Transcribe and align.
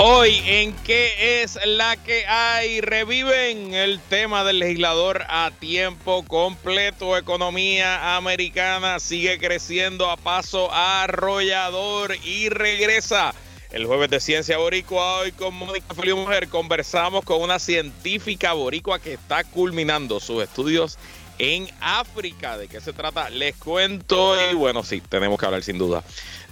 Hoy 0.00 0.40
en 0.46 0.76
qué 0.84 1.42
es 1.42 1.58
la 1.66 1.96
que 1.96 2.24
hay, 2.24 2.80
reviven 2.80 3.74
el 3.74 3.98
tema 3.98 4.44
del 4.44 4.60
legislador 4.60 5.24
a 5.28 5.50
tiempo 5.58 6.24
completo. 6.24 7.16
Economía 7.16 8.16
americana 8.16 9.00
sigue 9.00 9.38
creciendo 9.38 10.08
a 10.08 10.16
paso 10.16 10.72
arrollador 10.72 12.14
y 12.24 12.48
regresa. 12.48 13.34
El 13.72 13.86
jueves 13.86 14.08
de 14.08 14.20
Ciencia 14.20 14.56
Boricua, 14.56 15.18
hoy 15.18 15.32
con 15.32 15.52
Mónica 15.52 15.92
Feliu 15.92 16.16
Mujer, 16.16 16.48
conversamos 16.48 17.24
con 17.24 17.42
una 17.42 17.58
científica 17.58 18.52
boricua 18.52 19.00
que 19.00 19.14
está 19.14 19.42
culminando 19.42 20.20
sus 20.20 20.44
estudios 20.44 20.96
en 21.38 21.68
África. 21.80 22.56
¿De 22.58 22.68
qué 22.68 22.80
se 22.80 22.92
trata? 22.92 23.30
Les 23.30 23.56
cuento 23.56 24.36
y 24.50 24.54
bueno, 24.54 24.82
sí, 24.82 25.00
tenemos 25.00 25.38
que 25.38 25.46
hablar 25.46 25.62
sin 25.62 25.78
duda 25.78 26.02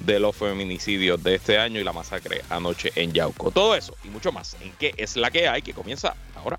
de 0.01 0.21
los 0.21 0.37
feminicidios 0.37 1.23
de 1.23 1.37
este 1.37 1.59
año 1.59 1.81
y 1.81 1.85
la 1.85 1.93
masacre 1.93 2.43
anoche 2.51 2.93
en 2.95 3.13
Yauco. 3.13 3.51
Todo 3.51 3.75
eso 3.75 3.97
y 4.05 4.09
mucho 4.09 4.33
más 4.33 4.57
en 4.61 4.73
qué 4.73 4.95
es 4.97 5.17
la 5.17 5.31
que 5.31 5.49
hay 5.49 5.63
que 5.63 5.73
comienza 5.73 6.15
ahora. 6.35 6.59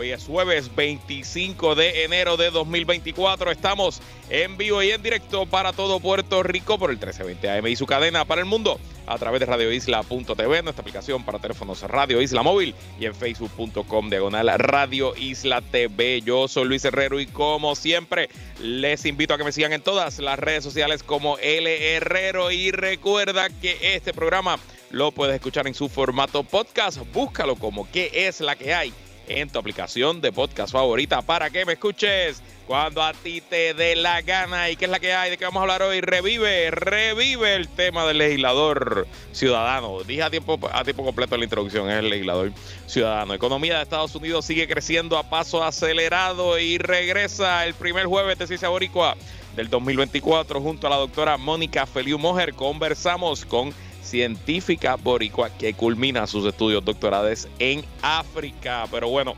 Hoy 0.00 0.12
es 0.12 0.24
jueves 0.24 0.74
25 0.74 1.74
de 1.74 2.04
enero 2.04 2.38
de 2.38 2.50
2024. 2.50 3.50
Estamos 3.50 4.00
en 4.30 4.56
vivo 4.56 4.82
y 4.82 4.92
en 4.92 5.02
directo 5.02 5.44
para 5.44 5.74
todo 5.74 6.00
Puerto 6.00 6.42
Rico 6.42 6.78
por 6.78 6.88
el 6.88 6.96
1320 6.96 7.50
AM 7.50 7.66
y 7.66 7.76
su 7.76 7.84
cadena 7.84 8.24
para 8.24 8.40
el 8.40 8.46
mundo 8.46 8.80
a 9.06 9.18
través 9.18 9.40
de 9.40 9.46
radioisla.tv, 9.46 10.62
nuestra 10.62 10.80
aplicación 10.80 11.22
para 11.22 11.38
teléfonos 11.38 11.82
Radio 11.82 12.22
Isla 12.22 12.42
Móvil 12.42 12.74
y 12.98 13.04
en 13.04 13.14
facebook.com 13.14 14.08
diagonal 14.08 14.48
Radio 14.58 15.14
Isla 15.16 15.60
TV. 15.60 16.22
Yo 16.22 16.48
soy 16.48 16.64
Luis 16.64 16.82
Herrero 16.86 17.20
y 17.20 17.26
como 17.26 17.76
siempre 17.76 18.30
les 18.58 19.04
invito 19.04 19.34
a 19.34 19.36
que 19.36 19.44
me 19.44 19.52
sigan 19.52 19.74
en 19.74 19.82
todas 19.82 20.18
las 20.18 20.38
redes 20.38 20.64
sociales 20.64 21.02
como 21.02 21.36
L 21.36 21.94
Herrero 21.94 22.50
y 22.50 22.70
recuerda 22.70 23.50
que 23.50 23.76
este 23.94 24.14
programa 24.14 24.58
lo 24.88 25.12
puedes 25.12 25.34
escuchar 25.34 25.66
en 25.66 25.74
su 25.74 25.90
formato 25.90 26.42
podcast. 26.42 27.00
Búscalo 27.12 27.56
como 27.56 27.86
qué 27.90 28.10
es 28.14 28.40
la 28.40 28.56
que 28.56 28.72
hay 28.72 28.94
en 29.30 29.48
tu 29.48 29.58
aplicación 29.58 30.20
de 30.20 30.32
podcast 30.32 30.72
favorita 30.72 31.22
para 31.22 31.50
que 31.50 31.64
me 31.64 31.74
escuches 31.74 32.42
cuando 32.66 33.02
a 33.02 33.12
ti 33.12 33.40
te 33.40 33.74
dé 33.74 33.94
la 33.94 34.22
gana. 34.22 34.70
¿Y 34.70 34.76
qué 34.76 34.86
es 34.86 34.90
la 34.90 34.98
que 34.98 35.14
hay? 35.14 35.30
¿De 35.30 35.38
qué 35.38 35.44
vamos 35.44 35.60
a 35.60 35.62
hablar 35.62 35.82
hoy? 35.82 36.00
Revive, 36.00 36.70
revive 36.72 37.54
el 37.54 37.68
tema 37.68 38.06
del 38.06 38.18
legislador 38.18 39.06
ciudadano. 39.32 40.02
Dije 40.02 40.24
a 40.24 40.30
tiempo, 40.30 40.58
a 40.72 40.82
tiempo 40.82 41.04
completo 41.04 41.36
la 41.36 41.44
introducción, 41.44 41.88
es 41.90 41.98
el 41.98 42.10
legislador 42.10 42.52
ciudadano. 42.86 43.34
Economía 43.34 43.76
de 43.76 43.82
Estados 43.82 44.14
Unidos 44.16 44.44
sigue 44.44 44.66
creciendo 44.66 45.16
a 45.16 45.30
paso 45.30 45.62
acelerado 45.62 46.58
y 46.58 46.78
regresa 46.78 47.64
el 47.64 47.74
primer 47.74 48.06
jueves 48.06 48.38
de 48.38 48.48
Ciencia 48.48 48.68
Boricua 48.68 49.16
del 49.54 49.68
2024 49.68 50.60
junto 50.60 50.86
a 50.86 50.90
la 50.90 50.96
doctora 50.96 51.36
Mónica 51.36 51.86
Feliu 51.86 52.18
Mojer. 52.18 52.54
Conversamos 52.54 53.44
con 53.44 53.72
científica 54.02 54.96
boricua 54.96 55.50
que 55.50 55.74
culmina 55.74 56.26
sus 56.26 56.46
estudios 56.46 56.84
doctorales 56.84 57.48
en 57.58 57.84
África. 58.02 58.86
Pero 58.90 59.08
bueno, 59.08 59.34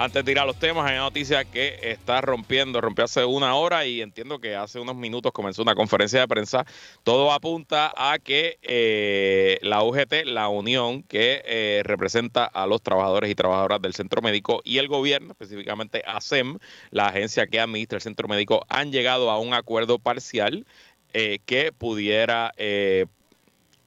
antes 0.00 0.24
de 0.24 0.32
ir 0.32 0.38
a 0.38 0.46
los 0.46 0.58
temas, 0.58 0.86
hay 0.86 0.94
una 0.94 1.02
noticia 1.02 1.44
que 1.44 1.78
está 1.82 2.22
rompiendo, 2.22 2.80
rompió 2.80 3.04
hace 3.04 3.22
una 3.26 3.54
hora 3.54 3.84
y 3.84 4.00
entiendo 4.00 4.38
que 4.38 4.56
hace 4.56 4.80
unos 4.80 4.96
minutos 4.96 5.30
comenzó 5.30 5.60
una 5.60 5.74
conferencia 5.74 6.20
de 6.20 6.26
prensa. 6.26 6.64
Todo 7.02 7.30
apunta 7.32 7.92
a 7.94 8.18
que 8.18 8.58
eh, 8.62 9.58
la 9.60 9.82
UGT, 9.82 10.24
la 10.24 10.48
unión 10.48 11.02
que 11.02 11.42
eh, 11.44 11.82
representa 11.84 12.46
a 12.46 12.66
los 12.66 12.80
trabajadores 12.80 13.30
y 13.30 13.34
trabajadoras 13.34 13.82
del 13.82 13.92
centro 13.92 14.22
médico 14.22 14.62
y 14.64 14.78
el 14.78 14.88
gobierno, 14.88 15.32
específicamente 15.32 16.02
ASEM, 16.06 16.58
la 16.90 17.08
agencia 17.08 17.46
que 17.46 17.60
administra 17.60 17.96
el 17.96 18.02
centro 18.02 18.26
médico, 18.26 18.64
han 18.70 18.92
llegado 18.92 19.30
a 19.30 19.38
un 19.38 19.52
acuerdo 19.52 19.98
parcial 19.98 20.64
eh, 21.12 21.40
que 21.44 21.72
pudiera 21.72 22.54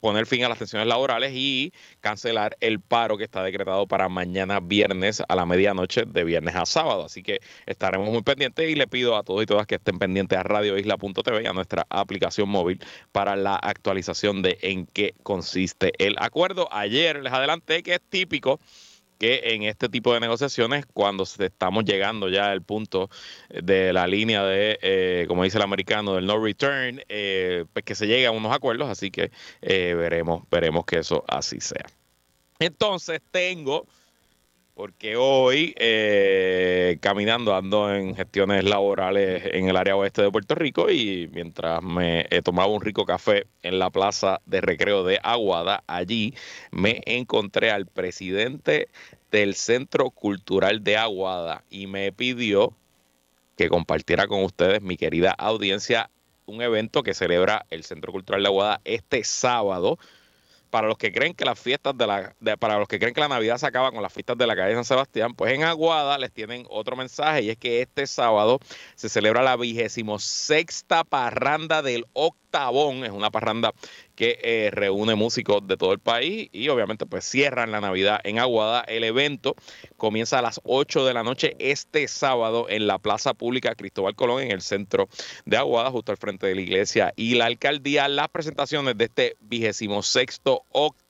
poner 0.03 0.25
fin 0.25 0.43
a 0.43 0.49
las 0.49 0.57
tensiones 0.57 0.85
laborales 0.85 1.31
y 1.33 1.71
cancelar 2.01 2.57
el 2.59 2.81
paro 2.81 3.17
que 3.17 3.23
está 3.23 3.41
decretado 3.41 3.87
para 3.87 4.09
mañana 4.09 4.59
viernes 4.59 5.23
a 5.25 5.33
la 5.33 5.45
medianoche 5.45 6.03
de 6.05 6.25
viernes 6.25 6.57
a 6.57 6.65
sábado. 6.65 7.05
Así 7.05 7.23
que 7.23 7.39
estaremos 7.65 8.09
muy 8.09 8.21
pendientes 8.21 8.69
y 8.69 8.75
le 8.75 8.85
pido 8.85 9.15
a 9.15 9.23
todos 9.23 9.41
y 9.41 9.45
todas 9.45 9.65
que 9.65 9.75
estén 9.75 9.99
pendientes 9.99 10.37
a 10.37 10.43
radioisla.tv, 10.43 11.47
a 11.47 11.53
nuestra 11.53 11.85
aplicación 11.87 12.49
móvil, 12.49 12.81
para 13.13 13.37
la 13.37 13.55
actualización 13.55 14.41
de 14.41 14.57
en 14.61 14.87
qué 14.87 15.15
consiste 15.23 15.93
el 16.05 16.17
acuerdo. 16.19 16.67
Ayer 16.73 17.23
les 17.23 17.31
adelanté 17.31 17.81
que 17.81 17.93
es 17.93 18.01
típico 18.01 18.59
que 19.23 19.53
en 19.53 19.63
este 19.63 19.87
tipo 19.87 20.13
de 20.13 20.19
negociaciones, 20.19 20.85
cuando 20.85 21.23
estamos 21.23 21.85
llegando 21.85 22.27
ya 22.27 22.51
al 22.51 22.61
punto 22.61 23.09
de 23.47 23.93
la 23.93 24.05
línea 24.05 24.43
de, 24.43 24.77
eh, 24.81 25.23
como 25.29 25.45
dice 25.45 25.57
el 25.57 25.63
americano, 25.63 26.15
del 26.15 26.25
no 26.25 26.43
return, 26.43 27.01
eh, 27.07 27.63
pues 27.71 27.85
que 27.85 27.95
se 27.95 28.05
llegue 28.05 28.25
a 28.25 28.31
unos 28.31 28.53
acuerdos, 28.53 28.89
así 28.89 29.11
que 29.11 29.31
eh, 29.61 29.93
veremos, 29.97 30.43
veremos 30.51 30.83
que 30.83 30.97
eso 30.97 31.23
así 31.25 31.61
sea. 31.61 31.85
Entonces 32.59 33.21
tengo 33.31 33.87
porque 34.73 35.15
hoy 35.17 35.73
eh, 35.77 36.97
caminando 36.99 37.55
ando 37.55 37.93
en 37.93 38.15
gestiones 38.15 38.63
laborales 38.63 39.43
en 39.53 39.69
el 39.69 39.77
área 39.77 39.95
oeste 39.95 40.23
de 40.23 40.31
Puerto 40.31 40.55
Rico 40.55 40.89
y 40.89 41.29
mientras 41.31 41.83
me 41.83 42.25
he 42.31 42.41
tomado 42.41 42.69
un 42.69 42.81
rico 42.81 43.05
café 43.05 43.45
en 43.61 43.77
la 43.77 43.91
plaza 43.91 44.41
de 44.45 44.61
recreo 44.61 45.03
de 45.03 45.19
Aguada, 45.21 45.83
allí 45.85 46.33
me 46.71 47.01
encontré 47.05 47.69
al 47.69 47.85
presidente 47.85 48.89
del 49.31 49.53
Centro 49.53 50.09
Cultural 50.09 50.83
de 50.83 50.97
Aguada 50.97 51.63
y 51.69 51.85
me 51.87 52.11
pidió 52.11 52.73
que 53.55 53.69
compartiera 53.69 54.27
con 54.27 54.43
ustedes, 54.43 54.81
mi 54.81 54.97
querida 54.97 55.31
audiencia, 55.31 56.09
un 56.47 56.63
evento 56.63 57.03
que 57.03 57.13
celebra 57.13 57.67
el 57.69 57.83
Centro 57.83 58.11
Cultural 58.11 58.41
de 58.41 58.47
Aguada 58.47 58.81
este 58.85 59.23
sábado 59.23 59.99
para 60.73 60.87
los 60.87 60.97
que 60.97 61.11
creen 61.11 61.35
que 61.35 61.45
las 61.45 61.59
fiestas 61.59 61.95
de 61.95 62.07
la, 62.07 62.35
para 62.57 62.79
los 62.79 62.87
que 62.87 62.97
creen 62.97 63.13
que 63.13 63.21
la 63.21 63.27
Navidad 63.27 63.59
se 63.59 63.67
acaba 63.67 63.91
con 63.91 64.01
las 64.01 64.11
fiestas 64.11 64.39
de 64.39 64.47
la 64.47 64.55
calle 64.55 64.73
San 64.73 64.83
Sebastián, 64.83 65.35
pues 65.35 65.53
en 65.53 65.63
Aguada 65.63 66.17
les 66.17 66.31
tienen 66.31 66.65
otro 66.67 66.95
mensaje 66.95 67.43
y 67.43 67.51
es 67.51 67.57
que 67.57 67.83
este 67.83 68.07
sábado 68.07 68.57
se 68.95 69.07
celebra 69.07 69.43
la 69.43 69.55
vigésimo 69.55 70.17
sexta 70.17 71.03
parranda 71.03 71.83
del 71.83 72.07
Octavón, 72.53 73.03
es 73.03 73.09
una 73.09 73.31
parranda 73.31 73.73
que 74.15 74.37
eh, 74.43 74.69
reúne 74.71 75.15
músicos 75.15 75.65
de 75.65 75.75
todo 75.75 75.91
el 75.91 75.97
país 75.97 76.49
y 76.51 76.69
obviamente 76.69 77.07
pues 77.07 77.25
cierran 77.25 77.71
la 77.71 77.81
Navidad 77.81 78.19
en 78.23 78.37
Aguada. 78.37 78.81
El 78.81 79.03
evento 79.03 79.55
comienza 79.97 80.37
a 80.37 80.43
las 80.43 80.61
8 80.63 81.03
de 81.03 81.15
la 81.15 81.23
noche 81.23 81.55
este 81.57 82.07
sábado 82.07 82.67
en 82.69 82.85
la 82.85 82.99
Plaza 82.99 83.33
Pública 83.33 83.73
Cristóbal 83.73 84.15
Colón 84.15 84.43
en 84.43 84.51
el 84.51 84.61
centro 84.61 85.09
de 85.45 85.57
Aguada, 85.57 85.89
justo 85.89 86.11
al 86.11 86.19
frente 86.19 86.45
de 86.45 86.53
la 86.53 86.61
iglesia 86.61 87.11
y 87.15 87.33
la 87.33 87.45
alcaldía. 87.45 88.07
Las 88.07 88.29
presentaciones 88.29 88.99
de 88.99 89.05
este 89.05 89.35
vigésimo 89.39 90.03
sexto 90.03 90.63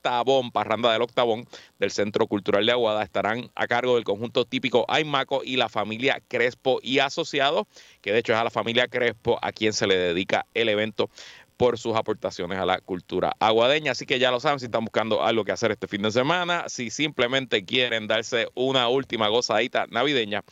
octavón, 0.04 0.52
parranda 0.52 0.92
del 0.92 1.02
octavón 1.02 1.48
del 1.80 1.92
Centro 1.92 2.28
Cultural 2.28 2.66
de 2.66 2.74
Aguada 2.74 3.04
estarán 3.04 3.50
a 3.56 3.68
cargo 3.68 3.96
del 3.96 4.04
conjunto 4.04 4.44
típico 4.44 4.86
Aymaco 4.90 5.42
y 5.46 5.56
la 5.56 5.70
familia 5.70 6.22
Crespo 6.28 6.80
y 6.84 7.00
asociados, 7.00 7.68
que 8.02 8.12
de 8.12 8.20
hecho 8.20 8.34
es 8.34 8.40
a 8.40 8.44
la 8.44 8.50
familia 8.50 8.90
Crespo 8.90 9.40
a 9.42 9.54
quien 9.54 9.72
se 9.72 9.88
le 9.88 9.96
dedica 9.96 10.46
el 10.54 10.68
evento 10.68 11.10
por 11.56 11.78
sus 11.78 11.96
aportaciones 11.96 12.60
a 12.60 12.66
la 12.66 12.82
cultura 12.82 13.34
aguadeña. 13.40 13.94
Así 13.94 14.06
que 14.06 14.20
ya 14.20 14.30
lo 14.30 14.42
saben, 14.42 14.60
si 14.60 14.66
están 14.66 14.84
buscando 14.84 15.24
algo 15.24 15.46
que 15.46 15.54
hacer 15.54 15.72
este 15.72 15.88
fin 15.88 16.02
de 16.02 16.12
semana, 16.12 16.66
si 16.68 16.90
simplemente 16.90 17.64
quieren 17.64 18.08
darse 18.08 18.50
una 18.56 18.90
última 18.90 19.30
gozadita 19.30 19.86
navideña, 19.90 20.44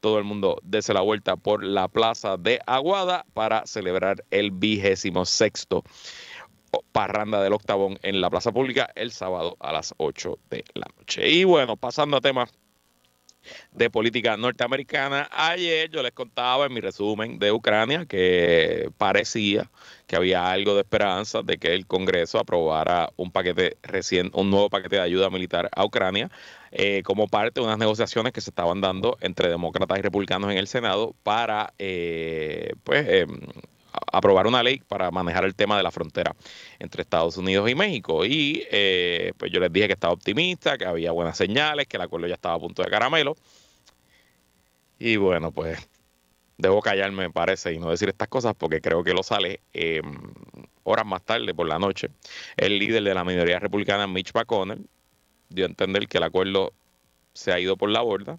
todo 0.00 0.18
el 0.18 0.24
mundo 0.24 0.60
dése 0.62 0.92
la 0.92 1.00
vuelta 1.00 1.36
por 1.36 1.64
la 1.64 1.88
plaza 1.88 2.36
de 2.36 2.60
Aguada 2.66 3.24
para 3.32 3.66
celebrar 3.66 4.22
el 4.30 4.50
vigésimo 4.50 5.24
sexto 5.24 5.82
parranda 6.92 7.42
del 7.42 7.52
octavón 7.52 7.98
en 8.02 8.20
la 8.20 8.30
plaza 8.30 8.52
pública 8.52 8.90
el 8.94 9.12
sábado 9.12 9.56
a 9.60 9.72
las 9.72 9.94
8 9.98 10.38
de 10.50 10.64
la 10.74 10.86
noche. 10.96 11.28
Y 11.28 11.44
bueno, 11.44 11.76
pasando 11.76 12.16
a 12.16 12.20
temas 12.20 12.50
de 13.72 13.90
política 13.90 14.36
norteamericana. 14.36 15.28
Ayer 15.32 15.90
yo 15.90 16.02
les 16.02 16.12
contaba 16.12 16.66
en 16.66 16.72
mi 16.72 16.80
resumen 16.80 17.38
de 17.38 17.52
Ucrania 17.52 18.06
que 18.06 18.90
parecía 18.98 19.70
que 20.06 20.16
había 20.16 20.50
algo 20.50 20.74
de 20.74 20.80
esperanza 20.80 21.42
de 21.42 21.58
que 21.58 21.74
el 21.74 21.86
Congreso 21.86 22.38
aprobara 22.38 23.10
un 23.16 23.30
paquete 23.30 23.76
recién, 23.82 24.30
un 24.34 24.50
nuevo 24.50 24.70
paquete 24.70 24.96
de 24.96 25.02
ayuda 25.02 25.30
militar 25.30 25.68
a 25.74 25.84
Ucrania 25.84 26.30
eh, 26.70 27.02
como 27.04 27.28
parte 27.28 27.60
de 27.60 27.66
unas 27.66 27.78
negociaciones 27.78 28.32
que 28.32 28.40
se 28.40 28.50
estaban 28.50 28.80
dando 28.80 29.16
entre 29.20 29.48
demócratas 29.48 29.98
y 29.98 30.02
republicanos 30.02 30.50
en 30.50 30.58
el 30.58 30.66
Senado 30.66 31.14
para 31.22 31.74
eh, 31.78 32.72
pues 32.84 33.06
em, 33.08 33.40
aprobar 34.12 34.46
una 34.46 34.62
ley 34.62 34.80
para 34.86 35.10
manejar 35.10 35.44
el 35.44 35.54
tema 35.54 35.76
de 35.76 35.82
la 35.82 35.90
frontera 35.90 36.34
entre 36.78 37.02
Estados 37.02 37.36
Unidos 37.36 37.68
y 37.70 37.74
México. 37.74 38.24
Y 38.24 38.66
eh, 38.70 39.32
pues 39.36 39.52
yo 39.52 39.60
les 39.60 39.72
dije 39.72 39.86
que 39.86 39.94
estaba 39.94 40.12
optimista, 40.12 40.78
que 40.78 40.84
había 40.84 41.12
buenas 41.12 41.36
señales, 41.36 41.86
que 41.86 41.96
el 41.96 42.02
acuerdo 42.02 42.26
ya 42.26 42.34
estaba 42.34 42.54
a 42.54 42.58
punto 42.58 42.82
de 42.82 42.90
caramelo. 42.90 43.36
Y 44.98 45.16
bueno, 45.16 45.52
pues 45.52 45.88
debo 46.58 46.82
callarme, 46.82 47.24
me 47.24 47.30
parece, 47.30 47.72
y 47.72 47.78
no 47.78 47.90
decir 47.90 48.08
estas 48.08 48.28
cosas 48.28 48.54
porque 48.56 48.80
creo 48.80 49.04
que 49.04 49.14
lo 49.14 49.22
sale 49.22 49.60
em, 49.72 50.34
horas 50.82 51.06
más 51.06 51.22
tarde, 51.22 51.54
por 51.54 51.68
la 51.68 51.78
noche. 51.78 52.10
El 52.56 52.78
líder 52.78 53.04
de 53.04 53.14
la 53.14 53.24
minoría 53.24 53.58
republicana, 53.60 54.06
Mitch 54.06 54.34
McConnell, 54.34 54.86
dio 55.48 55.64
a 55.66 55.68
entender 55.68 56.08
que 56.08 56.18
el 56.18 56.24
acuerdo 56.24 56.72
se 57.32 57.52
ha 57.52 57.60
ido 57.60 57.76
por 57.76 57.90
la 57.90 58.02
borda, 58.02 58.38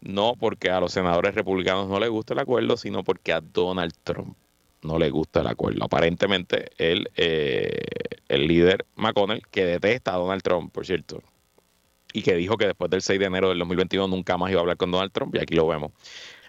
no 0.00 0.34
porque 0.36 0.70
a 0.70 0.80
los 0.80 0.92
senadores 0.92 1.34
republicanos 1.34 1.88
no 1.88 2.00
les 2.00 2.10
gusta 2.10 2.34
el 2.34 2.40
acuerdo, 2.40 2.76
sino 2.76 3.04
porque 3.04 3.32
a 3.32 3.40
Donald 3.40 3.94
Trump 4.04 4.36
no 4.86 4.98
le 4.98 5.10
gusta 5.10 5.40
el 5.40 5.48
acuerdo. 5.48 5.84
Aparentemente, 5.84 6.70
el, 6.78 7.10
eh, 7.16 7.84
el 8.28 8.46
líder 8.46 8.86
McConnell, 8.94 9.42
que 9.50 9.64
detesta 9.64 10.14
a 10.14 10.18
Donald 10.18 10.42
Trump, 10.42 10.72
por 10.72 10.86
cierto, 10.86 11.22
y 12.12 12.22
que 12.22 12.34
dijo 12.34 12.56
que 12.56 12.66
después 12.66 12.90
del 12.90 13.02
6 13.02 13.18
de 13.18 13.26
enero 13.26 13.48
del 13.50 13.58
2021 13.58 14.08
nunca 14.08 14.38
más 14.38 14.50
iba 14.50 14.60
a 14.60 14.62
hablar 14.62 14.76
con 14.76 14.90
Donald 14.90 15.12
Trump, 15.12 15.34
y 15.34 15.38
aquí 15.38 15.54
lo 15.54 15.66
vemos. 15.66 15.92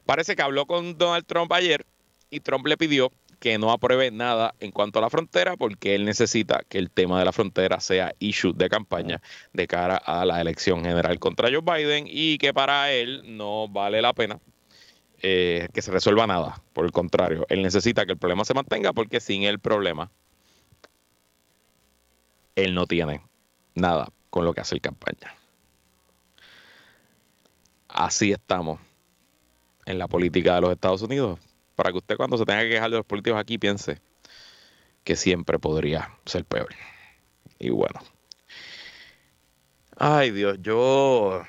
Parece 0.05 0.35
que 0.35 0.41
habló 0.41 0.65
con 0.65 0.97
Donald 0.97 1.25
Trump 1.25 1.51
ayer 1.51 1.85
y 2.29 2.39
Trump 2.39 2.65
le 2.67 2.77
pidió 2.77 3.11
que 3.39 3.57
no 3.57 3.71
apruebe 3.71 4.09
nada 4.11 4.55
en 4.59 4.71
cuanto 4.71 4.99
a 4.99 5.01
la 5.01 5.09
frontera 5.09 5.57
porque 5.57 5.95
él 5.95 6.05
necesita 6.05 6.63
que 6.67 6.77
el 6.77 6.89
tema 6.89 7.19
de 7.19 7.25
la 7.25 7.31
frontera 7.31 7.79
sea 7.79 8.13
issue 8.19 8.53
de 8.53 8.69
campaña 8.69 9.21
de 9.53 9.67
cara 9.67 9.97
a 9.97 10.25
la 10.25 10.41
elección 10.41 10.83
general 10.83 11.19
contra 11.19 11.49
Joe 11.49 11.61
Biden 11.61 12.05
y 12.09 12.37
que 12.37 12.53
para 12.53 12.91
él 12.91 13.37
no 13.37 13.67
vale 13.67 14.01
la 14.01 14.13
pena 14.13 14.39
eh, 15.21 15.67
que 15.73 15.81
se 15.81 15.91
resuelva 15.91 16.27
nada. 16.27 16.61
Por 16.73 16.85
el 16.85 16.91
contrario, 16.91 17.45
él 17.49 17.61
necesita 17.61 18.05
que 18.05 18.11
el 18.13 18.17
problema 18.17 18.45
se 18.45 18.53
mantenga 18.53 18.93
porque 18.93 19.19
sin 19.19 19.43
el 19.43 19.59
problema 19.59 20.11
él 22.55 22.73
no 22.73 22.87
tiene 22.87 23.21
nada 23.75 24.09
con 24.29 24.45
lo 24.45 24.53
que 24.53 24.61
hacer 24.61 24.81
campaña. 24.81 25.35
Así 27.87 28.31
estamos 28.31 28.79
en 29.85 29.97
la 29.97 30.07
política 30.07 30.55
de 30.55 30.61
los 30.61 30.71
Estados 30.71 31.01
Unidos 31.01 31.39
para 31.75 31.91
que 31.91 31.97
usted 31.97 32.17
cuando 32.17 32.37
se 32.37 32.45
tenga 32.45 32.61
que 32.61 32.69
quejar 32.69 32.89
de 32.89 32.97
los 32.97 33.05
políticos 33.05 33.39
aquí 33.39 33.57
piense 33.57 34.01
que 35.03 35.15
siempre 35.15 35.57
podría 35.57 36.11
ser 36.25 36.43
peor. 36.43 36.69
Y 37.59 37.69
bueno. 37.69 37.99
Ay 39.95 40.31
Dios, 40.31 40.57
yo... 40.61 41.43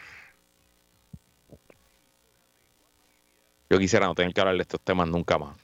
Yo 3.70 3.78
quisiera 3.78 4.06
no 4.06 4.14
tener 4.14 4.32
que 4.32 4.40
hablar 4.40 4.56
de 4.56 4.62
estos 4.62 4.80
temas 4.80 5.08
nunca 5.08 5.38
más. 5.38 5.56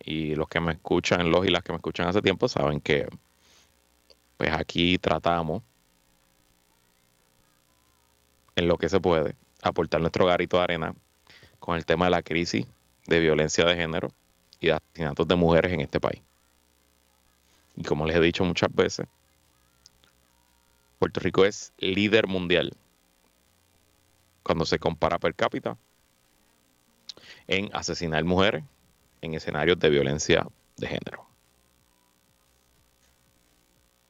Y 0.00 0.34
los 0.34 0.48
que 0.48 0.60
me 0.60 0.72
escuchan, 0.72 1.30
los 1.30 1.46
y 1.46 1.50
las 1.50 1.62
que 1.62 1.72
me 1.72 1.76
escuchan 1.76 2.08
hace 2.08 2.22
tiempo, 2.22 2.48
saben 2.48 2.80
que 2.80 3.08
pues 4.36 4.50
aquí 4.52 4.98
tratamos 4.98 5.62
en 8.56 8.68
lo 8.68 8.76
que 8.76 8.88
se 8.88 9.00
puede 9.00 9.34
aportar 9.62 10.00
nuestro 10.00 10.26
garito 10.26 10.56
de 10.56 10.64
arena 10.64 10.94
con 11.58 11.76
el 11.76 11.84
tema 11.84 12.06
de 12.06 12.12
la 12.12 12.22
crisis 12.22 12.66
de 13.06 13.20
violencia 13.20 13.64
de 13.64 13.76
género 13.76 14.10
y 14.60 14.68
de 14.68 14.72
asesinatos 14.74 15.26
de 15.26 15.36
mujeres 15.36 15.72
en 15.72 15.80
este 15.80 16.00
país. 16.00 16.22
Y 17.76 17.84
como 17.84 18.06
les 18.06 18.16
he 18.16 18.20
dicho 18.20 18.44
muchas 18.44 18.74
veces, 18.74 19.06
Puerto 20.98 21.20
Rico 21.20 21.44
es 21.44 21.72
líder 21.78 22.26
mundial 22.26 22.72
cuando 24.42 24.64
se 24.64 24.78
compara 24.78 25.18
per 25.18 25.34
cápita 25.34 25.76
en 27.48 27.70
asesinar 27.72 28.22
mujeres 28.24 28.62
en 29.20 29.34
escenarios 29.34 29.78
de 29.78 29.90
violencia 29.90 30.46
de 30.76 30.86
género. 30.86 31.26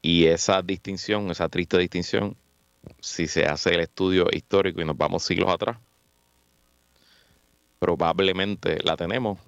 Y 0.02 0.26
esa 0.26 0.62
distinción, 0.62 1.31
esa 1.31 1.49
triste 1.49 1.79
distinción, 1.79 2.37
si 3.00 3.26
se 3.26 3.46
hace 3.46 3.70
el 3.70 3.81
estudio 3.81 4.26
histórico 4.31 4.81
y 4.81 4.85
nos 4.85 4.96
vamos 4.96 5.23
siglos 5.23 5.50
atrás, 5.50 5.79
probablemente 7.79 8.79
la 8.82 8.96
tenemos 8.96 9.38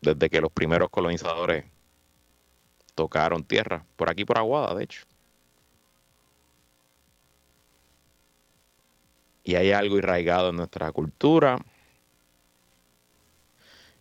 desde 0.00 0.30
que 0.30 0.40
los 0.40 0.52
primeros 0.52 0.90
colonizadores 0.90 1.64
tocaron 2.94 3.44
tierra, 3.44 3.84
por 3.96 4.10
aquí 4.10 4.24
por 4.24 4.38
Aguada, 4.38 4.74
de 4.74 4.84
hecho. 4.84 5.04
Y 9.44 9.54
hay 9.54 9.72
algo 9.72 9.96
irraigado 9.96 10.50
en 10.50 10.56
nuestra 10.56 10.92
cultura, 10.92 11.58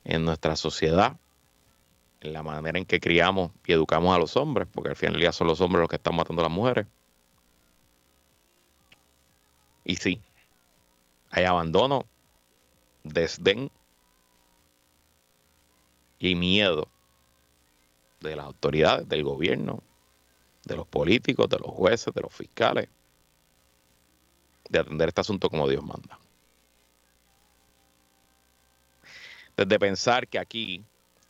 en 0.03 0.25
nuestra 0.25 0.55
sociedad, 0.55 1.17
en 2.21 2.33
la 2.33 2.43
manera 2.43 2.77
en 2.77 2.85
que 2.85 2.99
criamos 2.99 3.51
y 3.65 3.73
educamos 3.73 4.15
a 4.15 4.19
los 4.19 4.35
hombres, 4.37 4.67
porque 4.71 4.89
al 4.89 4.95
final 4.95 5.13
del 5.13 5.21
día 5.21 5.31
son 5.31 5.47
los 5.47 5.61
hombres 5.61 5.81
los 5.81 5.89
que 5.89 5.95
están 5.95 6.15
matando 6.15 6.41
a 6.41 6.45
las 6.45 6.51
mujeres. 6.51 6.87
Y 9.83 9.95
sí, 9.95 10.21
hay 11.31 11.45
abandono 11.45 12.05
desdén 13.03 13.71
y 16.19 16.35
miedo 16.35 16.87
de 18.19 18.35
las 18.35 18.45
autoridades, 18.45 19.07
del 19.07 19.23
gobierno, 19.23 19.81
de 20.65 20.75
los 20.75 20.87
políticos, 20.87 21.49
de 21.49 21.57
los 21.59 21.69
jueces, 21.69 22.13
de 22.13 22.21
los 22.21 22.33
fiscales, 22.33 22.89
de 24.69 24.79
atender 24.79 25.07
este 25.09 25.21
asunto 25.21 25.49
como 25.49 25.67
Dios 25.67 25.83
manda. 25.83 26.19
Desde 29.59 29.77
pensar 29.77 30.25
que 30.25 30.39
aquí 30.39 30.85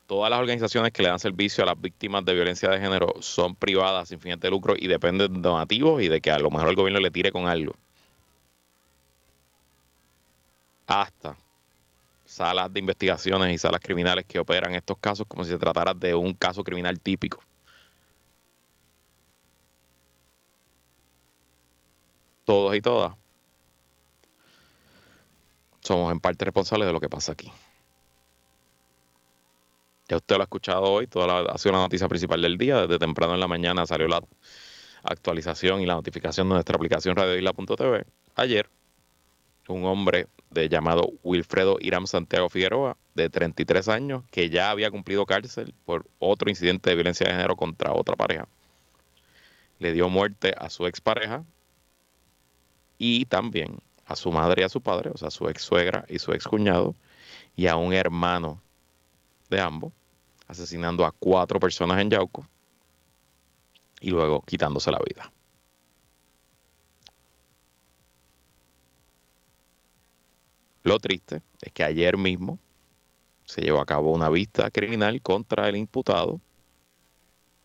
todas 0.06 0.30
las 0.30 0.40
organizaciones 0.40 0.92
que 0.92 1.02
le 1.02 1.10
dan 1.10 1.18
servicio 1.18 1.64
a 1.64 1.66
las 1.66 1.82
víctimas 1.82 2.24
de 2.24 2.36
violencia 2.36 2.70
de 2.70 2.80
género 2.80 3.16
son 3.22 3.56
privadas 3.56 4.10
sin 4.10 4.20
fines 4.20 4.40
de 4.40 4.52
lucro 4.52 4.76
y 4.78 4.88
dependen 4.88 5.34
de 5.34 5.40
donativos 5.50 6.00
y 6.04 6.10
de 6.10 6.22
que 6.22 6.30
a 6.30 6.38
lo 6.38 6.52
mejor 6.52 6.70
el 6.70 6.76
gobierno 6.76 7.00
le 7.00 7.10
tire 7.10 7.32
con 7.32 7.48
algo. 7.48 7.74
Hasta 10.86 11.36
salas 12.24 12.72
de 12.72 12.80
investigaciones 12.80 13.52
y 13.52 13.58
salas 13.58 13.82
criminales 13.82 14.26
que 14.28 14.38
operan 14.38 14.76
estos 14.76 15.00
casos 15.00 15.26
como 15.28 15.44
si 15.44 15.50
se 15.50 15.58
tratara 15.58 15.96
de 15.96 16.14
un 16.14 16.36
caso 16.36 16.64
criminal 16.64 17.00
típico. 17.00 17.42
Todos 22.46 22.76
y 22.76 22.82
todas 22.82 23.16
somos 25.80 26.12
en 26.12 26.20
parte 26.20 26.46
responsables 26.46 26.86
de 26.86 26.94
lo 26.94 27.00
que 27.00 27.10
pasa 27.10 27.32
aquí. 27.32 27.52
Ya 30.10 30.18
usted 30.18 30.38
lo 30.38 30.42
ha 30.42 30.46
escuchado 30.46 30.84
hoy, 30.84 31.06
toda 31.06 31.28
la, 31.28 31.52
ha 31.52 31.58
sido 31.60 31.74
la 31.74 31.80
noticia 31.80 32.08
principal 32.08 32.42
del 32.42 32.58
día. 32.58 32.82
Desde 32.82 32.98
temprano 32.98 33.36
en 33.36 33.40
la 33.40 33.48
mañana 33.48 33.86
salió 33.86 34.08
la 34.08 34.24
actualización 35.04 35.82
y 35.82 35.86
la 35.86 35.94
notificación 35.94 36.50
de 36.50 36.56
nuestra 36.56 36.76
aplicación 36.76 37.16
radioisla.tv. 37.16 38.06
Ayer, 38.36 38.70
un 39.68 39.86
hombre 39.86 40.26
de 40.50 40.68
llamado 40.68 41.12
Wilfredo 41.24 41.78
Irán 41.80 42.08
Santiago 42.08 42.50
Figueroa, 42.50 42.98
de 43.14 43.30
33 43.30 43.88
años, 43.88 44.24
que 44.32 44.50
ya 44.50 44.72
había 44.72 44.90
cumplido 44.90 45.28
cárcel 45.28 45.76
por 45.86 46.08
otro 46.18 46.50
incidente 46.50 46.90
de 46.90 46.96
violencia 46.96 47.28
de 47.28 47.34
género 47.34 47.56
contra 47.56 47.94
otra 47.94 48.16
pareja. 48.16 48.48
Le 49.78 49.94
dio 49.94 50.10
muerte 50.10 50.56
a 50.58 50.72
su 50.72 50.88
expareja 50.88 51.44
y 52.98 53.26
también 53.26 53.78
a 54.08 54.16
su 54.16 54.32
madre 54.32 54.64
y 54.64 54.66
a 54.66 54.70
su 54.70 54.82
padre, 54.82 55.12
o 55.14 55.18
sea, 55.18 55.28
a 55.28 55.32
su 55.32 55.48
ex 55.50 55.62
suegra 55.62 56.04
y 56.10 56.18
su 56.18 56.32
ex 56.34 56.46
cuñado, 56.46 56.96
y 57.56 57.68
a 57.68 57.76
un 57.76 57.94
hermano 57.94 58.60
de 59.50 59.62
ambos, 59.62 59.94
asesinando 60.50 61.06
a 61.06 61.12
cuatro 61.12 61.60
personas 61.60 62.02
en 62.02 62.10
Yauco 62.10 62.46
y 64.02 64.10
luego 64.10 64.42
quitándose 64.42 64.92
la 64.92 65.00
vida. 65.00 65.32
Lo 70.84 71.00
triste 71.00 71.42
es 71.62 71.72
que 71.72 71.84
ayer 71.84 72.18
mismo 72.18 72.58
se 73.46 73.62
llevó 73.62 73.80
a 73.80 73.86
cabo 73.86 74.12
una 74.12 74.30
vista 74.30 74.70
criminal 74.72 75.22
contra 75.22 75.70
el 75.70 75.76
imputado 75.76 76.42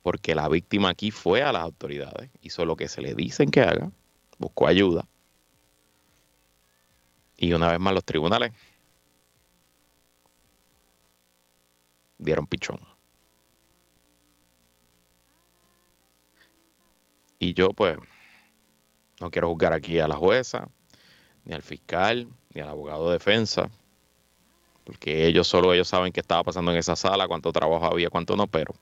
porque 0.03 0.35
la 0.35 0.49
víctima 0.49 0.91
aquí 0.91 1.11
fue 1.11 1.43
a 1.43 1.53
las 1.53 1.63
autoridades, 1.63 2.31
hizo 2.43 2.67
lo 2.67 2.77
que 2.77 2.89
se 2.89 3.01
le 3.01 3.15
dicen 3.15 3.51
que 3.51 3.63
haga, 3.63 3.91
buscó 4.39 4.67
ayuda 4.67 5.09
y 7.39 7.55
una 7.55 7.71
vez 7.71 7.81
más 7.81 7.95
los 7.95 8.05
tribunales 8.05 8.53
dieron 12.25 12.47
pichón. 12.47 12.81
Y 17.39 17.55
yo 17.55 17.71
pues 17.71 17.99
no 19.21 19.31
quiero 19.31 19.49
juzgar 19.49 19.73
aquí 19.73 19.99
a 19.99 20.09
la 20.09 20.17
jueza, 20.17 20.69
ni 21.45 21.55
al 21.55 21.63
fiscal, 21.63 22.29
ni 22.55 22.61
al 22.61 22.69
abogado 22.71 23.09
de 23.09 23.15
defensa, 23.15 23.71
porque 24.85 25.27
ellos 25.27 25.47
solo 25.47 25.73
ellos 25.73 25.89
saben 25.89 26.13
qué 26.13 26.21
estaba 26.21 26.43
pasando 26.43 26.73
en 26.73 26.79
esa 26.79 26.97
sala, 26.97 27.29
cuánto 27.29 27.53
trabajo 27.53 27.87
había, 27.87 28.11
cuánto 28.11 28.37
no, 28.37 28.47
pero 28.47 28.75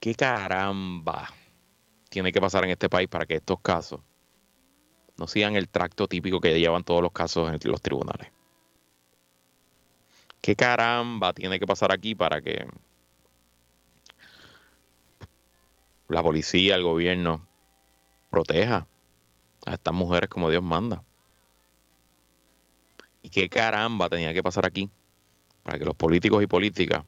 qué 0.00 0.14
caramba 0.14 1.28
tiene 2.08 2.32
que 2.32 2.40
pasar 2.40 2.64
en 2.64 2.70
este 2.70 2.88
país 2.88 3.08
para 3.08 3.24
que 3.24 3.36
estos 3.36 3.60
casos 3.60 4.00
no 5.16 5.26
sigan 5.26 5.56
el 5.56 5.68
tracto 5.68 6.08
típico 6.08 6.40
que 6.40 6.58
llevan 6.58 6.84
todos 6.84 7.02
los 7.02 7.12
casos 7.12 7.52
en 7.52 7.70
los 7.70 7.80
tribunales. 7.80 8.28
¿Qué 10.42 10.56
caramba 10.56 11.32
tiene 11.32 11.60
que 11.60 11.66
pasar 11.68 11.92
aquí 11.92 12.16
para 12.16 12.42
que 12.42 12.66
la 16.08 16.20
policía, 16.20 16.74
el 16.74 16.82
gobierno 16.82 17.46
proteja 18.28 18.88
a 19.64 19.74
estas 19.74 19.94
mujeres 19.94 20.28
como 20.28 20.50
Dios 20.50 20.64
manda? 20.64 21.04
¿Y 23.22 23.30
qué 23.30 23.48
caramba 23.48 24.08
tenía 24.08 24.34
que 24.34 24.42
pasar 24.42 24.66
aquí 24.66 24.90
para 25.62 25.78
que 25.78 25.84
los 25.84 25.94
políticos 25.94 26.42
y 26.42 26.48
políticas 26.48 27.04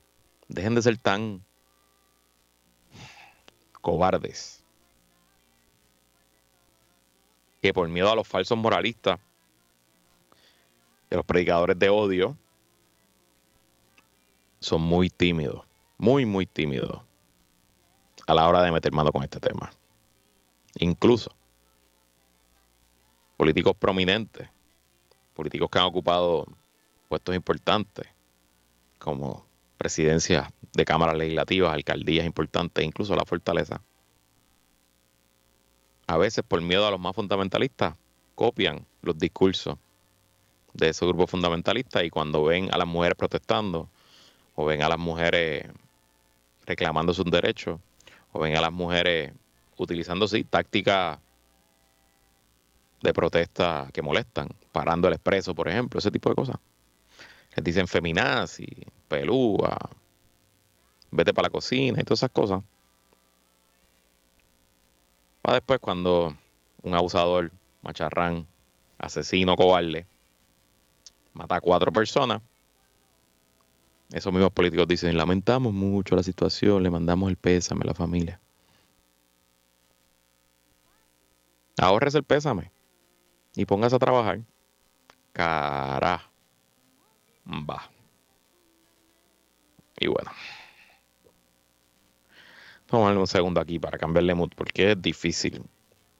dejen 0.47 0.77
de 0.77 0.83
ser 0.83 0.97
tan 0.99 1.45
cobardes? 3.81 4.65
Que 7.61 7.75
por 7.75 7.89
miedo 7.89 8.13
a 8.13 8.15
los 8.15 8.29
falsos 8.29 8.57
moralistas 8.57 9.19
y 11.11 11.15
a 11.15 11.17
los 11.17 11.27
predicadores 11.27 11.77
de 11.77 11.89
odio 11.89 12.39
son 14.65 14.81
muy 14.81 15.11
tímidos, 15.11 15.65
muy, 15.99 16.25
muy 16.25 16.47
tímidos 16.47 17.03
a 18.27 18.35
la 18.35 18.49
hora 18.49 18.63
de 18.63 18.73
meter 18.73 18.93
mano 18.93 19.13
con 19.13 19.23
este 19.23 19.39
tema. 19.39 19.71
Incluso 20.79 21.31
políticos 23.37 23.77
prominentes 23.77 24.49
políticos 25.35 25.69
que 25.71 25.79
han 25.79 25.85
ocupado 25.85 26.47
puestos 27.09 27.35
importantes, 27.35 28.07
como 28.99 29.45
presidencias 29.77 30.49
de 30.73 30.85
cámaras 30.85 31.17
legislativas, 31.19 31.75
alcaldías 31.75 32.25
importantes, 32.25 32.85
incluso 32.85 33.15
la 33.15 33.27
fortaleza. 33.27 33.83
A 36.07 36.17
veces, 36.17 36.45
por 36.47 36.63
miedo 36.63 36.87
a 36.87 36.91
los 36.91 37.01
más 37.01 37.15
fundamentalistas, 37.15 37.97
copian 38.35 38.87
los 39.03 39.19
discursos 39.19 39.77
de 40.73 40.89
esos 40.89 41.09
grupos 41.09 41.31
fundamentalistas 41.31 42.05
y 42.05 42.11
cuando 42.11 42.45
ven 42.45 42.73
a 42.73 42.79
las 42.79 42.87
mujeres 42.87 43.17
protestando, 43.17 43.89
o 44.55 44.65
ven 44.65 44.83
a 44.83 44.89
las 44.89 44.99
mujeres 44.99 45.67
reclamando 46.67 47.13
sus 47.13 47.27
derechos, 47.27 47.81
o 48.33 48.41
ven 48.41 48.57
a 48.57 48.61
las 48.61 48.73
mujeres 48.73 49.33
utilizando 49.77 50.27
sí, 50.27 50.45
tácticas 50.45 51.19
de 53.03 53.13
protesta 53.13 53.89
que 53.93 54.03
molestan, 54.03 54.49
parando 54.73 55.09
el 55.09 55.15
expreso, 55.15 55.55
por 55.55 55.69
ejemplo, 55.69 55.99
ese 55.99 56.11
tipo 56.11 56.31
de 56.31 56.35
cosas. 56.35 56.57
Les 57.55 57.65
dicen 57.65 57.87
feminazi, 57.87 58.67
pelúa, 59.09 59.79
vete 61.11 61.35
para 61.35 61.47
la 61.47 61.51
cocina 61.51 62.01
y 62.01 62.05
todas 62.05 62.21
esas 62.21 62.31
cosas. 62.31 62.63
Para 65.43 65.57
después 65.57 65.79
cuando 65.81 66.35
un 66.83 66.95
abusador, 66.95 67.53
macharrán, 67.83 68.47
asesino, 68.99 69.57
cobarde, 69.57 70.07
mata 71.35 71.57
a 71.57 71.61
cuatro 71.61 71.93
personas, 71.93 72.41
esos 74.15 74.33
mismos 74.33 74.53
políticos 74.53 74.87
dicen, 74.87 75.17
lamentamos 75.17 75.73
mucho 75.73 76.15
la 76.15 76.23
situación, 76.23 76.85
le 76.85 76.91
mandamos 76.91 77.29
el 77.31 77.37
pésame 77.37 77.83
a 77.83 77.89
la 77.89 77.95
familia. 77.95 78.41
Ahorres 81.77 82.15
el 82.15 82.23
pésame 82.23 82.71
y 83.57 83.67
póngase 83.67 83.97
a 83.97 83.99
trabajar. 83.99 84.41
Cará. 85.33 86.31
Va. 87.45 87.91
Y 89.99 90.07
bueno. 90.07 90.31
Vamos 92.93 93.11
a 93.11 93.19
un 93.19 93.27
segundo 93.27 93.61
aquí 93.61 93.81
para 93.81 93.99
cambiarle 93.99 94.33
mood, 94.37 94.51
porque 94.55 94.93
es 94.93 95.03
difícil 95.03 95.61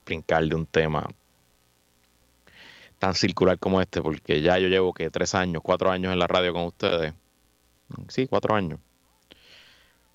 brincar 0.05 0.43
de 0.43 0.55
un 0.55 0.65
tema 0.65 1.07
tan 2.99 3.15
circular 3.15 3.57
como 3.57 3.79
este, 3.79 4.01
porque 4.01 4.41
ya 4.41 4.59
yo 4.59 4.67
llevo 4.67 4.93
tres 5.13 5.33
años, 5.33 5.61
cuatro 5.63 5.89
años 5.89 6.11
en 6.11 6.19
la 6.19 6.27
radio 6.27 6.51
con 6.51 6.63
ustedes. 6.63 7.13
Sí, 8.07 8.27
cuatro 8.27 8.55
años. 8.55 8.79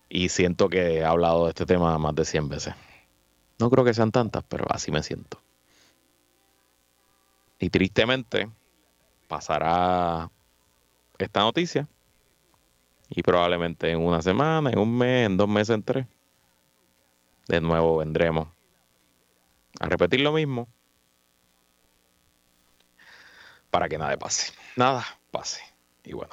Y 0.09 0.29
siento 0.29 0.69
que 0.69 0.99
he 0.99 1.05
hablado 1.05 1.45
de 1.45 1.51
este 1.51 1.67
tema 1.67 1.97
más 1.99 2.15
de 2.15 2.25
100 2.25 2.49
veces. 2.49 2.75
No 3.59 3.71
creo 3.71 3.85
que 3.85 3.95
sean 3.95 4.11
tantas, 4.11 4.43
pero 4.49 4.65
así 4.71 4.91
me 4.91 5.03
siento. 5.03 5.41
Y 7.59 7.71
tristemente 7.71 8.49
pasará 9.29 10.31
esta 11.19 11.41
noticia 11.41 11.87
y 13.11 13.23
probablemente 13.23 13.91
en 13.91 14.01
una 14.01 14.23
semana, 14.23 14.71
en 14.71 14.79
un 14.79 14.97
mes, 14.97 15.27
en 15.27 15.37
dos 15.37 15.49
meses, 15.49 15.75
en 15.75 15.83
tres, 15.83 16.07
de 17.49 17.61
nuevo 17.61 17.99
vendremos 17.99 18.49
a 19.79 19.87
repetir 19.87 20.21
lo 20.21 20.33
mismo 20.33 20.69
para 23.71 23.89
que 23.89 23.99
nada 23.99 24.17
pase. 24.17 24.53
Nada 24.77 25.05
pase. 25.31 25.61
Y 26.05 26.13
bueno, 26.13 26.33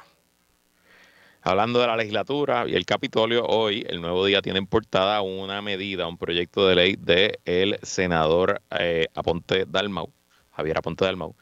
hablando 1.48 1.80
de 1.80 1.86
la 1.86 1.96
legislatura 1.96 2.64
y 2.68 2.74
el 2.74 2.84
Capitolio, 2.84 3.44
hoy 3.46 3.84
el 3.88 4.02
nuevo 4.02 4.26
día 4.26 4.42
tiene 4.42 4.58
en 4.58 4.66
portada 4.66 5.22
una 5.22 5.62
medida, 5.62 6.06
un 6.06 6.18
proyecto 6.18 6.68
de 6.68 6.74
ley 6.74 6.96
del 6.96 7.38
el 7.46 7.78
senador 7.82 8.60
eh, 8.78 9.06
Aponte 9.14 9.64
Dalmau, 9.66 10.12
Javier 10.52 10.78
Aponte 10.78 11.06
del 11.06 11.16
Mau, 11.16 11.34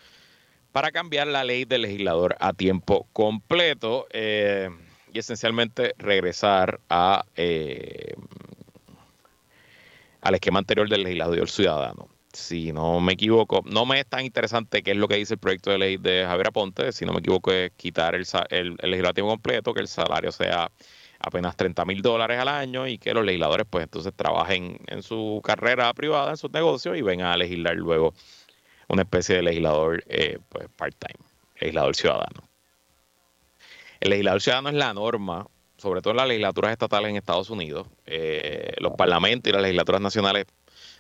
para 0.71 0.93
cambiar 0.93 1.27
la 1.27 1.43
ley 1.43 1.65
del 1.65 1.83
legislador 1.83 2.37
a 2.39 2.53
tiempo 2.53 3.09
completo 3.13 4.07
eh, 4.13 4.71
y 5.13 5.19
esencialmente 5.19 5.95
regresar 5.99 6.81
a, 6.89 7.25
eh, 7.35 8.15
al 10.21 10.35
esquema 10.35 10.61
anterior 10.61 10.89
del 10.89 11.03
legislador 11.03 11.51
ciudadano. 11.51 12.16
Si 12.37 12.71
no 12.71 13.01
me 13.01 13.15
equivoco, 13.15 13.63
no 13.65 13.87
me 13.87 13.99
es 13.99 14.07
tan 14.07 14.23
interesante 14.23 14.83
qué 14.83 14.91
es 14.91 14.97
lo 14.99 15.09
que 15.09 15.17
dice 15.17 15.35
el 15.35 15.41
proyecto 15.41 15.71
de 15.71 15.79
ley 15.79 15.97
de 15.97 16.23
Javier 16.27 16.49
Aponte, 16.49 16.93
si 16.93 17.07
no 17.07 17.15
me 17.15 17.21
equivoco 17.21 17.51
es 17.51 17.73
quitar 17.73 18.15
el, 18.15 18.27
el, 18.51 18.77
el 18.83 19.15
tiempo 19.15 19.29
completo, 19.29 19.73
que 19.73 19.81
el 19.81 19.89
salario 19.89 20.31
sea 20.31 20.71
apenas 21.19 21.57
30 21.57 21.87
mil 21.87 22.03
dólares 22.03 22.39
al 22.39 22.49
año 22.49 22.87
y 22.87 22.99
que 22.99 23.15
los 23.15 23.25
legisladores 23.25 23.67
pues 23.69 23.85
entonces 23.85 24.13
trabajen 24.15 24.79
en 24.87 25.03
su 25.03 25.41
carrera 25.43 25.95
privada, 25.95 26.33
en 26.33 26.37
sus 26.37 26.51
negocios 26.51 26.99
y 26.99 27.01
vengan 27.01 27.29
a 27.29 27.39
legislar 27.39 27.75
luego 27.75 28.13
una 28.89 29.03
especie 29.03 29.37
de 29.37 29.43
legislador 29.43 30.05
eh, 30.07 30.39
pues, 30.51 30.69
part-time, 30.77 31.19
legislador 31.59 31.97
ciudadano. 31.97 32.49
El 33.99 34.11
legislador 34.11 34.43
ciudadano 34.43 34.69
es 34.69 34.75
la 34.75 34.93
norma, 34.93 35.47
sobre 35.79 36.03
todo 36.03 36.11
en 36.11 36.19
las 36.19 36.29
legislaturas 36.29 36.73
estatales 36.73 37.09
en 37.09 37.17
Estados 37.17 37.49
Unidos. 37.49 37.89
Eh, 38.05 38.75
los 38.77 38.93
parlamentos 38.93 39.49
y 39.49 39.55
las 39.55 39.63
legislaturas 39.63 40.03
nacionales 40.03 40.45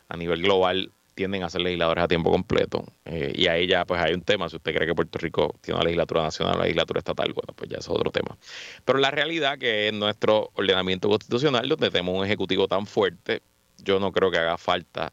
a 0.08 0.16
nivel 0.16 0.40
global 0.40 0.92
tienden 1.16 1.42
a 1.42 1.50
ser 1.50 1.62
legisladores 1.62 2.04
a 2.04 2.08
tiempo 2.08 2.30
completo. 2.30 2.84
Eh, 3.06 3.32
y 3.34 3.46
ahí 3.48 3.66
ya 3.66 3.86
pues 3.86 4.00
hay 4.00 4.12
un 4.12 4.20
tema, 4.20 4.48
si 4.48 4.56
usted 4.56 4.74
cree 4.74 4.86
que 4.86 4.94
Puerto 4.94 5.18
Rico 5.18 5.56
tiene 5.62 5.76
una 5.76 5.84
legislatura 5.84 6.22
nacional 6.22 6.56
una 6.56 6.64
legislatura 6.64 6.98
estatal, 6.98 7.32
bueno, 7.32 7.54
pues 7.56 7.70
ya 7.70 7.78
es 7.78 7.88
otro 7.88 8.10
tema. 8.10 8.36
Pero 8.84 8.98
la 8.98 9.10
realidad 9.10 9.58
que 9.58 9.88
en 9.88 9.98
nuestro 9.98 10.50
ordenamiento 10.54 11.08
constitucional, 11.08 11.68
donde 11.68 11.90
tenemos 11.90 12.14
un 12.16 12.24
ejecutivo 12.24 12.68
tan 12.68 12.86
fuerte, 12.86 13.40
yo 13.78 13.98
no 13.98 14.12
creo 14.12 14.30
que 14.30 14.38
haga 14.38 14.58
falta 14.58 15.10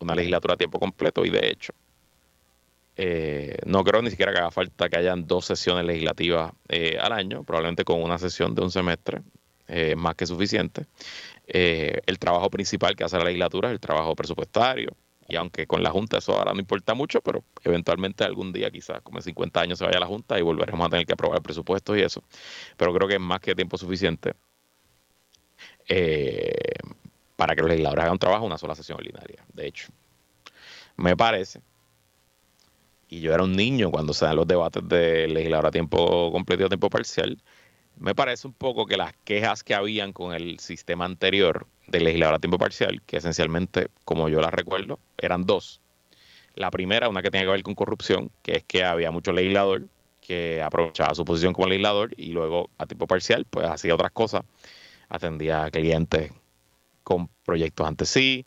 una 0.00 0.14
legislatura 0.14 0.54
a 0.54 0.56
tiempo 0.56 0.78
completo 0.80 1.24
y 1.24 1.30
de 1.30 1.50
hecho 1.50 1.72
eh, 2.96 3.56
no 3.64 3.84
creo 3.84 4.02
ni 4.02 4.10
siquiera 4.10 4.32
que 4.32 4.38
haga 4.38 4.50
falta 4.50 4.88
que 4.88 4.96
hayan 4.96 5.26
dos 5.26 5.46
sesiones 5.46 5.84
legislativas 5.84 6.52
eh, 6.68 6.98
al 7.00 7.12
año, 7.12 7.44
probablemente 7.44 7.84
con 7.84 8.02
una 8.02 8.18
sesión 8.18 8.54
de 8.54 8.62
un 8.62 8.70
semestre 8.70 9.22
eh, 9.68 9.96
más 9.96 10.14
que 10.14 10.26
suficiente. 10.26 10.86
el 11.46 12.18
trabajo 12.18 12.50
principal 12.50 12.96
que 12.96 13.04
hace 13.04 13.18
la 13.18 13.24
legislatura 13.24 13.68
es 13.68 13.74
el 13.74 13.80
trabajo 13.80 14.14
presupuestario, 14.14 14.90
y 15.28 15.36
aunque 15.36 15.66
con 15.66 15.82
la 15.82 15.90
Junta 15.90 16.18
eso 16.18 16.38
ahora 16.38 16.52
no 16.52 16.60
importa 16.60 16.94
mucho, 16.94 17.20
pero 17.20 17.42
eventualmente 17.64 18.24
algún 18.24 18.52
día, 18.52 18.70
quizás 18.70 19.00
como 19.02 19.18
en 19.18 19.22
50 19.22 19.60
años, 19.60 19.78
se 19.78 19.84
vaya 19.84 19.96
a 19.98 20.00
la 20.00 20.06
Junta 20.06 20.38
y 20.38 20.42
volveremos 20.42 20.86
a 20.86 20.90
tener 20.90 21.06
que 21.06 21.14
aprobar 21.14 21.38
el 21.38 21.42
presupuesto 21.42 21.96
y 21.96 22.02
eso. 22.02 22.22
Pero 22.76 22.94
creo 22.94 23.08
que 23.08 23.14
es 23.14 23.20
más 23.20 23.40
que 23.40 23.54
tiempo 23.54 23.76
suficiente 23.76 24.34
para 27.36 27.54
que 27.54 27.60
los 27.62 27.70
legisladores 27.70 28.04
hagan 28.04 28.18
trabajo 28.18 28.44
una 28.44 28.58
sola 28.58 28.74
sesión 28.74 28.98
ordinaria. 28.98 29.44
De 29.52 29.66
hecho, 29.66 29.88
me 30.96 31.16
parece, 31.16 31.60
y 33.08 33.20
yo 33.20 33.32
era 33.34 33.44
un 33.44 33.52
niño 33.52 33.90
cuando 33.90 34.12
se 34.14 34.24
dan 34.24 34.36
los 34.36 34.46
debates 34.46 34.82
de 34.88 35.28
legislador 35.28 35.66
a 35.66 35.70
tiempo 35.70 36.32
completo 36.32 36.62
y 36.62 36.66
a 36.66 36.68
tiempo 36.68 36.90
parcial, 36.90 37.40
me 37.98 38.14
parece 38.14 38.46
un 38.46 38.52
poco 38.52 38.86
que 38.86 38.96
las 38.96 39.12
quejas 39.24 39.64
que 39.64 39.74
habían 39.74 40.12
con 40.12 40.34
el 40.34 40.58
sistema 40.58 41.04
anterior 41.04 41.66
de 41.86 42.00
legislador 42.00 42.34
a 42.34 42.38
tiempo 42.38 42.58
parcial, 42.58 43.02
que 43.06 43.18
esencialmente, 43.18 43.88
como 44.04 44.28
yo 44.28 44.40
las 44.40 44.52
recuerdo, 44.52 44.98
eran 45.18 45.46
dos. 45.46 45.80
La 46.54 46.70
primera, 46.70 47.08
una 47.08 47.22
que 47.22 47.30
tenía 47.30 47.46
que 47.46 47.52
ver 47.52 47.62
con 47.62 47.74
corrupción, 47.74 48.30
que 48.42 48.56
es 48.56 48.64
que 48.64 48.84
había 48.84 49.10
mucho 49.10 49.32
legislador 49.32 49.86
que 50.20 50.60
aprovechaba 50.62 51.14
su 51.14 51.24
posición 51.24 51.52
como 51.52 51.68
legislador 51.68 52.12
y 52.16 52.32
luego 52.32 52.70
a 52.78 52.86
tiempo 52.86 53.06
parcial, 53.06 53.46
pues 53.48 53.66
hacía 53.66 53.94
otras 53.94 54.10
cosas, 54.10 54.42
atendía 55.08 55.64
a 55.64 55.70
clientes 55.70 56.32
con 57.04 57.28
proyectos 57.44 57.86
ante 57.86 58.06
sí, 58.06 58.44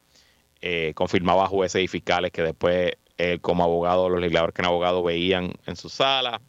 eh, 0.61 0.91
confirmaba 0.93 1.47
jueces 1.47 1.81
y 1.81 1.87
fiscales 1.87 2.31
que 2.31 2.41
después 2.41 2.93
él 3.17 3.39
como 3.39 3.63
abogado, 3.63 4.09
los 4.09 4.19
legisladores 4.19 4.53
que 4.53 4.61
eran 4.61 4.71
abogados 4.71 5.03
veían 5.03 5.53
en 5.65 5.75
su 5.75 5.87
sala, 5.87 6.41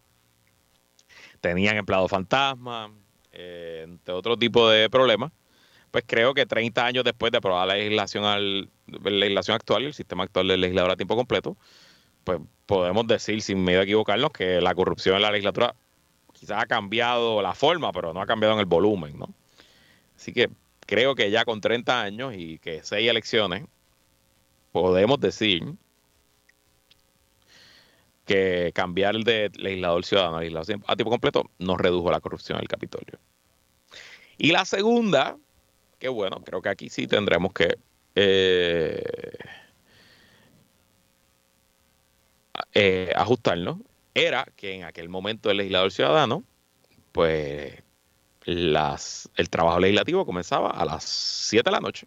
tenían 1.41 1.77
empleados 1.77 2.11
fantasmas, 2.11 2.91
eh, 3.33 3.83
entre 3.85 4.15
otro 4.15 4.37
tipo 4.37 4.69
de 4.69 4.89
problemas. 4.91 5.33
Pues 5.91 6.05
creo 6.07 6.35
que 6.35 6.47
30 6.47 6.87
años 6.87 7.05
después 7.05 7.33
de 7.33 7.39
aprobar 7.39 7.67
la 7.67 7.75
legislación, 7.75 8.25
al, 8.25 8.71
la 8.87 9.11
legislación 9.11 9.57
actual 9.57 9.85
el 9.85 9.95
sistema 9.95 10.25
actual 10.25 10.49
del 10.49 10.61
legislador 10.61 10.93
a 10.93 10.97
tiempo 10.97 11.17
completo, 11.17 11.57
pues 12.23 12.39
podemos 12.67 13.07
decir 13.07 13.43
sin 13.43 13.65
miedo 13.65 13.81
a 13.81 13.85
equivocarnos 13.85 14.31
que 14.31 14.61
la 14.61 14.75
corrupción 14.75 15.17
en 15.17 15.23
la 15.23 15.31
legislatura 15.31 15.75
quizás 16.33 16.63
ha 16.63 16.67
cambiado 16.67 17.43
la 17.43 17.55
forma, 17.55 17.93
pero 17.93 18.13
no 18.13 18.21
ha 18.21 18.27
cambiado 18.27 18.55
en 18.55 18.61
el 18.61 18.67
volumen, 18.67 19.19
¿no? 19.19 19.35
Así 20.17 20.33
que 20.33 20.51
creo 20.87 21.15
que 21.15 21.31
ya 21.31 21.45
con 21.45 21.61
30 21.61 22.01
años 22.01 22.35
y 22.37 22.59
que 22.59 22.83
seis 22.83 23.09
elecciones, 23.09 23.65
podemos 24.73 25.19
decir 25.19 25.75
que 28.27 28.73
cambiar 28.75 29.17
de 29.17 29.51
legislador 29.55 30.05
ciudadano 30.05 30.37
a 30.37 30.41
legislador 30.41 30.81
a 30.87 30.97
tiempo 30.97 31.11
completo 31.11 31.51
nos 31.59 31.79
redujo 31.79 32.11
la 32.11 32.21
corrupción 32.21 32.59
en 32.59 32.63
el 32.63 32.69
Capitolio. 32.69 33.19
Y 34.39 34.53
la 34.53 34.65
segunda, 34.65 35.37
que 35.99 36.09
bueno, 36.09 36.43
creo 36.45 36.63
que 36.63 36.69
aquí 36.69 36.89
sí 36.89 37.07
tendremos 37.07 37.53
que 37.53 37.77
eh, 38.15 39.03
eh, 42.75 43.13
ajustarnos, 43.15 43.79
era 44.15 44.47
que 44.57 44.75
en 44.75 44.85
aquel 44.85 45.09
momento 45.09 45.51
el 45.51 45.59
legislador 45.59 45.93
ciudadano, 45.93 46.45
pues 47.13 47.83
las, 48.45 49.29
el 49.37 49.51
trabajo 49.51 49.81
legislativo 49.81 50.27
comenzaba 50.27 50.71
a 50.71 50.85
las 50.85 51.05
7 51.05 51.65
de 51.65 51.73
la 51.73 51.81
noche. 51.81 52.07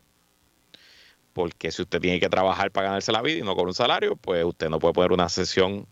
Porque 1.33 1.71
si 1.71 1.81
usted 1.81 1.99
tiene 1.99 2.19
que 2.19 2.29
trabajar 2.29 2.71
para 2.71 2.87
ganarse 2.87 3.11
la 3.11 3.21
vida 3.21 3.39
y 3.39 3.41
no 3.41 3.55
con 3.55 3.67
un 3.67 3.73
salario, 3.73 4.15
pues 4.15 4.43
usted 4.45 4.69
no 4.69 4.79
puede 4.79 4.93
poner 4.93 5.11
una 5.11 5.29
sesión 5.29 5.87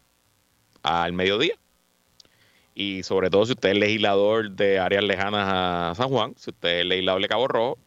al 0.83 1.13
mediodía. 1.13 1.55
Y 2.73 3.03
sobre 3.03 3.29
todo 3.29 3.45
si 3.45 3.51
usted 3.51 3.69
es 3.69 3.77
legislador 3.77 4.51
de 4.51 4.79
áreas 4.79 5.03
lejanas 5.03 5.47
a 5.47 5.93
San 5.95 6.09
Juan, 6.09 6.33
si 6.37 6.51
usted 6.51 6.79
es 6.79 6.85
legislador 6.85 7.21
de 7.21 7.27
Cabo 7.27 7.47
Rojo, 7.47 7.77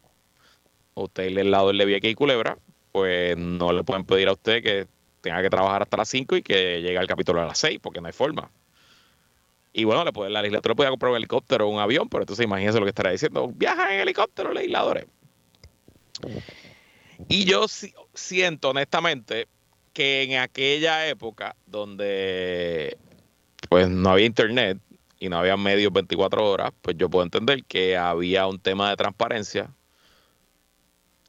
o 0.93 1.03
usted 1.05 1.23
es 1.23 1.33
legislador 1.33 1.75
de 1.75 1.85
Vieques 1.85 2.11
y 2.11 2.15
Culebra, 2.15 2.57
pues 2.91 3.35
no 3.37 3.73
le 3.73 3.83
pueden 3.83 4.05
pedir 4.05 4.27
a 4.27 4.33
usted 4.33 4.63
que 4.63 4.87
tenga 5.21 5.41
que 5.41 5.49
trabajar 5.49 5.81
hasta 5.81 5.97
las 5.97 6.07
5 6.09 6.37
y 6.37 6.43
que 6.43 6.81
llegue 6.81 6.97
al 6.97 7.07
capítulo 7.07 7.41
a 7.41 7.45
las 7.45 7.57
6, 7.57 7.79
porque 7.81 7.99
no 7.99 8.07
hay 8.07 8.13
forma. 8.13 8.49
Y 9.73 9.83
bueno, 9.83 10.05
la 10.05 10.41
legislatura 10.41 10.75
puede 10.75 10.89
comprar 10.89 11.11
un 11.11 11.17
helicóptero 11.17 11.67
o 11.67 11.69
un 11.69 11.81
avión, 11.81 12.07
pero 12.07 12.23
entonces 12.23 12.45
imagínense 12.45 12.79
lo 12.79 12.85
que 12.85 12.91
estará 12.91 13.11
diciendo. 13.11 13.51
Viajan 13.53 13.91
en 13.91 13.99
helicóptero 13.99 14.53
legisladores. 14.53 15.05
Y 17.27 17.43
yo 17.43 17.65
siento 18.13 18.69
honestamente 18.69 19.47
que 19.95 20.23
en 20.23 20.37
aquella 20.39 21.07
época 21.07 21.55
donde 21.65 22.97
pues 23.69 23.89
no 23.89 24.09
había 24.09 24.25
internet 24.25 24.77
y 25.19 25.29
no 25.29 25.37
había 25.37 25.55
medios 25.55 25.91
24 25.93 26.51
horas, 26.51 26.71
pues 26.81 26.97
yo 26.97 27.09
puedo 27.09 27.23
entender 27.23 27.63
que 27.63 27.95
había 27.95 28.45
un 28.45 28.59
tema 28.59 28.89
de 28.89 28.97
transparencia, 28.97 29.69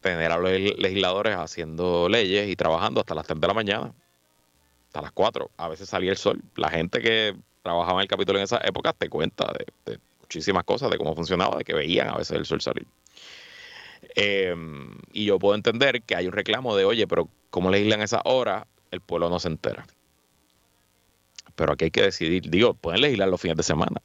tener 0.01 0.33
a 0.33 0.39
los 0.39 0.51
legisladores 0.51 1.37
haciendo 1.37 2.09
leyes 2.09 2.51
y 2.51 2.57
trabajando 2.57 3.01
hasta 3.01 3.15
las 3.15 3.25
3 3.25 3.41
de 3.41 3.47
la 3.47 3.55
mañana, 3.55 3.95
hasta 4.89 5.01
las 5.01 5.13
4, 5.13 5.49
a 5.57 5.69
veces 5.69 5.89
salía 5.89 6.11
el 6.11 6.17
sol. 6.17 6.43
La 6.57 6.69
gente 6.69 7.01
que 7.01 7.37
trabajaba 7.63 8.01
en 8.01 8.03
el 8.03 8.09
capítulo 8.09 8.41
en 8.41 8.45
esa 8.45 8.59
época 8.65 8.93
te 8.93 9.09
cuenta 9.09 9.53
de, 9.87 9.99
muchísimas 10.21 10.65
cosas, 10.65 10.91
de 10.91 10.99
cómo 10.99 11.15
funcionaba, 11.15 11.57
de 11.59 11.65
que 11.65 11.73
veían 11.73 12.09
a 12.09 12.17
veces 12.17 12.37
el 12.37 12.45
sol 12.45 12.61
salir. 12.61 12.87
Em, 14.17 14.97
y 15.13 15.27
yo 15.27 15.39
puedo 15.39 15.55
entender 15.55 16.03
que 16.03 16.17
hay 16.17 16.27
un 16.27 16.33
reclamo 16.33 16.75
de, 16.75 16.87
oye, 16.87 17.07
pero 17.07 17.29
como 17.51 17.71
legislan 17.71 18.01
esa 18.01 18.23
hora, 18.25 18.67
el 18.91 19.01
pueblo 19.03 19.29
no 19.29 19.39
se 19.39 19.49
entera. 19.49 19.87
Pero 21.55 21.75
aquí 21.75 21.85
hay 21.85 21.91
que 21.91 22.03
decidir, 22.03 22.51
digo, 22.51 22.75
pueden 22.75 23.03
legislar 23.03 23.29
los 23.29 23.41
fines 23.41 23.59
de 23.59 23.63
semana, 23.63 24.01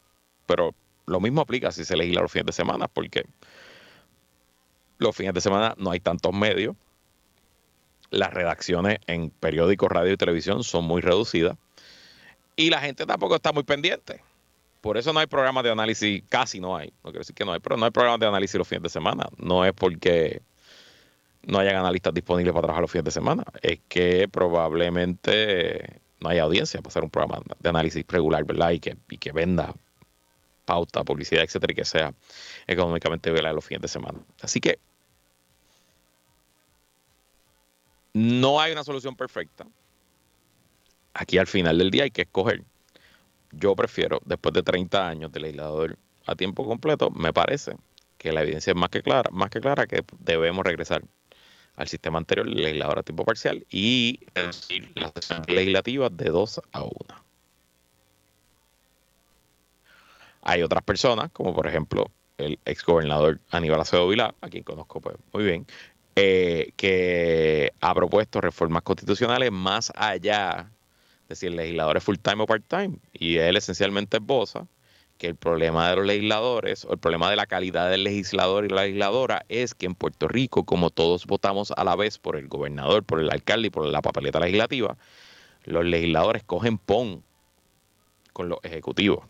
pero 0.45 0.75
lo 1.05 1.19
mismo 1.19 1.41
aplica 1.41 1.71
si 1.71 1.85
se 1.85 1.95
legisla 1.95 2.21
los 2.21 2.31
fines 2.31 2.45
de 2.45 2.53
semana, 2.53 2.87
porque 2.87 3.25
los 4.97 5.15
fines 5.15 5.33
de 5.33 5.41
semana 5.41 5.73
no 5.77 5.91
hay 5.91 6.01
tantos 6.01 6.33
medios, 6.33 6.75
las 8.09 8.33
redacciones 8.33 8.99
en 9.07 9.29
periódicos, 9.29 9.89
radio 9.89 10.11
y 10.11 10.17
televisión 10.17 10.63
son 10.63 10.83
muy 10.83 11.01
reducidas 11.01 11.57
y 12.57 12.69
la 12.69 12.81
gente 12.81 13.05
tampoco 13.05 13.35
está 13.35 13.53
muy 13.53 13.63
pendiente. 13.63 14.21
Por 14.81 14.97
eso 14.97 15.13
no 15.13 15.19
hay 15.19 15.27
programas 15.27 15.63
de 15.63 15.71
análisis, 15.71 16.23
casi 16.27 16.59
no 16.59 16.75
hay. 16.75 16.89
No 17.03 17.11
quiero 17.11 17.19
decir 17.19 17.35
que 17.35 17.45
no 17.45 17.53
hay, 17.53 17.59
pero 17.59 17.77
no 17.77 17.85
hay 17.85 17.91
programas 17.91 18.19
de 18.19 18.27
análisis 18.27 18.57
los 18.57 18.67
fines 18.67 18.83
de 18.83 18.89
semana. 18.89 19.27
No 19.37 19.63
es 19.63 19.73
porque 19.73 20.41
no 21.43 21.59
hayan 21.59 21.75
analistas 21.75 22.13
disponibles 22.13 22.51
para 22.51 22.63
trabajar 22.63 22.81
los 22.81 22.91
fines 22.91 23.05
de 23.05 23.11
semana. 23.11 23.43
Es 23.61 23.79
que 23.87 24.27
probablemente 24.27 26.01
no 26.19 26.29
haya 26.29 26.43
audiencia 26.43 26.79
para 26.81 26.89
hacer 26.89 27.03
un 27.03 27.09
programa 27.11 27.41
de 27.59 27.69
análisis 27.69 28.03
regular, 28.07 28.43
¿verdad? 28.43 28.71
Y 28.71 28.79
que, 28.79 28.97
y 29.09 29.17
que 29.17 29.31
venda 29.31 29.73
pauta, 30.65 31.03
publicidad, 31.03 31.43
etcétera, 31.43 31.73
y 31.73 31.75
que 31.75 31.85
sea 31.85 32.13
económicamente 32.65 33.31
viable 33.31 33.53
los 33.53 33.65
fines 33.65 33.81
de 33.81 33.87
semana. 33.87 34.19
Así 34.41 34.59
que 34.59 34.79
no 38.13 38.59
hay 38.59 38.71
una 38.71 38.83
solución 38.83 39.15
perfecta. 39.15 39.65
Aquí 41.13 41.37
al 41.37 41.47
final 41.47 41.77
del 41.77 41.91
día 41.91 42.03
hay 42.03 42.11
que 42.11 42.23
escoger. 42.23 42.63
Yo 43.51 43.75
prefiero, 43.75 44.21
después 44.25 44.53
de 44.53 44.63
30 44.63 45.07
años 45.07 45.31
de 45.31 45.39
legislador 45.39 45.97
a 46.25 46.35
tiempo 46.35 46.65
completo, 46.65 47.09
me 47.11 47.33
parece 47.33 47.75
que 48.17 48.31
la 48.31 48.43
evidencia 48.43 48.71
es 48.71 48.77
más 48.77 48.89
que 48.89 49.01
clara, 49.01 49.29
más 49.31 49.49
que 49.49 49.59
clara 49.59 49.87
que 49.87 50.03
debemos 50.19 50.65
regresar 50.65 51.03
al 51.75 51.87
sistema 51.87 52.19
anterior, 52.19 52.47
legislador 52.47 52.99
a 52.99 53.03
tiempo 53.03 53.25
parcial, 53.25 53.65
y 53.69 54.19
reducir 54.35 54.91
las 54.95 55.11
sesiones 55.15 55.47
legislativas 55.49 56.15
de 56.15 56.25
dos 56.25 56.61
a 56.71 56.83
una. 56.83 57.23
Hay 60.43 60.63
otras 60.63 60.83
personas, 60.83 61.31
como 61.31 61.53
por 61.53 61.67
ejemplo 61.67 62.05
el 62.37 62.59
exgobernador 62.65 63.39
Aníbal 63.49 63.81
Acevedo 63.81 64.07
Vilá, 64.07 64.35
a 64.41 64.49
quien 64.49 64.63
conozco 64.63 64.99
pues, 65.01 65.15
muy 65.33 65.43
bien, 65.43 65.67
eh, 66.15 66.73
que 66.75 67.71
ha 67.79 67.93
propuesto 67.93 68.41
reformas 68.41 68.83
constitucionales 68.83 69.51
más 69.51 69.91
allá 69.95 70.71
si 71.35 71.47
el 71.47 71.55
legislador 71.55 71.97
es 71.97 72.03
full 72.03 72.17
time 72.17 72.43
o 72.43 72.45
part 72.45 72.63
time, 72.67 72.97
y 73.13 73.37
él 73.37 73.57
esencialmente 73.57 74.17
esboza 74.17 74.67
que 75.21 75.27
el 75.27 75.35
problema 75.35 75.87
de 75.89 75.97
los 75.97 76.05
legisladores 76.07 76.83
o 76.83 76.93
el 76.93 76.97
problema 76.97 77.29
de 77.29 77.35
la 77.35 77.45
calidad 77.45 77.91
del 77.91 78.03
legislador 78.03 78.65
y 78.65 78.69
la 78.69 78.81
legisladora 78.83 79.45
es 79.49 79.75
que 79.75 79.85
en 79.85 79.93
Puerto 79.93 80.27
Rico, 80.27 80.65
como 80.65 80.89
todos 80.89 81.27
votamos 81.27 81.71
a 81.77 81.83
la 81.83 81.95
vez 81.95 82.17
por 82.17 82.37
el 82.37 82.47
gobernador, 82.47 83.03
por 83.03 83.19
el 83.19 83.29
alcalde 83.29 83.67
y 83.67 83.69
por 83.69 83.85
la 83.85 84.01
papeleta 84.01 84.39
legislativa, 84.39 84.97
los 85.63 85.85
legisladores 85.85 86.43
cogen 86.43 86.79
pon 86.79 87.23
con 88.33 88.49
los 88.49 88.57
ejecutivos. 88.63 89.23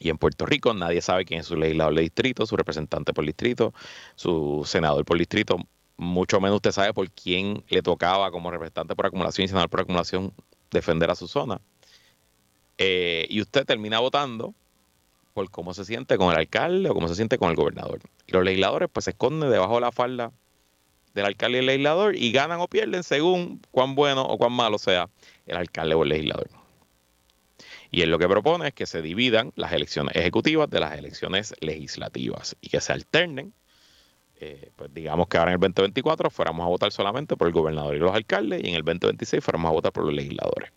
Y 0.00 0.08
en 0.08 0.18
Puerto 0.18 0.46
Rico 0.46 0.74
nadie 0.74 1.00
sabe 1.00 1.24
quién 1.24 1.40
es 1.40 1.46
su 1.46 1.54
legislador 1.54 1.94
de 1.94 2.02
distrito, 2.02 2.44
su 2.44 2.56
representante 2.56 3.12
por 3.12 3.24
distrito, 3.24 3.72
su 4.16 4.62
senador 4.66 5.04
por 5.04 5.16
distrito. 5.16 5.58
Mucho 5.96 6.40
menos 6.40 6.56
usted 6.56 6.72
sabe 6.72 6.92
por 6.92 7.08
quién 7.12 7.62
le 7.68 7.82
tocaba 7.82 8.32
como 8.32 8.50
representante 8.50 8.96
por 8.96 9.06
acumulación 9.06 9.44
y 9.44 9.48
senador 9.48 9.68
por 9.70 9.82
acumulación 9.82 10.32
defender 10.70 11.10
a 11.10 11.14
su 11.14 11.28
zona. 11.28 11.60
Eh, 12.78 13.26
y 13.28 13.40
usted 13.40 13.66
termina 13.66 13.98
votando 14.00 14.54
por 15.34 15.50
cómo 15.50 15.74
se 15.74 15.84
siente 15.84 16.16
con 16.16 16.32
el 16.32 16.38
alcalde 16.38 16.90
o 16.90 16.94
cómo 16.94 17.08
se 17.08 17.14
siente 17.14 17.38
con 17.38 17.50
el 17.50 17.56
gobernador. 17.56 18.00
Y 18.26 18.32
los 18.32 18.44
legisladores 18.44 18.88
pues 18.92 19.04
se 19.04 19.10
esconden 19.10 19.50
debajo 19.50 19.74
de 19.74 19.80
la 19.82 19.92
falda 19.92 20.32
del 21.14 21.26
alcalde 21.26 21.58
y 21.58 21.60
el 21.60 21.66
legislador 21.66 22.16
y 22.16 22.32
ganan 22.32 22.60
o 22.60 22.68
pierden 22.68 23.02
según 23.02 23.60
cuán 23.70 23.94
bueno 23.94 24.22
o 24.22 24.38
cuán 24.38 24.52
malo 24.52 24.78
sea 24.78 25.08
el 25.46 25.56
alcalde 25.56 25.94
o 25.94 26.02
el 26.02 26.10
legislador. 26.10 26.48
Y 27.90 28.02
él 28.02 28.10
lo 28.10 28.18
que 28.18 28.28
propone 28.28 28.68
es 28.68 28.74
que 28.74 28.86
se 28.86 29.02
dividan 29.02 29.52
las 29.56 29.72
elecciones 29.72 30.14
ejecutivas 30.14 30.70
de 30.70 30.80
las 30.80 30.96
elecciones 30.96 31.54
legislativas 31.60 32.56
y 32.60 32.68
que 32.68 32.80
se 32.80 32.92
alternen. 32.92 33.52
Eh, 34.42 34.70
pues 34.74 34.92
digamos 34.94 35.28
que 35.28 35.36
ahora 35.36 35.50
en 35.50 35.56
el 35.56 35.60
2024 35.60 36.30
fuéramos 36.30 36.64
a 36.64 36.68
votar 36.68 36.90
solamente 36.92 37.36
por 37.36 37.46
el 37.46 37.52
gobernador 37.52 37.94
y 37.94 37.98
los 37.98 38.14
alcaldes 38.14 38.64
y 38.64 38.70
en 38.70 38.74
el 38.74 38.82
2026 38.82 39.44
fuéramos 39.44 39.68
a 39.68 39.72
votar 39.72 39.92
por 39.92 40.04
los 40.04 40.14
legisladores. 40.14 40.72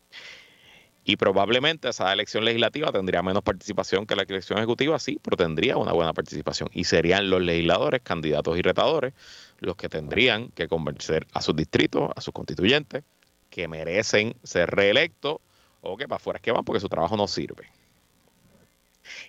Y 1.06 1.16
probablemente 1.16 1.88
esa 1.88 2.12
elección 2.12 2.44
legislativa 2.44 2.92
tendría 2.92 3.22
menos 3.22 3.42
participación 3.42 4.06
que 4.06 4.18
la 4.18 4.24
elección 4.24 4.58
ejecutiva, 4.60 5.00
sí, 5.00 5.18
pero 5.22 5.38
tendría 5.38 5.78
una 5.78 5.94
buena 5.94 6.14
participación. 6.14 6.70
Y 6.74 6.84
serían 6.84 7.30
los 7.30 7.42
legisladores, 7.42 8.02
candidatos 8.02 8.58
y 8.58 8.62
retadores, 8.62 9.14
los 9.60 9.78
que 9.78 9.88
tendrían 9.90 10.50
que 10.50 10.68
convencer 10.68 11.26
a 11.34 11.42
sus 11.42 11.56
distritos, 11.56 12.10
a 12.16 12.22
sus 12.22 12.34
constituyentes, 12.34 13.04
que 13.50 13.68
merecen 13.68 14.36
ser 14.44 14.70
reelectos 14.72 15.38
o 15.82 15.98
que 15.98 16.08
para 16.08 16.18
afuera 16.18 16.38
es 16.38 16.42
que 16.44 16.52
van 16.52 16.66
porque 16.66 16.80
su 16.80 16.90
trabajo 16.90 17.16
no 17.16 17.28
sirve. 17.28 17.70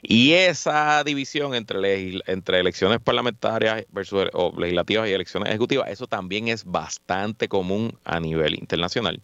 Y 0.02 0.32
esa 0.32 1.02
división 1.04 1.54
entre, 1.54 2.20
elecciones 2.60 3.00
parlamentarias 3.00 3.84
versus, 3.90 4.28
o 4.32 4.52
legislativas 4.58 5.08
y 5.08 5.12
elecciones 5.12 5.48
ejecutivas, 5.50 5.90
eso 5.90 6.06
también 6.06 6.48
es 6.48 6.64
bastante 6.64 7.48
común 7.48 7.98
a 8.04 8.20
nivel 8.20 8.54
internacional. 8.54 9.22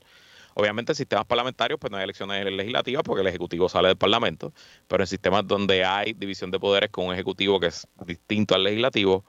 Obviamente 0.55 0.93
en 0.93 0.97
sistemas 0.97 1.27
parlamentarios 1.27 1.79
pues 1.79 1.91
no 1.91 1.97
hay 1.97 2.05
elecciones 2.05 2.45
legislativas 2.45 3.03
porque 3.05 3.23
el 3.23 3.29
Ejecutivo 3.29 3.69
sale 3.69 3.89
del 3.89 3.97
Parlamento, 3.97 4.53
pero 4.89 5.03
en 5.03 5.07
sistemas 5.07 5.47
donde 5.47 5.85
hay 5.85 6.13
división 6.13 6.51
de 6.51 6.59
poderes 6.59 6.91
con 6.91 7.07
un 7.07 7.15
Ejecutivo 7.15 7.61
que 7.61 7.69
es 7.69 7.87
distinto 8.05 8.55
al 8.55 8.65
legislativo, 8.65 9.25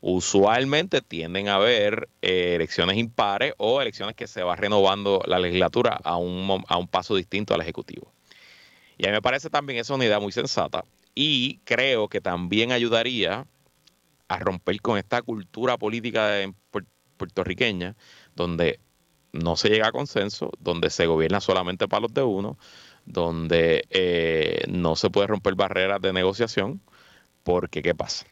usualmente 0.00 1.00
tienden 1.00 1.48
a 1.48 1.56
haber 1.56 2.08
eh, 2.22 2.54
elecciones 2.56 2.96
impares 2.98 3.54
o 3.56 3.80
elecciones 3.80 4.14
que 4.14 4.26
se 4.26 4.42
va 4.42 4.54
renovando 4.54 5.22
la 5.26 5.38
legislatura 5.38 5.98
a 6.04 6.16
un, 6.16 6.62
a 6.68 6.76
un 6.76 6.88
paso 6.88 7.16
distinto 7.16 7.54
al 7.54 7.62
Ejecutivo. 7.62 8.15
Y 8.98 9.06
a 9.06 9.08
mí 9.08 9.12
me 9.12 9.22
parece 9.22 9.50
también 9.50 9.78
esa 9.78 9.94
unidad 9.94 10.20
muy 10.20 10.32
sensata 10.32 10.84
y 11.14 11.58
creo 11.64 12.08
que 12.08 12.20
también 12.20 12.72
ayudaría 12.72 13.46
a 14.28 14.38
romper 14.38 14.80
con 14.80 14.98
esta 14.98 15.22
cultura 15.22 15.78
política 15.78 16.32
puertorriqueña 17.16 17.96
donde 18.34 18.80
no 19.32 19.56
se 19.56 19.68
llega 19.68 19.88
a 19.88 19.92
consenso, 19.92 20.50
donde 20.58 20.90
se 20.90 21.06
gobierna 21.06 21.40
solamente 21.40 21.88
para 21.88 22.02
los 22.02 22.14
de 22.14 22.22
uno, 22.22 22.58
donde 23.04 23.86
eh, 23.90 24.64
no 24.68 24.96
se 24.96 25.10
puede 25.10 25.28
romper 25.28 25.54
barreras 25.54 26.00
de 26.00 26.12
negociación, 26.12 26.80
porque 27.44 27.82
¿qué 27.82 27.94
pasa? 27.94 28.26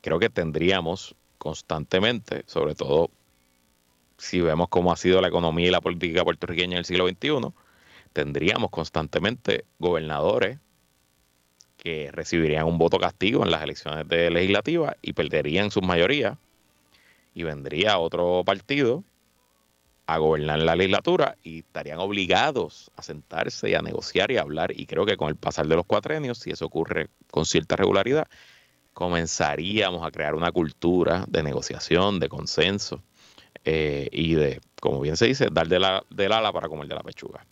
Creo 0.00 0.18
que 0.18 0.30
tendríamos 0.30 1.14
constantemente, 1.38 2.44
sobre 2.46 2.74
todo 2.74 3.10
si 4.16 4.40
vemos 4.40 4.68
cómo 4.68 4.92
ha 4.92 4.96
sido 4.96 5.20
la 5.20 5.28
economía 5.28 5.68
y 5.68 5.70
la 5.70 5.80
política 5.80 6.24
puertorriqueña 6.24 6.72
en 6.72 6.78
el 6.78 6.84
siglo 6.84 7.08
XXI, 7.08 7.52
tendríamos 8.18 8.70
constantemente 8.70 9.64
gobernadores 9.78 10.58
que 11.76 12.10
recibirían 12.10 12.66
un 12.66 12.76
voto 12.76 12.98
castigo 12.98 13.44
en 13.44 13.52
las 13.52 13.62
elecciones 13.62 14.08
de 14.08 14.28
legislativas 14.28 14.96
y 15.02 15.12
perderían 15.12 15.70
su 15.70 15.82
mayoría 15.82 16.36
y 17.32 17.44
vendría 17.44 17.96
otro 17.98 18.42
partido 18.44 19.04
a 20.06 20.18
gobernar 20.18 20.58
la 20.58 20.74
legislatura 20.74 21.36
y 21.44 21.60
estarían 21.60 22.00
obligados 22.00 22.90
a 22.96 23.02
sentarse 23.02 23.70
y 23.70 23.74
a 23.74 23.82
negociar 23.82 24.32
y 24.32 24.38
a 24.38 24.40
hablar. 24.40 24.72
Y 24.74 24.86
creo 24.86 25.06
que 25.06 25.16
con 25.16 25.28
el 25.28 25.36
pasar 25.36 25.68
de 25.68 25.76
los 25.76 25.86
cuatrenios, 25.86 26.38
si 26.38 26.50
eso 26.50 26.66
ocurre 26.66 27.10
con 27.30 27.46
cierta 27.46 27.76
regularidad, 27.76 28.26
comenzaríamos 28.94 30.04
a 30.04 30.10
crear 30.10 30.34
una 30.34 30.50
cultura 30.50 31.24
de 31.28 31.44
negociación, 31.44 32.18
de 32.18 32.28
consenso 32.28 33.00
eh, 33.64 34.08
y 34.10 34.34
de, 34.34 34.60
como 34.80 35.02
bien 35.02 35.16
se 35.16 35.26
dice, 35.26 35.50
dar 35.52 35.68
de 35.68 35.78
la, 35.78 36.02
del 36.10 36.32
ala 36.32 36.52
para 36.52 36.68
comer 36.68 36.88
de 36.88 36.96
la 36.96 37.04
pechuga. 37.04 37.46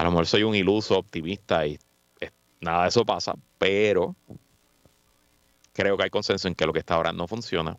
A 0.00 0.04
lo 0.04 0.12
mejor 0.12 0.26
soy 0.26 0.44
un 0.44 0.54
iluso 0.54 0.96
optimista 0.96 1.66
y 1.66 1.78
nada 2.62 2.84
de 2.84 2.88
eso 2.88 3.04
pasa, 3.04 3.34
pero 3.58 4.16
creo 5.74 5.98
que 5.98 6.04
hay 6.04 6.08
consenso 6.08 6.48
en 6.48 6.54
que 6.54 6.64
lo 6.64 6.72
que 6.72 6.78
está 6.78 6.94
ahora 6.94 7.12
no 7.12 7.28
funciona 7.28 7.76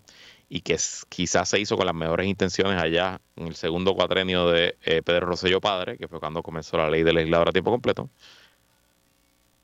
y 0.48 0.62
que 0.62 0.78
quizás 1.10 1.50
se 1.50 1.60
hizo 1.60 1.76
con 1.78 1.88
las 1.88 1.96
mejores 1.96 2.28
intenciones 2.28 2.80
allá 2.80 3.20
en 3.36 3.48
el 3.48 3.56
segundo 3.56 3.96
cuatrenio 3.96 4.48
de 4.52 4.78
eh, 4.84 5.02
Pedro 5.02 5.26
Rosselló 5.26 5.60
Padre, 5.60 5.98
que 5.98 6.08
fue 6.08 6.20
cuando 6.20 6.44
comenzó 6.44 6.78
la 6.78 6.92
ley 6.92 7.02
de 7.02 7.12
legislador 7.12 7.50
a 7.50 7.54
tiempo 7.54 7.72
completo. 7.72 8.08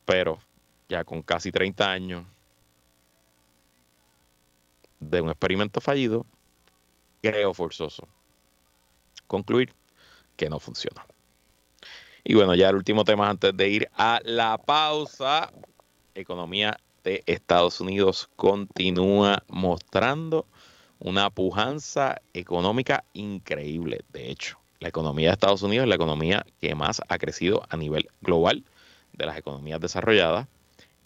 Pero 0.05 0.39
ya 0.89 1.03
con 1.03 1.21
casi 1.21 1.51
30 1.51 1.91
años 1.91 2.25
de 4.99 5.21
un 5.21 5.29
experimento 5.29 5.79
fallido, 5.79 6.25
creo 7.21 7.53
forzoso 7.53 8.07
concluir 9.27 9.75
que 10.35 10.49
no 10.49 10.59
funciona. 10.59 11.05
Y 12.29 12.33
bueno, 12.33 12.55
ya 12.55 12.67
el 12.67 12.75
último 12.75 13.05
tema 13.05 13.29
antes 13.29 13.55
de 13.55 13.69
ir 13.69 13.89
a 13.95 14.19
la 14.25 14.57
pausa. 14.57 15.49
Economía 16.13 16.77
de 17.05 17.23
Estados 17.25 17.79
Unidos 17.79 18.29
continúa 18.35 19.43
mostrando 19.47 20.45
una 20.99 21.29
pujanza 21.29 22.21
económica 22.33 23.05
increíble. 23.13 24.01
De 24.11 24.29
hecho, 24.29 24.59
la 24.81 24.89
economía 24.89 25.29
de 25.29 25.33
Estados 25.35 25.61
Unidos 25.61 25.83
es 25.83 25.87
la 25.87 25.95
economía 25.95 26.45
que 26.59 26.75
más 26.75 27.01
ha 27.07 27.17
crecido 27.17 27.63
a 27.69 27.77
nivel 27.77 28.09
global 28.19 28.65
de 29.13 29.25
las 29.25 29.37
economías 29.37 29.79
desarrolladas. 29.79 30.47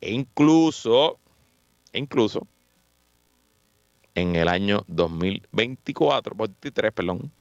E 0.01 0.13
incluso, 0.13 1.19
incluso 1.93 2.47
en 4.15 4.35
el 4.35 4.47
año 4.47 4.85
2024, 4.87 6.33
23, 6.35 6.91
perdón, 6.91 7.31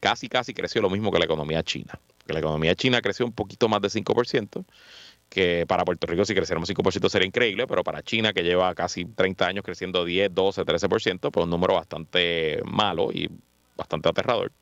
casi, 0.00 0.28
casi 0.28 0.52
creció 0.54 0.82
lo 0.82 0.90
mismo 0.90 1.12
que 1.12 1.20
la 1.20 1.26
economía 1.26 1.62
china. 1.62 2.00
Que 2.28 2.34
la 2.34 2.40
economía 2.40 2.74
china 2.74 3.00
creció 3.00 3.24
un 3.24 3.32
poquito 3.32 3.70
más 3.70 3.80
de 3.80 3.88
5%, 3.88 4.62
que 5.30 5.64
para 5.66 5.82
Puerto 5.86 6.06
Rico 6.06 6.26
si 6.26 6.34
creciéramos 6.34 6.68
5% 6.68 7.08
sería 7.08 7.26
increíble, 7.26 7.66
pero 7.66 7.82
para 7.82 8.02
China 8.02 8.34
que 8.34 8.42
lleva 8.42 8.74
casi 8.74 9.06
30 9.06 9.46
años 9.46 9.64
creciendo 9.64 10.04
10, 10.04 10.34
12, 10.34 10.66
13%, 10.66 11.30
pues 11.30 11.44
un 11.44 11.48
número 11.48 11.72
bastante 11.72 12.60
malo 12.66 13.08
y 13.10 13.30
bastante 13.78 14.10
aterrador. 14.10 14.52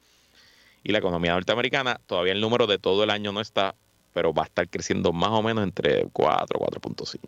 Y 0.84 0.92
la 0.92 0.98
economía 0.98 1.32
norteamericana, 1.32 2.00
todavía 2.06 2.34
el 2.34 2.40
número 2.40 2.68
de 2.68 2.78
todo 2.78 3.02
el 3.02 3.10
año 3.10 3.32
no 3.32 3.40
está, 3.40 3.74
pero 4.14 4.32
va 4.32 4.44
a 4.44 4.46
estar 4.46 4.68
creciendo 4.68 5.12
más 5.12 5.30
o 5.30 5.42
menos 5.42 5.64
entre 5.64 6.06
4, 6.12 6.60
4.5. 6.60 7.18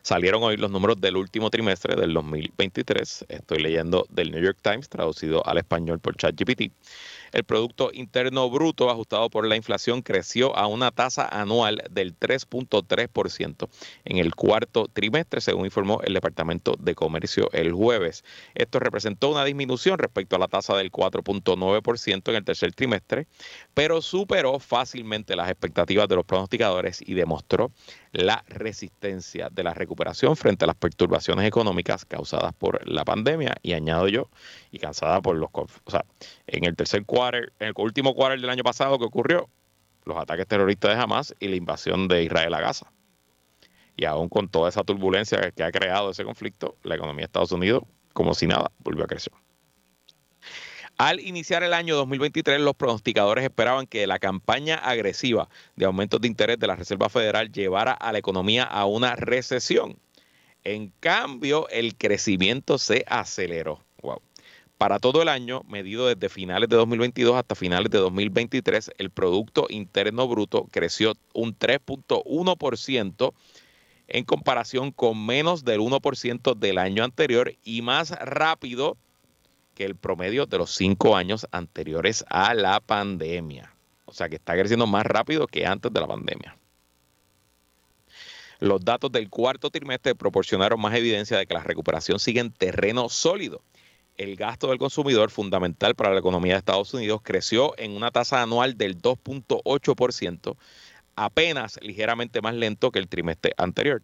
Salieron 0.00 0.42
hoy 0.42 0.56
los 0.56 0.70
números 0.70 0.98
del 0.98 1.18
último 1.18 1.50
trimestre 1.50 1.94
del 1.94 2.14
2023. 2.14 3.26
Estoy 3.28 3.58
leyendo 3.58 4.06
del 4.08 4.30
New 4.30 4.42
York 4.42 4.58
Times, 4.62 4.88
traducido 4.88 5.46
al 5.46 5.58
español 5.58 6.00
por 6.00 6.16
ChatGPT. 6.16 6.72
El 7.32 7.44
Producto 7.44 7.90
Interno 7.92 8.48
Bruto 8.50 8.90
ajustado 8.90 9.30
por 9.30 9.46
la 9.46 9.56
inflación 9.56 10.02
creció 10.02 10.56
a 10.56 10.66
una 10.66 10.90
tasa 10.90 11.28
anual 11.28 11.82
del 11.90 12.18
3.3% 12.18 13.68
en 14.04 14.18
el 14.18 14.34
cuarto 14.34 14.86
trimestre, 14.92 15.40
según 15.40 15.64
informó 15.64 16.00
el 16.02 16.14
Departamento 16.14 16.76
de 16.78 16.94
Comercio 16.94 17.48
el 17.52 17.72
jueves. 17.72 18.24
Esto 18.54 18.78
representó 18.80 19.30
una 19.30 19.44
disminución 19.44 19.98
respecto 19.98 20.36
a 20.36 20.38
la 20.38 20.48
tasa 20.48 20.76
del 20.76 20.90
4.9% 20.90 22.28
en 22.28 22.36
el 22.36 22.44
tercer 22.44 22.72
trimestre, 22.72 23.26
pero 23.74 24.02
superó 24.02 24.58
fácilmente 24.58 25.36
las 25.36 25.50
expectativas 25.50 26.08
de 26.08 26.16
los 26.16 26.24
pronosticadores 26.24 27.02
y 27.04 27.14
demostró 27.14 27.72
la 28.12 28.44
resistencia 28.48 29.48
de 29.50 29.62
la 29.62 29.74
recuperación 29.74 30.36
frente 30.36 30.64
a 30.64 30.66
las 30.66 30.76
perturbaciones 30.76 31.46
económicas 31.46 32.04
causadas 32.04 32.52
por 32.54 32.86
la 32.88 33.04
pandemia 33.04 33.56
y 33.62 33.72
añado 33.72 34.08
yo 34.08 34.28
y 34.70 34.78
cansada 34.78 35.20
por 35.20 35.36
los 35.36 35.50
o 35.52 35.90
sea, 35.90 36.04
en 36.46 36.64
el 36.64 36.76
tercer 36.76 37.04
quarter, 37.04 37.52
en 37.58 37.68
el 37.68 37.74
último 37.76 38.14
quarter 38.14 38.40
del 38.40 38.50
año 38.50 38.62
pasado 38.62 38.98
que 38.98 39.04
ocurrió 39.04 39.48
los 40.04 40.16
ataques 40.16 40.46
terroristas 40.46 40.96
de 40.96 41.02
Hamas 41.02 41.34
y 41.38 41.48
la 41.48 41.56
invasión 41.56 42.08
de 42.08 42.24
Israel 42.24 42.54
a 42.54 42.60
Gaza. 42.60 42.90
Y 43.96 44.04
aún 44.04 44.28
con 44.28 44.48
toda 44.48 44.68
esa 44.68 44.84
turbulencia 44.84 45.50
que 45.50 45.64
ha 45.64 45.72
creado 45.72 46.10
ese 46.10 46.24
conflicto, 46.24 46.76
la 46.82 46.94
economía 46.94 47.22
de 47.22 47.26
Estados 47.26 47.52
Unidos, 47.52 47.82
como 48.12 48.32
si 48.32 48.46
nada, 48.46 48.70
volvió 48.78 49.04
a 49.04 49.06
crecer. 49.06 49.32
Al 50.98 51.20
iniciar 51.20 51.62
el 51.62 51.74
año 51.74 51.94
2023, 51.94 52.60
los 52.60 52.74
pronosticadores 52.74 53.44
esperaban 53.44 53.86
que 53.86 54.08
la 54.08 54.18
campaña 54.18 54.74
agresiva 54.74 55.48
de 55.76 55.84
aumentos 55.84 56.20
de 56.20 56.26
interés 56.26 56.58
de 56.58 56.66
la 56.66 56.74
Reserva 56.74 57.08
Federal 57.08 57.52
llevara 57.52 57.92
a 57.92 58.10
la 58.10 58.18
economía 58.18 58.64
a 58.64 58.84
una 58.84 59.14
recesión. 59.14 59.96
En 60.64 60.92
cambio, 60.98 61.68
el 61.68 61.94
crecimiento 61.96 62.78
se 62.78 63.04
aceleró. 63.06 63.80
Wow. 64.02 64.20
Para 64.76 64.98
todo 64.98 65.22
el 65.22 65.28
año, 65.28 65.62
medido 65.68 66.08
desde 66.08 66.28
finales 66.28 66.68
de 66.68 66.74
2022 66.74 67.36
hasta 67.36 67.54
finales 67.54 67.92
de 67.92 67.98
2023, 67.98 68.90
el 68.98 69.10
Producto 69.10 69.68
Interno 69.70 70.26
Bruto 70.26 70.66
creció 70.68 71.14
un 71.32 71.56
3.1% 71.56 73.34
en 74.08 74.24
comparación 74.24 74.90
con 74.90 75.24
menos 75.24 75.64
del 75.64 75.78
1% 75.78 76.56
del 76.56 76.78
año 76.78 77.04
anterior 77.04 77.54
y 77.62 77.82
más 77.82 78.10
rápido 78.10 78.96
que 79.78 79.84
el 79.84 79.94
promedio 79.94 80.44
de 80.46 80.58
los 80.58 80.74
cinco 80.74 81.14
años 81.14 81.46
anteriores 81.52 82.24
a 82.30 82.52
la 82.52 82.80
pandemia. 82.80 83.72
O 84.06 84.12
sea 84.12 84.28
que 84.28 84.34
está 84.34 84.54
creciendo 84.54 84.88
más 84.88 85.06
rápido 85.06 85.46
que 85.46 85.66
antes 85.66 85.92
de 85.92 86.00
la 86.00 86.08
pandemia. 86.08 86.58
Los 88.58 88.84
datos 88.84 89.12
del 89.12 89.30
cuarto 89.30 89.70
trimestre 89.70 90.16
proporcionaron 90.16 90.80
más 90.80 90.96
evidencia 90.96 91.38
de 91.38 91.46
que 91.46 91.54
la 91.54 91.62
recuperación 91.62 92.18
sigue 92.18 92.40
en 92.40 92.50
terreno 92.50 93.08
sólido. 93.08 93.62
El 94.16 94.34
gasto 94.34 94.66
del 94.66 94.78
consumidor, 94.78 95.30
fundamental 95.30 95.94
para 95.94 96.12
la 96.12 96.18
economía 96.18 96.54
de 96.54 96.58
Estados 96.58 96.92
Unidos, 96.92 97.20
creció 97.22 97.78
en 97.78 97.92
una 97.92 98.10
tasa 98.10 98.42
anual 98.42 98.76
del 98.76 99.00
2.8%, 99.00 100.56
apenas 101.14 101.78
ligeramente 101.82 102.40
más 102.40 102.54
lento 102.54 102.90
que 102.90 102.98
el 102.98 103.06
trimestre 103.06 103.54
anterior. 103.56 104.02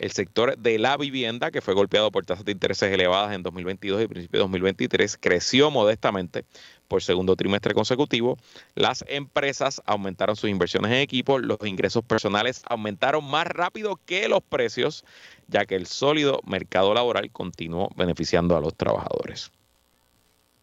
El 0.00 0.12
sector 0.12 0.56
de 0.56 0.78
la 0.78 0.96
vivienda, 0.96 1.50
que 1.50 1.60
fue 1.60 1.74
golpeado 1.74 2.10
por 2.10 2.24
tasas 2.24 2.46
de 2.46 2.52
intereses 2.52 2.90
elevadas 2.90 3.34
en 3.34 3.42
2022 3.42 4.02
y 4.02 4.06
principio 4.06 4.38
de 4.38 4.44
2023, 4.44 5.18
creció 5.20 5.70
modestamente 5.70 6.46
por 6.88 7.02
segundo 7.02 7.36
trimestre 7.36 7.74
consecutivo. 7.74 8.38
Las 8.74 9.04
empresas 9.08 9.82
aumentaron 9.84 10.36
sus 10.36 10.48
inversiones 10.48 10.90
en 10.92 11.00
equipo, 11.00 11.38
los 11.38 11.58
ingresos 11.66 12.02
personales 12.02 12.62
aumentaron 12.66 13.22
más 13.26 13.46
rápido 13.46 14.00
que 14.06 14.26
los 14.30 14.42
precios, 14.42 15.04
ya 15.48 15.66
que 15.66 15.74
el 15.74 15.86
sólido 15.86 16.40
mercado 16.46 16.94
laboral 16.94 17.30
continuó 17.30 17.90
beneficiando 17.94 18.56
a 18.56 18.60
los 18.60 18.74
trabajadores. 18.74 19.52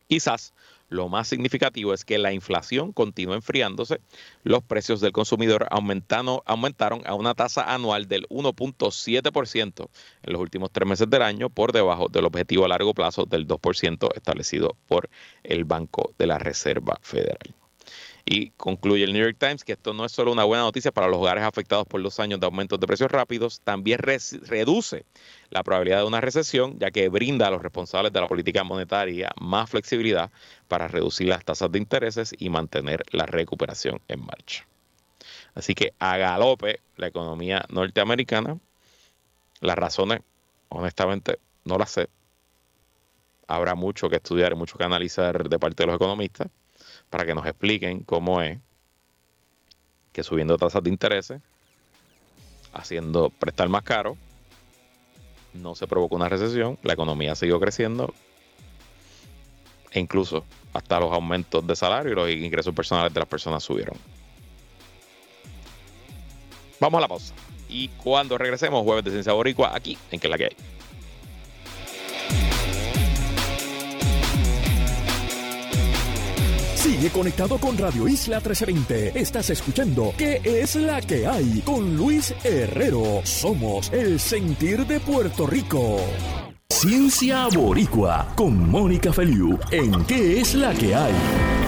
Quizás 0.08 0.52
lo 0.90 1.10
más 1.10 1.28
significativo 1.28 1.94
es 1.94 2.06
que 2.06 2.18
la 2.18 2.34
inflación 2.34 2.94
continúa 2.94 3.36
enfriándose. 3.36 4.00
Los 4.44 4.64
precios 4.64 5.02
del 5.02 5.12
consumidor 5.12 5.68
aumentaron, 5.70 6.42
a 7.06 7.14
una 7.14 7.34
tasa 7.34 7.74
anual 7.74 8.08
del 8.08 8.28
1.7% 8.30 9.90
en 10.24 10.34
los 10.34 10.42
últimos 10.42 10.72
tres 10.72 10.88
meses 10.88 11.10
del 11.10 11.22
año, 11.22 11.50
por 11.50 11.74
debajo 11.74 12.08
del 12.08 12.26
objetivo 12.26 12.66
a 12.66 12.70
largo 12.70 12.94
plazo 12.94 13.26
del 13.26 13.48
2% 13.48 14.16
establecido 14.16 14.76
por 14.88 15.10
el 15.44 15.66
Banco 15.66 16.14
de 16.18 16.28
la 16.28 16.40
Reserva 16.40 16.98
Federal. 17.02 17.67
Y 18.30 18.50
concluye 18.58 19.06
el 19.06 19.14
New 19.14 19.24
York 19.24 19.38
Times 19.40 19.64
que 19.64 19.72
esto 19.72 19.94
no 19.94 20.04
es 20.04 20.12
solo 20.12 20.34
una 20.34 20.44
buena 20.44 20.64
noticia 20.64 20.92
para 20.92 21.08
los 21.08 21.16
hogares 21.16 21.46
afectados 21.46 21.88
por 21.88 22.02
los 22.02 22.20
años 22.20 22.42
de 22.42 22.46
aumentos 22.46 22.78
de 22.78 22.86
precios 22.86 23.10
rápidos, 23.10 23.62
también 23.62 24.00
reduce 24.00 25.06
la 25.50 25.64
probabilidad 25.64 26.00
de 26.00 26.08
una 26.08 26.20
recesión, 26.20 26.78
ya 26.78 26.92
que 26.92 27.08
brinda 27.08 27.48
a 27.48 27.52
los 27.52 27.62
responsables 27.62 28.12
de 28.12 28.20
la 28.20 28.28
política 28.28 28.66
monetaria 28.66 29.32
más 29.40 29.70
flexibilidad 29.70 30.30
para 30.68 30.90
reducir 30.90 31.30
las 31.30 31.46
tasas 31.46 31.72
de 31.72 31.80
intereses 31.80 32.36
y 32.38 32.50
mantener 32.50 33.02
la 33.12 33.26
recuperación 33.28 34.02
en 34.10 34.26
marcha. 34.26 34.68
Así 35.56 35.74
que 35.74 35.94
a 35.98 36.18
galope 36.18 36.82
la 36.98 37.08
economía 37.08 37.64
norteamericana, 37.70 38.60
las 39.62 39.78
razones, 39.78 40.20
honestamente, 40.68 41.40
no 41.64 41.78
las 41.78 41.92
sé. 41.92 42.10
Habrá 43.48 43.74
mucho 43.74 44.10
que 44.10 44.18
estudiar 44.18 44.52
y 44.52 44.56
mucho 44.56 44.78
que 44.78 44.84
analizar 44.84 45.48
de 45.48 45.60
parte 45.60 45.84
de 45.84 45.88
los 45.88 45.96
economistas 45.96 46.50
para 47.10 47.26
que 47.26 47.36
nos 47.36 47.46
expliquen 47.46 48.02
cómo 48.02 48.42
es 48.42 48.60
que 50.12 50.24
subiendo 50.24 50.58
tasas 50.58 50.84
de 50.84 50.90
interés, 50.90 51.34
haciendo 52.74 53.30
prestar 53.30 53.70
más 53.70 53.84
caro, 53.84 54.18
no 55.54 55.76
se 55.76 55.88
provocó 55.88 56.16
una 56.16 56.30
recesión, 56.30 56.78
la 56.84 56.94
economía 56.94 57.36
siguió 57.36 57.60
creciendo 57.60 58.14
e 59.92 60.00
incluso 60.00 60.46
hasta 60.74 61.00
los 61.00 61.14
aumentos 61.14 61.66
de 61.66 61.76
salario 61.76 62.12
y 62.12 62.16
los 62.16 62.30
ingresos 62.30 62.74
personales 62.74 63.14
de 63.14 63.20
las 63.20 63.30
personas 63.30 63.64
subieron. 63.64 63.98
Vamos 66.80 66.98
a 67.00 67.02
la 67.02 67.08
pausa. 67.08 67.34
Y 67.70 67.90
cuando 67.90 68.38
regresemos, 68.38 68.84
jueves 68.84 69.04
de 69.04 69.12
Ciencia 69.12 69.34
Boricua, 69.34 69.76
aquí 69.76 69.98
en 70.12 70.20
Que 70.20 70.30
la 70.30 70.38
que 70.38 70.46
hay. 70.46 70.77
Sigue 76.88 77.10
conectado 77.10 77.58
con 77.58 77.78
Radio 77.78 78.08
Isla 78.08 78.38
1320. 78.38 79.20
Estás 79.20 79.50
escuchando 79.50 80.14
¿Qué 80.18 80.40
es 80.46 80.78
la 80.78 81.02
que 81.02 81.28
hay? 81.28 81.62
Con 81.66 81.98
Luis 81.98 82.34
Herrero. 82.46 83.20
Somos 83.26 83.92
el 83.92 84.22
sentir 84.22 84.88
de 84.88 85.02
Puerto 85.02 85.46
Rico. 85.46 85.98
Ciencia 86.70 87.48
Boricua 87.54 88.32
con 88.38 88.70
Mónica 88.70 89.12
Feliu 89.12 89.60
en 89.70 90.06
¿Qué 90.06 90.40
es 90.40 90.56
la 90.56 90.74
que 90.74 90.96
hay? 90.96 91.67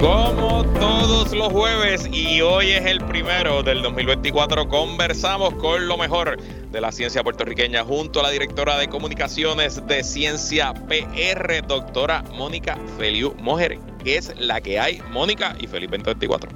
Como 0.00 0.64
todos 0.80 1.34
los 1.34 1.52
jueves 1.52 2.08
y 2.10 2.40
hoy 2.40 2.70
es 2.70 2.86
el 2.86 3.04
primero 3.04 3.62
del 3.62 3.82
2024, 3.82 4.66
conversamos 4.66 5.52
con 5.56 5.86
lo 5.86 5.98
mejor 5.98 6.40
de 6.40 6.80
la 6.80 6.90
ciencia 6.90 7.22
puertorriqueña 7.22 7.84
junto 7.84 8.20
a 8.20 8.22
la 8.22 8.30
directora 8.30 8.78
de 8.78 8.88
comunicaciones 8.88 9.86
de 9.86 10.02
Ciencia 10.02 10.72
PR, 10.72 11.66
doctora 11.66 12.24
Mónica 12.32 12.78
Feliu 12.96 13.34
Mojer, 13.40 13.78
que 14.02 14.16
es 14.16 14.34
la 14.40 14.62
que 14.62 14.80
hay, 14.80 15.02
Mónica 15.10 15.54
y 15.60 15.66
feliz 15.66 15.90
2024. 15.90 16.50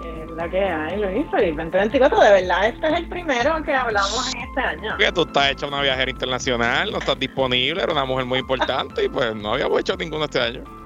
Que 0.00 0.22
es 0.22 0.30
la 0.30 0.48
que 0.48 0.60
hay, 0.60 0.96
Luis, 0.96 1.26
feliz 1.32 1.56
2024. 1.56 2.20
De 2.20 2.30
verdad, 2.30 2.66
este 2.68 2.86
es 2.86 2.92
el 3.00 3.08
primero 3.08 3.62
que 3.64 3.74
hablamos 3.74 4.32
en 4.32 4.42
este 4.42 4.60
año. 4.60 4.96
Que 4.96 5.10
tú 5.10 5.22
estás 5.22 5.50
hecha 5.50 5.66
una 5.66 5.82
viajera 5.82 6.08
internacional, 6.08 6.92
no 6.92 6.98
estás 6.98 7.18
disponible, 7.18 7.82
era 7.82 7.92
una 7.92 8.04
mujer 8.04 8.26
muy 8.26 8.38
importante 8.38 9.06
y 9.06 9.08
pues 9.08 9.34
no 9.34 9.54
habíamos 9.54 9.80
hecho 9.80 9.96
ninguno 9.96 10.26
este 10.26 10.38
año. 10.38 10.79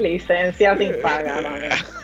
Licencia 0.00 0.76
sin 0.76 1.00
pagar. 1.00 1.44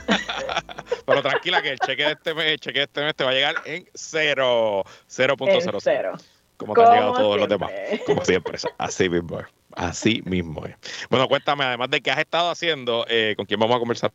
Pero 1.06 1.22
tranquila 1.22 1.62
que 1.62 1.70
el 1.70 1.78
cheque 1.78 2.04
de 2.04 2.12
este 2.12 2.35
mes, 2.35 2.46
el 2.46 2.61
cheque 2.61 2.78
de 2.80 2.85
este 2.85 3.02
mes 3.02 3.14
te 3.14 3.24
va 3.24 3.30
a 3.30 3.35
llegar 3.35 3.54
en 3.64 3.88
cero. 3.94 4.85
0.00. 5.09 5.78
Cero. 5.80 6.12
Como 6.56 6.74
te 6.74 6.82
han 6.82 6.92
llegado 6.92 7.12
todos 7.14 7.40
los 7.40 7.48
demás. 7.48 7.70
Como 8.06 8.24
siempre. 8.24 8.59
Así 8.78 9.09
mismo 9.09 9.40
es. 9.40 9.46
Así 9.74 10.22
mismo 10.24 10.64
es. 10.64 10.74
Bueno, 11.11 11.28
cuéntame, 11.28 11.64
además 11.64 11.90
de 11.90 12.00
qué 12.00 12.11
has 12.11 12.18
estado 12.18 12.50
haciendo, 12.50 13.04
eh, 13.09 13.35
¿con 13.37 13.44
quién 13.44 13.61
vamos 13.61 13.76
a 13.76 13.78
conversar? 13.78 14.11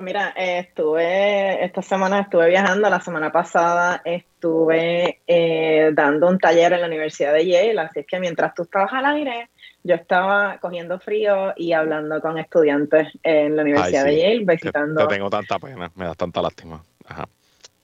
Mira, 0.00 0.34
eh, 0.36 0.58
estuve, 0.58 1.64
esta 1.64 1.80
semana 1.80 2.20
estuve 2.20 2.48
viajando, 2.48 2.90
la 2.90 3.00
semana 3.00 3.32
pasada 3.32 4.02
estuve 4.04 5.22
eh, 5.26 5.90
dando 5.94 6.28
un 6.28 6.38
taller 6.38 6.74
en 6.74 6.80
la 6.80 6.86
Universidad 6.86 7.32
de 7.32 7.46
Yale, 7.46 7.80
así 7.80 8.00
es 8.00 8.06
que 8.06 8.20
mientras 8.20 8.54
tú 8.54 8.64
estabas 8.64 8.92
al 8.92 9.06
aire, 9.06 9.48
yo 9.86 9.94
estaba 9.94 10.58
cogiendo 10.58 10.98
frío 10.98 11.54
y 11.56 11.72
hablando 11.72 12.20
con 12.20 12.38
estudiantes 12.38 13.08
en 13.22 13.56
la 13.56 13.62
Universidad 13.62 14.04
de 14.04 14.18
Yale, 14.18 14.44
visitando. 14.44 15.06
Te, 15.06 15.14
tengo 15.14 15.30
tanta 15.30 15.58
pena, 15.58 15.90
me 15.94 16.04
da 16.06 16.14
tanta 16.14 16.42
lástima. 16.42 16.82
Ajá. 17.06 17.28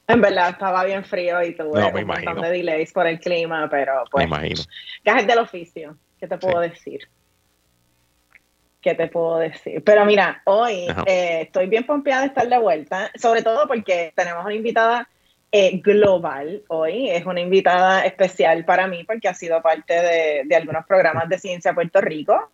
En 0.09 0.21
verdad, 0.21 0.51
estaba 0.51 0.85
bien 0.85 1.05
frío 1.05 1.43
y 1.43 1.55
tuve 1.55 1.85
un 1.85 2.07
montón 2.07 2.41
de 2.43 2.51
delays 2.51 2.93
por 2.93 3.07
el 3.07 3.21
clima, 3.21 3.69
pero 3.71 4.05
pues. 4.11 4.29
Me 4.29 4.37
imagino. 4.37 4.63
Gajes 5.05 5.27
del 5.27 5.39
oficio, 5.39 5.97
¿qué 6.19 6.27
te 6.27 6.37
puedo 6.39 6.61
decir? 6.61 7.09
¿Qué 8.81 8.95
te 8.95 9.07
puedo 9.07 9.39
decir? 9.39 9.83
Pero 9.85 10.05
mira, 10.05 10.43
hoy 10.45 10.89
eh, 11.07 11.43
estoy 11.43 11.69
bien 11.69 11.87
pompeada 11.87 12.23
de 12.23 12.27
estar 12.29 12.49
de 12.49 12.59
vuelta, 12.59 13.13
sobre 13.15 13.43
todo 13.43 13.69
porque 13.69 14.13
tenemos 14.17 14.45
una 14.45 14.55
invitada 14.55 15.09
eh, 15.53 15.81
global 15.81 16.65
hoy. 16.69 17.11
Es 17.11 17.25
una 17.27 17.41
invitada 17.41 18.05
especial 18.05 18.65
para 18.65 18.87
mí 18.87 19.05
porque 19.05 19.29
ha 19.29 19.35
sido 19.35 19.63
parte 19.63 19.95
de, 19.95 20.43
de 20.47 20.57
algunos 20.57 20.85
programas 20.87 21.29
de 21.29 21.39
Ciencia 21.39 21.75
Puerto 21.75 22.01
Rico. 22.01 22.51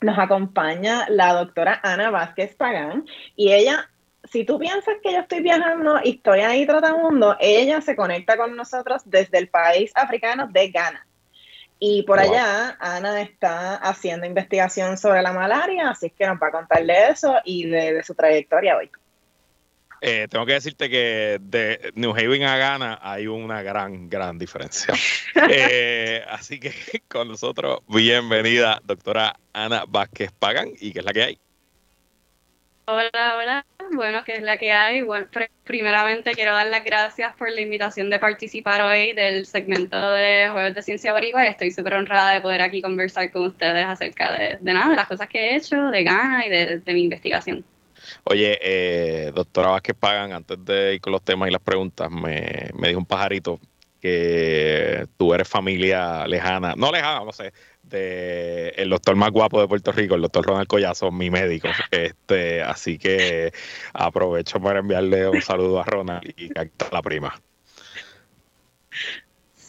Nos 0.00 0.18
acompaña 0.18 1.06
la 1.08 1.34
doctora 1.34 1.80
Ana 1.82 2.10
Vázquez 2.10 2.54
Pagán 2.54 3.04
y 3.36 3.52
ella 3.52 3.88
si 4.24 4.44
tú 4.44 4.58
piensas 4.58 4.96
que 5.02 5.12
yo 5.12 5.20
estoy 5.20 5.40
viajando 5.40 5.98
y 6.02 6.10
estoy 6.16 6.40
ahí 6.40 6.66
tratando, 6.66 7.36
ella 7.40 7.80
se 7.80 7.96
conecta 7.96 8.36
con 8.36 8.54
nosotros 8.54 9.02
desde 9.04 9.38
el 9.38 9.48
país 9.48 9.92
africano 9.94 10.46
de 10.46 10.70
Ghana. 10.70 11.06
Y 11.78 12.02
por 12.02 12.18
allá, 12.18 12.76
Ana 12.78 13.22
está 13.22 13.76
haciendo 13.76 14.26
investigación 14.26 14.98
sobre 14.98 15.22
la 15.22 15.32
malaria, 15.32 15.90
así 15.90 16.06
es 16.06 16.12
que 16.12 16.26
nos 16.26 16.40
va 16.40 16.48
a 16.48 16.52
contar 16.52 16.84
de 16.84 17.08
eso 17.08 17.36
y 17.42 17.66
de 17.66 18.02
su 18.02 18.14
trayectoria 18.14 18.76
hoy. 18.76 18.90
Eh, 20.02 20.28
tengo 20.30 20.46
que 20.46 20.54
decirte 20.54 20.88
que 20.88 21.38
de 21.40 21.92
New 21.94 22.12
Haven 22.12 22.44
a 22.44 22.56
Ghana 22.56 22.98
hay 23.02 23.26
una 23.26 23.62
gran, 23.62 24.08
gran 24.08 24.38
diferencia. 24.38 24.94
Eh, 25.52 26.22
así 26.28 26.60
que 26.60 26.72
con 27.08 27.28
nosotros, 27.28 27.80
bienvenida, 27.88 28.80
doctora 28.84 29.36
Ana 29.52 29.84
Vázquez 29.88 30.30
Pagan, 30.32 30.70
y 30.80 30.92
qué 30.92 31.00
es 31.00 31.04
la 31.04 31.12
que 31.12 31.22
hay. 31.22 31.38
Hola, 32.84 33.36
hola. 33.36 33.66
Bueno, 33.92 34.22
¿qué 34.24 34.34
es 34.34 34.42
la 34.42 34.56
que 34.58 34.72
hay? 34.72 35.02
Bueno, 35.02 35.26
primeramente 35.64 36.32
quiero 36.32 36.54
dar 36.54 36.66
las 36.66 36.84
gracias 36.84 37.34
por 37.36 37.50
la 37.50 37.60
invitación 37.60 38.10
de 38.10 38.18
participar 38.18 38.82
hoy 38.82 39.12
del 39.12 39.46
segmento 39.46 40.12
de 40.12 40.48
Jueves 40.52 40.74
de 40.74 40.82
Ciencia 40.82 41.12
Boricua. 41.12 41.46
Estoy 41.46 41.70
súper 41.70 41.94
honrada 41.94 42.32
de 42.32 42.40
poder 42.40 42.62
aquí 42.62 42.82
conversar 42.82 43.30
con 43.32 43.46
ustedes 43.46 43.86
acerca 43.86 44.32
de, 44.32 44.58
nada, 44.62 44.90
de 44.90 44.96
las 44.96 45.08
cosas 45.08 45.28
que 45.28 45.38
he 45.38 45.56
hecho, 45.56 45.76
de 45.90 46.04
Ghana 46.04 46.46
y 46.46 46.50
de 46.50 46.82
mi 46.92 47.04
investigación. 47.04 47.64
Oye, 48.24 48.58
eh, 48.62 49.32
doctora 49.34 49.68
Vázquez 49.70 49.96
Pagan, 49.98 50.32
antes 50.32 50.64
de 50.64 50.94
ir 50.94 51.00
con 51.00 51.12
los 51.12 51.22
temas 51.22 51.48
y 51.48 51.52
las 51.52 51.62
preguntas, 51.62 52.10
me, 52.10 52.70
me 52.74 52.88
dijo 52.88 52.98
un 53.00 53.06
pajarito 53.06 53.60
que 54.00 55.06
tú 55.16 55.34
eres 55.34 55.46
familia 55.46 56.26
lejana, 56.26 56.74
no 56.76 56.90
lejana, 56.90 57.24
no 57.24 57.32
sé, 57.32 57.52
de 57.82 58.70
el 58.70 58.88
doctor 58.88 59.14
más 59.16 59.30
guapo 59.30 59.60
de 59.60 59.68
Puerto 59.68 59.92
Rico, 59.92 60.14
el 60.14 60.22
doctor 60.22 60.46
Ronald 60.46 60.66
Collazo, 60.66 61.10
mi 61.10 61.30
médico. 61.30 61.68
Este, 61.90 62.62
así 62.62 62.98
que 62.98 63.52
aprovecho 63.92 64.60
para 64.60 64.80
enviarle 64.80 65.28
un 65.28 65.42
saludo 65.42 65.80
a 65.80 65.84
Ronald 65.84 66.32
y 66.36 66.46
a 66.58 66.66
la 66.92 67.02
prima. 67.02 67.34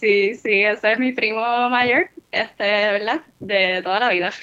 Sí, 0.01 0.33
sí, 0.33 0.63
ese 0.63 0.93
es 0.93 0.97
mi 0.97 1.11
primo 1.11 1.69
mayor, 1.69 2.09
este, 2.31 2.63
¿verdad? 2.63 3.21
De 3.39 3.83
toda 3.83 3.99
la 3.99 4.09
vida. 4.09 4.31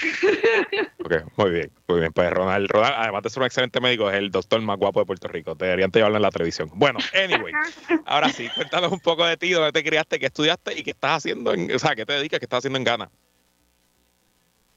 Ok, 1.05 1.15
muy 1.37 1.51
bien, 1.51 1.73
muy 1.87 2.01
bien. 2.01 2.13
Pues 2.13 2.31
Ronald, 2.31 2.71
Ronald, 2.71 2.95
además 2.99 3.23
de 3.23 3.31
ser 3.31 3.41
un 3.41 3.47
excelente 3.47 3.81
médico, 3.81 4.11
es 4.11 4.17
el 4.17 4.31
doctor 4.31 4.61
más 4.61 4.77
guapo 4.77 5.01
de 5.01 5.07
Puerto 5.07 5.27
Rico. 5.27 5.57
Te 5.57 5.65
deberían 5.65 5.91
llevarlo 5.91 6.17
en 6.17 6.23
la 6.23 6.31
televisión. 6.31 6.71
Bueno, 6.75 6.99
anyway, 7.15 7.53
ahora 8.07 8.29
sí, 8.29 8.49
cuéntanos 8.55 8.93
un 8.93 9.01
poco 9.01 9.25
de 9.25 9.37
ti, 9.37 9.51
dónde 9.51 9.73
te 9.73 9.83
criaste, 9.83 10.19
qué 10.19 10.27
estudiaste 10.27 10.79
y 10.79 10.83
qué 10.83 10.91
estás 10.91 11.19
haciendo, 11.19 11.55
en, 11.55 11.75
o 11.75 11.79
sea, 11.79 11.95
qué 11.95 12.05
te 12.05 12.13
dedicas, 12.13 12.39
qué 12.41 12.45
estás 12.45 12.59
haciendo 12.59 12.77
en 12.77 12.85
Ghana. 12.85 13.11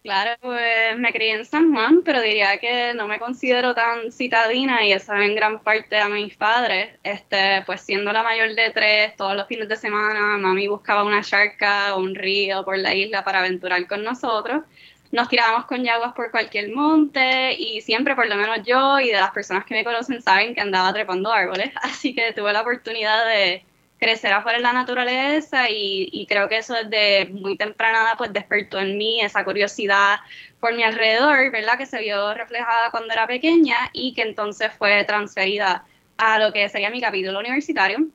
Claro, 0.04 0.32
pues 0.42 0.98
me 0.98 1.12
crié 1.14 1.34
en 1.36 1.46
San 1.46 1.72
Juan, 1.72 2.02
pero 2.04 2.22
diría 2.22 2.58
que 2.58 2.92
no 2.96 3.08
me 3.08 3.20
considero 3.20 3.76
tan 3.76 4.12
citadina 4.12 4.84
y 4.84 4.94
eso 4.94 5.14
en 5.14 5.36
gran 5.36 5.62
parte 5.62 6.00
a 6.00 6.10
mis 6.10 6.36
padres. 6.36 6.98
Este, 7.04 7.62
pues 7.68 7.82
siendo 7.82 8.12
la 8.12 8.24
mayor 8.24 8.56
de 8.56 8.72
tres, 8.72 9.16
todos 9.16 9.36
los 9.36 9.46
fines 9.48 9.70
de 9.70 9.76
semana, 9.76 10.38
mami 10.40 10.68
buscaba 10.68 11.04
una 11.04 11.22
charca 11.22 11.96
o 11.96 12.00
un 12.00 12.16
río 12.16 12.66
por 12.66 12.80
la 12.80 12.96
isla 12.96 13.24
para 13.24 13.40
aventurar 13.40 13.86
con 13.86 14.04
nosotros. 14.04 14.64
Nos 15.12 15.30
tirábamos 15.30 15.66
con 15.68 15.84
yaguas 15.84 16.14
por 16.14 16.32
cualquier 16.32 16.72
monte 16.74 17.54
y 17.54 17.82
siempre, 17.82 18.16
por 18.16 18.28
lo 18.28 18.36
menos 18.38 18.66
yo 18.66 19.00
y 19.00 19.08
de 19.10 19.20
las 19.20 19.32
personas 19.32 19.66
que 19.66 19.76
me 19.76 19.84
conocen, 19.84 20.22
saben 20.24 20.56
que 20.56 20.62
andaba 20.62 20.94
trepando 20.94 21.32
árboles. 21.32 21.72
Así 21.84 22.16
que 22.16 22.34
tuve 22.34 22.52
la 22.54 22.62
oportunidad 22.62 23.24
de 23.28 23.64
crecer 24.02 24.34
afuera 24.34 24.58
en 24.58 24.64
la 24.64 24.74
naturaleza 24.74 25.70
y, 25.70 26.26
creo 26.28 26.50
que 26.50 26.58
eso 26.58 26.74
desde 26.74 27.28
muy 27.32 27.56
temprana 27.56 28.16
pues 28.18 28.34
despertó 28.34 28.80
en 28.80 28.98
mí 28.98 29.22
esa 29.22 29.46
curiosidad 29.46 30.18
por 30.60 30.74
mi 30.76 30.82
alrededor, 30.82 31.52
¿verdad? 31.52 31.78
Que 31.78 31.86
se 31.86 32.00
vio 32.00 32.34
reflejada 32.34 32.90
cuando 32.90 33.14
era 33.14 33.28
pequeña 33.28 33.78
y 33.94 34.16
que 34.16 34.24
entonces 34.24 34.72
fue 34.76 35.04
transferida 35.04 35.86
a 36.18 36.40
lo 36.40 36.52
que 36.52 36.68
sería 36.68 36.90
mi 36.90 37.00
capítulo 37.00 37.40
universitario. 37.40 38.08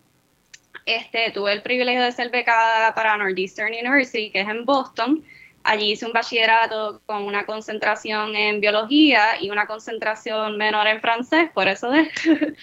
Este, 0.86 1.30
tuve 1.30 1.52
el 1.52 1.62
privilegio 1.62 2.02
de 2.02 2.10
ser 2.10 2.30
becada 2.30 2.92
para 2.92 3.16
Northeastern 3.16 3.72
University, 3.72 4.30
que 4.32 4.40
es 4.40 4.48
en 4.48 4.64
Boston. 4.64 5.24
Allí 5.62 5.92
hice 5.92 6.04
un 6.04 6.12
bachillerato 6.12 7.00
con 7.06 7.22
una 7.22 7.46
concentración 7.46 8.34
en 8.34 8.60
biología 8.60 9.40
y 9.40 9.50
una 9.50 9.68
concentración 9.68 10.56
menor 10.56 10.88
en 10.88 11.00
francés, 11.00 11.48
por 11.54 11.68
eso 11.68 11.90
de... 11.90 12.10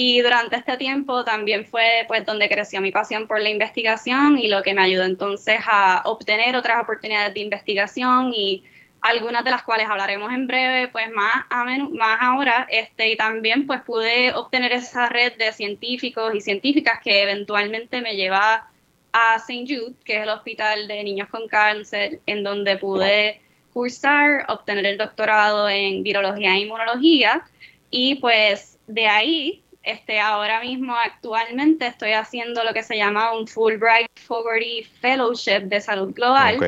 Y 0.00 0.20
durante 0.22 0.54
este 0.54 0.76
tiempo 0.76 1.24
también 1.24 1.66
fue 1.66 2.04
pues 2.06 2.24
donde 2.24 2.48
creció 2.48 2.80
mi 2.80 2.92
pasión 2.92 3.26
por 3.26 3.40
la 3.40 3.48
investigación 3.48 4.38
y 4.38 4.46
lo 4.46 4.62
que 4.62 4.72
me 4.72 4.82
ayudó 4.82 5.02
entonces 5.02 5.58
a 5.66 6.02
obtener 6.04 6.54
otras 6.54 6.80
oportunidades 6.80 7.34
de 7.34 7.40
investigación 7.40 8.32
y 8.32 8.62
algunas 9.00 9.42
de 9.42 9.50
las 9.50 9.64
cuales 9.64 9.88
hablaremos 9.90 10.32
en 10.32 10.46
breve, 10.46 10.86
pues 10.86 11.10
más, 11.10 11.46
a 11.50 11.64
más 11.64 12.18
ahora, 12.20 12.68
este, 12.70 13.10
y 13.10 13.16
también 13.16 13.66
pues 13.66 13.80
pude 13.80 14.32
obtener 14.34 14.70
esa 14.70 15.08
red 15.08 15.36
de 15.36 15.52
científicos 15.52 16.32
y 16.32 16.42
científicas 16.42 17.00
que 17.02 17.24
eventualmente 17.24 18.00
me 18.00 18.14
lleva 18.14 18.70
a 19.12 19.34
St. 19.34 19.64
Jude, 19.66 19.96
que 20.04 20.18
es 20.18 20.22
el 20.22 20.28
hospital 20.28 20.86
de 20.86 21.02
niños 21.02 21.28
con 21.28 21.48
cáncer, 21.48 22.20
en 22.26 22.44
donde 22.44 22.76
pude 22.76 23.40
cursar, 23.72 24.44
obtener 24.46 24.86
el 24.86 24.96
doctorado 24.96 25.68
en 25.68 26.04
virología 26.04 26.52
e 26.54 26.60
inmunología, 26.60 27.42
Y 27.90 28.16
pues 28.16 28.78
de 28.86 29.08
ahí, 29.08 29.64
este, 29.90 30.20
ahora 30.20 30.60
mismo 30.60 30.94
actualmente 30.94 31.86
estoy 31.86 32.12
haciendo 32.12 32.62
lo 32.64 32.74
que 32.74 32.82
se 32.82 32.96
llama 32.96 33.32
un 33.32 33.46
Fulbright 33.46 34.10
Fogarty 34.16 34.84
Fellowship 35.00 35.60
de 35.62 35.80
Salud 35.80 36.12
Global 36.14 36.58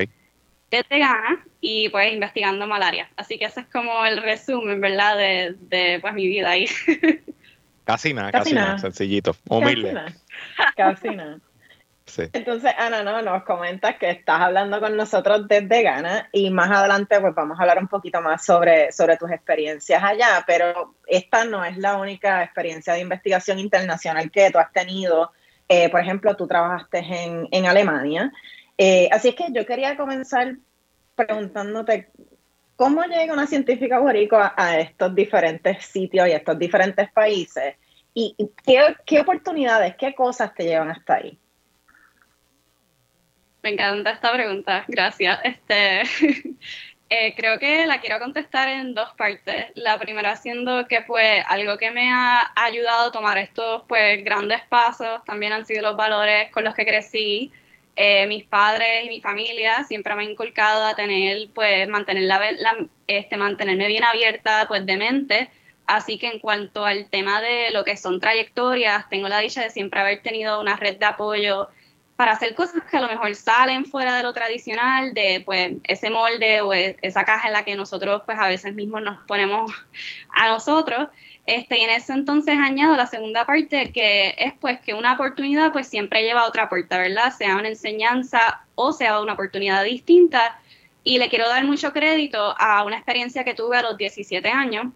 desde 0.71 0.99
Ghana 0.99 1.45
y 1.61 1.89
pues 1.89 2.13
investigando 2.13 2.67
malaria. 2.67 3.11
Así 3.17 3.39
que 3.39 3.47
ese 3.47 3.61
es 3.61 3.67
como 3.67 4.07
el 4.07 4.23
resumen, 4.23 4.81
¿verdad? 4.81 5.17
De, 5.17 5.55
de 5.69 5.99
pues 6.01 6.15
mi 6.15 6.27
vida 6.29 6.51
ahí. 6.51 6.67
Casi 7.85 8.15
nada, 8.15 8.31
casi, 8.31 8.55
nada. 8.55 8.79
sencillito, 8.79 9.35
humilde. 9.49 10.01
Casi 10.77 11.09
nada. 11.09 11.41
Entonces, 12.19 12.73
Ana, 12.77 13.03
no, 13.03 13.23
nos 13.23 13.45
comentas 13.45 13.97
que 13.97 14.11
estás 14.11 14.41
hablando 14.41 14.81
con 14.81 14.97
nosotros 14.97 15.47
desde 15.49 15.83
Ghana 15.83 16.29
y 16.33 16.51
más 16.51 16.71
adelante 16.71 17.21
pues 17.21 17.35
vamos 17.35 17.59
a 17.59 17.63
hablar 17.63 17.79
un 17.79 17.89
poquito 17.89 18.21
más 18.21 18.45
sobre, 18.45 18.93
sobre 18.93 19.17
tus 19.17 19.31
experiencias 19.31 20.03
allá, 20.03 20.45
pero 20.47 20.95
esta 21.07 21.45
no 21.45 21.65
es 21.65 21.77
la 21.77 21.97
única 21.97 22.43
experiencia 22.43 22.95
de 22.95 23.01
investigación 23.01 23.59
internacional 23.59 24.31
que 24.31 24.51
tú 24.51 24.59
has 24.59 24.73
tenido. 24.73 25.33
Eh, 25.69 25.89
por 25.89 26.01
ejemplo, 26.01 26.35
tú 26.37 26.47
trabajaste 26.47 26.99
en, 26.99 27.49
en 27.51 27.67
Alemania. 27.67 28.33
Eh, 28.77 29.09
así 29.13 29.29
es 29.29 29.35
que 29.35 29.47
yo 29.53 29.67
quería 29.67 29.97
comenzar 29.97 30.57
preguntándote, 31.15 32.09
¿cómo 32.77 33.03
llega 33.05 33.33
una 33.33 33.47
científica 33.47 33.99
boricua 33.99 34.55
a 34.57 34.79
estos 34.79 35.15
diferentes 35.15 35.85
sitios 35.85 36.29
y 36.29 36.33
estos 36.33 36.59
diferentes 36.59 37.13
países? 37.13 37.77
¿Y 38.15 38.35
qué, 38.65 38.97
qué 39.07 39.21
oportunidades, 39.21 39.97
qué 39.97 40.15
cosas 40.15 40.55
te 40.55 40.65
llevan 40.65 40.91
hasta 40.91 41.15
ahí? 41.15 41.40
Me 43.63 43.71
encanta 43.71 44.11
esta 44.13 44.33
pregunta, 44.33 44.85
gracias. 44.89 45.39
Este, 45.45 46.03
eh, 47.11 47.35
creo 47.37 47.59
que 47.59 47.87
la 47.87 48.01
quiero 48.01 48.19
contestar 48.19 48.69
en 48.69 48.95
dos 48.95 49.13
partes. 49.15 49.67
La 49.75 49.99
primera 49.99 50.37
siendo 50.37 50.87
que 50.89 51.03
pues 51.03 51.45
algo 51.47 51.77
que 51.77 51.91
me 51.91 52.11
ha 52.11 52.53
ayudado 52.57 53.09
a 53.09 53.13
tomar 53.13 53.37
estos 53.39 53.83
pues 53.87 54.25
grandes 54.25 54.63
pasos 54.69 55.23
también 55.27 55.53
han 55.53 55.67
sido 55.67 55.83
los 55.83 55.97
valores 55.97 56.51
con 56.53 56.65
los 56.65 56.75
que 56.75 56.87
crecí. 56.87 57.53
Eh, 57.97 58.27
mis 58.29 58.45
padres 58.45 59.05
y 59.05 59.09
mi 59.09 59.21
familia 59.21 59.85
siempre 59.85 60.15
me 60.15 60.23
han 60.23 60.31
inculcado 60.31 60.85
a 60.87 60.95
tener 60.95 61.51
pues 61.55 61.87
mantener 61.89 62.23
la, 62.23 62.41
este, 63.07 63.37
mantenerme 63.37 63.89
bien 63.89 64.05
abierta 64.05 64.65
pues 64.69 64.87
de 64.87 64.97
mente. 64.97 65.51
Así 65.87 66.19
que 66.19 66.29
en 66.29 66.39
cuanto 66.39 66.87
al 66.87 67.11
tema 67.11 67.43
de 67.43 67.71
lo 67.73 67.85
que 67.85 67.97
son 67.97 68.21
trayectorias, 68.21 69.09
tengo 69.11 69.29
la 69.29 69.41
dicha 69.41 69.63
de 69.63 69.71
siempre 69.71 70.01
haber 70.01 70.23
tenido 70.23 70.61
una 70.61 70.77
red 70.77 70.97
de 70.99 71.05
apoyo 71.07 71.69
para 72.21 72.33
hacer 72.33 72.55
cosas 72.55 72.83
que 72.85 72.99
a 72.99 73.01
lo 73.01 73.09
mejor 73.09 73.35
salen 73.35 73.87
fuera 73.87 74.15
de 74.15 74.23
lo 74.23 74.35
tradicional, 74.35 75.15
de 75.15 75.43
pues 75.43 75.73
ese 75.85 76.11
molde 76.11 76.61
o 76.61 76.75
e, 76.75 76.99
esa 77.01 77.25
caja 77.25 77.49
en 77.49 77.55
la 77.55 77.65
que 77.65 77.75
nosotros 77.77 78.21
pues 78.27 78.39
a 78.39 78.47
veces 78.47 78.75
mismos 78.75 79.01
nos 79.01 79.25
ponemos 79.25 79.73
a 80.29 80.49
nosotros. 80.49 81.09
Este, 81.47 81.79
y 81.79 81.81
en 81.81 81.89
ese 81.89 82.13
entonces 82.13 82.59
añado 82.59 82.95
la 82.95 83.07
segunda 83.07 83.47
parte 83.47 83.91
que 83.91 84.35
es 84.37 84.53
pues 84.61 84.79
que 84.83 84.93
una 84.93 85.15
oportunidad 85.15 85.73
pues 85.73 85.89
siempre 85.89 86.23
lleva 86.23 86.43
a 86.43 86.47
otra 86.47 86.69
puerta, 86.69 86.99
¿verdad? 86.99 87.33
Sea 87.33 87.57
una 87.57 87.69
enseñanza 87.69 88.67
o 88.75 88.93
sea 88.93 89.19
una 89.23 89.33
oportunidad 89.33 89.83
distinta. 89.83 90.61
Y 91.03 91.17
le 91.17 91.31
quiero 91.31 91.49
dar 91.49 91.65
mucho 91.65 91.91
crédito 91.95 92.55
a 92.59 92.85
una 92.85 92.97
experiencia 92.97 93.45
que 93.45 93.55
tuve 93.55 93.79
a 93.79 93.83
los 93.83 93.97
17 93.97 94.47
años. 94.47 94.89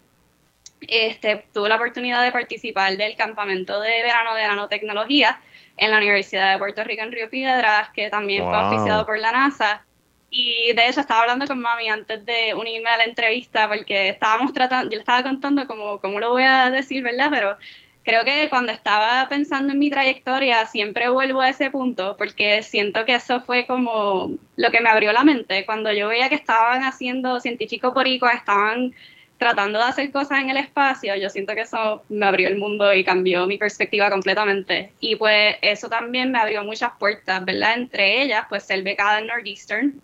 Este, 0.83 1.47
tuve 1.55 1.71
la 1.71 1.77
oportunidad 1.77 2.23
de 2.23 2.33
participar 2.33 2.99
del 2.99 3.17
campamento 3.17 3.81
de 3.81 4.03
verano 4.03 4.35
de 4.35 4.43
nanotecnología 4.43 5.41
en 5.77 5.91
la 5.91 5.99
Universidad 5.99 6.53
de 6.53 6.59
Puerto 6.59 6.85
Rico 6.85 7.03
en 7.03 7.13
Río 7.13 7.29
Piedras, 7.29 7.91
que 7.91 8.11
también 8.11 8.45
fue 8.45 8.57
oficiado 8.57 9.05
por 9.07 9.19
la 9.19 9.33
NASA. 9.33 9.85
Y 10.31 10.73
de 10.73 10.87
eso 10.89 11.01
estaba 11.01 11.23
hablando 11.23 11.47
con 11.47 11.61
mami 11.61 11.89
antes 11.89 12.25
de 12.27 12.55
unirme 12.55 12.91
a 12.91 12.97
la 12.97 13.05
entrevista, 13.05 13.69
porque 13.69 14.09
estábamos 14.09 14.53
tratando, 14.53 14.91
yo 14.91 14.97
le 14.97 15.01
estaba 15.01 15.23
contando 15.23 15.67
cómo, 15.67 16.01
cómo 16.01 16.19
lo 16.19 16.31
voy 16.31 16.43
a 16.43 16.71
decir, 16.71 17.03
¿verdad? 17.03 17.29
Pero 17.31 17.57
creo 18.05 18.25
que 18.25 18.49
cuando 18.51 18.73
estaba 18.73 19.29
pensando 19.29 19.73
en 19.73 19.79
mi 19.79 19.91
trayectoria, 19.91 20.67
siempre 20.67 21.09
vuelvo 21.09 21.41
a 21.41 21.49
ese 21.49 21.71
punto, 21.71 22.17
porque 22.17 22.63
siento 22.63 23.05
que 23.05 23.15
eso 23.15 23.41
fue 23.41 23.67
como 23.67 24.31
lo 24.57 24.71
que 24.71 24.81
me 24.81 24.91
abrió 24.91 25.13
la 25.13 25.25
mente. 25.25 25.65
Cuando 25.65 25.93
yo 25.93 26.09
veía 26.09 26.29
que 26.29 26.35
estaban 26.35 26.83
haciendo 26.83 27.41
científicos 27.41 27.95
poricos, 27.95 28.31
estaban 28.33 28.95
tratando 29.45 29.79
de 29.79 29.85
hacer 29.85 30.11
cosas 30.11 30.41
en 30.41 30.49
el 30.49 30.57
espacio, 30.57 31.15
yo 31.17 31.29
siento 31.29 31.55
que 31.55 31.61
eso 31.61 32.03
me 32.09 32.25
abrió 32.25 32.49
el 32.49 32.57
mundo 32.57 32.95
y 32.95 33.05
cambió 33.05 33.47
mi 33.47 33.59
perspectiva 33.59 34.09
completamente. 34.09 34.95
Y 35.01 35.17
pues 35.17 35.57
eso 35.61 35.91
también 35.91 36.33
me 36.33 36.39
abrió 36.39 36.65
muchas 36.65 36.93
puertas, 36.99 37.45
¿verdad? 37.45 37.75
Entre 37.75 38.23
ellas, 38.23 38.47
pues 38.49 38.63
ser 38.63 38.83
becada 38.83 39.19
en 39.19 39.27
Northeastern 39.27 40.01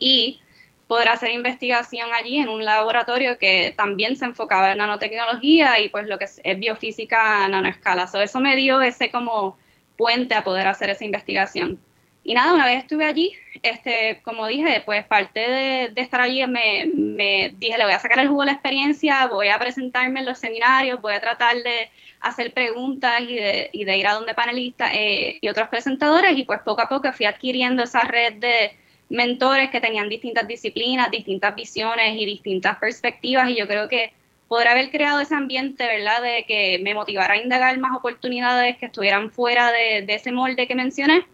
y 0.00 0.40
poder 0.88 1.10
hacer 1.10 1.30
investigación 1.30 2.08
allí 2.12 2.38
en 2.38 2.48
un 2.48 2.64
laboratorio 2.64 3.38
que 3.38 3.72
también 3.76 4.16
se 4.16 4.24
enfocaba 4.24 4.72
en 4.72 4.78
nanotecnología 4.78 5.78
y 5.78 5.88
pues 5.88 6.08
lo 6.08 6.18
que 6.18 6.24
es, 6.24 6.58
biofísica 6.58 7.44
a 7.44 7.48
nanoescala. 7.48 8.10
eso 8.20 8.40
me 8.40 8.56
dio 8.56 8.82
ese 8.82 9.12
como 9.12 9.56
puente 9.96 10.34
a 10.34 10.42
poder 10.42 10.66
hacer 10.66 10.90
esa 10.90 11.04
investigación. 11.04 11.78
Y 12.22 12.34
nada, 12.34 12.52
una 12.52 12.66
vez 12.66 12.82
estuve 12.82 13.06
allí, 13.06 13.32
este, 13.62 14.20
como 14.22 14.46
dije, 14.46 14.82
pues 14.84 15.04
parte 15.06 15.40
de, 15.40 15.92
estar 15.96 16.20
allí 16.20 16.46
me, 16.46 17.50
dije, 17.56 17.78
le 17.78 17.84
voy 17.84 17.94
a 17.94 17.98
sacar 17.98 18.18
el 18.18 18.28
jugo 18.28 18.42
de 18.42 18.46
la 18.46 18.52
experiencia, 18.52 19.26
voy 19.26 19.48
a 19.48 19.58
presentarme 19.58 20.20
en 20.20 20.26
los 20.26 20.38
seminarios, 20.38 21.00
voy 21.00 21.14
a 21.14 21.20
tratar 21.20 21.56
de 21.56 21.90
hacer 22.20 22.52
preguntas 22.52 23.22
y 23.22 23.36
de, 23.36 23.70
y 23.72 23.84
de 23.84 23.96
ir 23.96 24.06
a 24.06 24.14
donde 24.14 24.34
panelistas 24.34 24.90
eh, 24.94 25.38
y 25.40 25.48
otros 25.48 25.68
presentadores 25.68 26.36
y 26.36 26.44
pues 26.44 26.60
poco 26.60 26.82
a 26.82 26.88
poco 26.88 27.10
fui 27.12 27.24
adquiriendo 27.24 27.82
esa 27.82 28.02
red 28.02 28.34
de 28.34 28.72
mentores 29.08 29.70
que 29.70 29.80
tenían 29.80 30.10
distintas 30.10 30.46
disciplinas, 30.46 31.10
distintas 31.10 31.54
visiones 31.54 32.16
y 32.16 32.26
distintas 32.26 32.76
perspectivas 32.76 33.48
y 33.48 33.56
yo 33.56 33.66
creo 33.66 33.88
que 33.88 34.12
poder 34.46 34.68
haber 34.68 34.90
creado 34.90 35.20
ese 35.20 35.34
ambiente, 35.34 35.86
¿verdad?, 35.86 36.22
de 36.22 36.44
que 36.46 36.80
me 36.82 36.92
motivara 36.92 37.34
a 37.34 37.38
indagar 37.38 37.78
más 37.78 37.96
oportunidades 37.96 38.76
que 38.76 38.86
estuvieran 38.86 39.30
fuera 39.30 39.72
de 39.72 40.04
ese 40.08 40.32
molde 40.32 40.66
que 40.66 40.74
mencioné, 40.74 41.24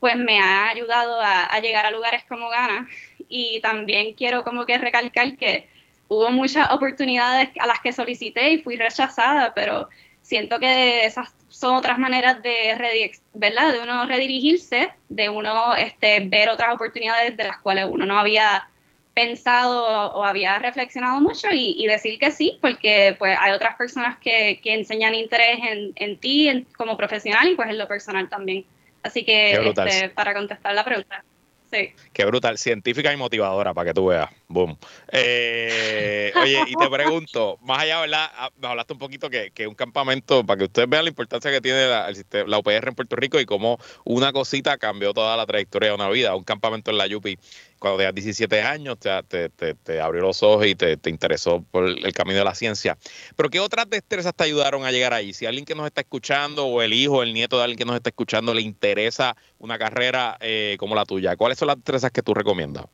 pues 0.00 0.16
me 0.16 0.38
ha 0.40 0.68
ayudado 0.68 1.20
a, 1.20 1.58
llegar 1.60 1.86
a 1.86 1.90
lugares 1.90 2.24
como 2.28 2.48
Ghana. 2.48 2.88
Y 3.28 3.60
también 3.60 4.14
quiero 4.14 4.44
como 4.44 4.66
que 4.66 4.78
recalcar 4.78 5.36
que 5.36 5.68
hubo 6.08 6.30
muchas 6.30 6.70
oportunidades 6.70 7.50
a 7.58 7.66
las 7.66 7.80
que 7.80 7.92
solicité 7.92 8.52
y 8.52 8.62
fui 8.62 8.76
rechazada, 8.76 9.52
pero 9.54 9.88
siento 10.22 10.58
que 10.58 11.04
esas 11.04 11.34
son 11.48 11.76
otras 11.76 11.98
maneras 11.98 12.42
de, 12.42 13.12
¿verdad? 13.34 13.72
de 13.72 13.80
uno 13.80 14.06
redirigirse, 14.06 14.90
de 15.08 15.28
uno 15.28 15.74
este, 15.74 16.20
ver 16.20 16.48
otras 16.48 16.74
oportunidades 16.74 17.36
de 17.36 17.44
las 17.44 17.58
cuales 17.58 17.86
uno 17.88 18.04
no 18.06 18.18
había 18.18 18.68
pensado 19.14 20.12
o 20.12 20.24
había 20.24 20.58
reflexionado 20.58 21.20
mucho 21.20 21.48
y, 21.50 21.86
decir 21.86 22.18
que 22.18 22.30
sí, 22.30 22.58
porque 22.60 23.16
pues 23.18 23.38
hay 23.40 23.52
otras 23.52 23.74
personas 23.76 24.18
que, 24.18 24.60
que 24.62 24.74
enseñan 24.74 25.14
interés 25.14 25.58
en, 25.62 25.92
en 25.96 26.18
ti 26.18 26.66
como 26.76 26.98
profesional 26.98 27.48
y 27.48 27.54
pues 27.54 27.70
en 27.70 27.78
lo 27.78 27.88
personal 27.88 28.28
también. 28.28 28.66
Así 29.06 29.24
que 29.24 29.52
este, 29.52 30.10
para 30.10 30.34
contestar 30.34 30.74
la 30.74 30.84
pregunta. 30.84 31.24
Sí. 31.70 31.92
Qué 32.12 32.24
brutal, 32.24 32.58
científica 32.58 33.12
y 33.12 33.16
motivadora, 33.16 33.74
para 33.74 33.90
que 33.90 33.94
tú 33.94 34.06
veas. 34.06 34.30
Boom. 34.46 34.78
Eh, 35.10 36.32
oye, 36.40 36.62
y 36.68 36.74
te 36.74 36.88
pregunto, 36.88 37.58
más 37.60 37.80
allá, 37.80 38.00
¿verdad? 38.00 38.30
Ah, 38.36 38.50
me 38.56 38.68
hablaste 38.68 38.92
un 38.92 39.00
poquito 39.00 39.28
que, 39.28 39.50
que 39.50 39.66
un 39.66 39.74
campamento, 39.74 40.46
para 40.46 40.58
que 40.58 40.64
ustedes 40.64 40.88
vean 40.88 41.04
la 41.04 41.10
importancia 41.10 41.50
que 41.50 41.60
tiene 41.60 41.88
la, 41.88 42.12
la 42.46 42.58
UPR 42.58 42.88
en 42.88 42.94
Puerto 42.94 43.16
Rico 43.16 43.40
y 43.40 43.46
cómo 43.46 43.78
una 44.04 44.32
cosita 44.32 44.78
cambió 44.78 45.12
toda 45.12 45.36
la 45.36 45.44
trayectoria 45.44 45.88
de 45.88 45.94
una 45.96 46.08
vida. 46.08 46.36
Un 46.36 46.44
campamento 46.44 46.92
en 46.92 46.98
la 46.98 47.08
Yupi 47.08 47.36
cuando 47.78 47.98
tenías 47.98 48.14
17 48.14 48.62
años, 48.62 48.98
te, 48.98 49.48
te, 49.48 50.00
abrió 50.00 50.22
los 50.22 50.42
ojos 50.42 50.66
y 50.66 50.74
te, 50.74 50.98
interesó 51.06 51.62
por 51.70 51.86
el 51.86 52.12
camino 52.12 52.38
de 52.38 52.44
la 52.44 52.54
ciencia. 52.54 52.96
Pero 53.36 53.50
¿qué 53.50 53.60
otras 53.60 53.88
destrezas 53.88 54.34
te 54.34 54.44
ayudaron 54.44 54.84
a 54.84 54.90
llegar 54.90 55.12
ahí? 55.12 55.32
Si 55.32 55.46
alguien 55.46 55.64
que 55.64 55.74
nos 55.74 55.86
está 55.86 56.00
escuchando 56.00 56.66
o 56.66 56.82
el 56.82 56.92
hijo, 56.92 57.22
el 57.22 57.32
nieto 57.34 57.58
de 57.58 57.64
alguien 57.64 57.78
que 57.78 57.84
nos 57.84 57.96
está 57.96 58.10
escuchando 58.10 58.54
le 58.54 58.62
interesa 58.62 59.36
una 59.58 59.78
carrera 59.78 60.36
eh, 60.40 60.76
como 60.78 60.94
la 60.94 61.04
tuya, 61.04 61.36
¿cuáles 61.36 61.58
son 61.58 61.68
las 61.68 61.76
destrezas 61.76 62.10
que 62.10 62.22
tú 62.22 62.34
recomiendas? 62.34 62.86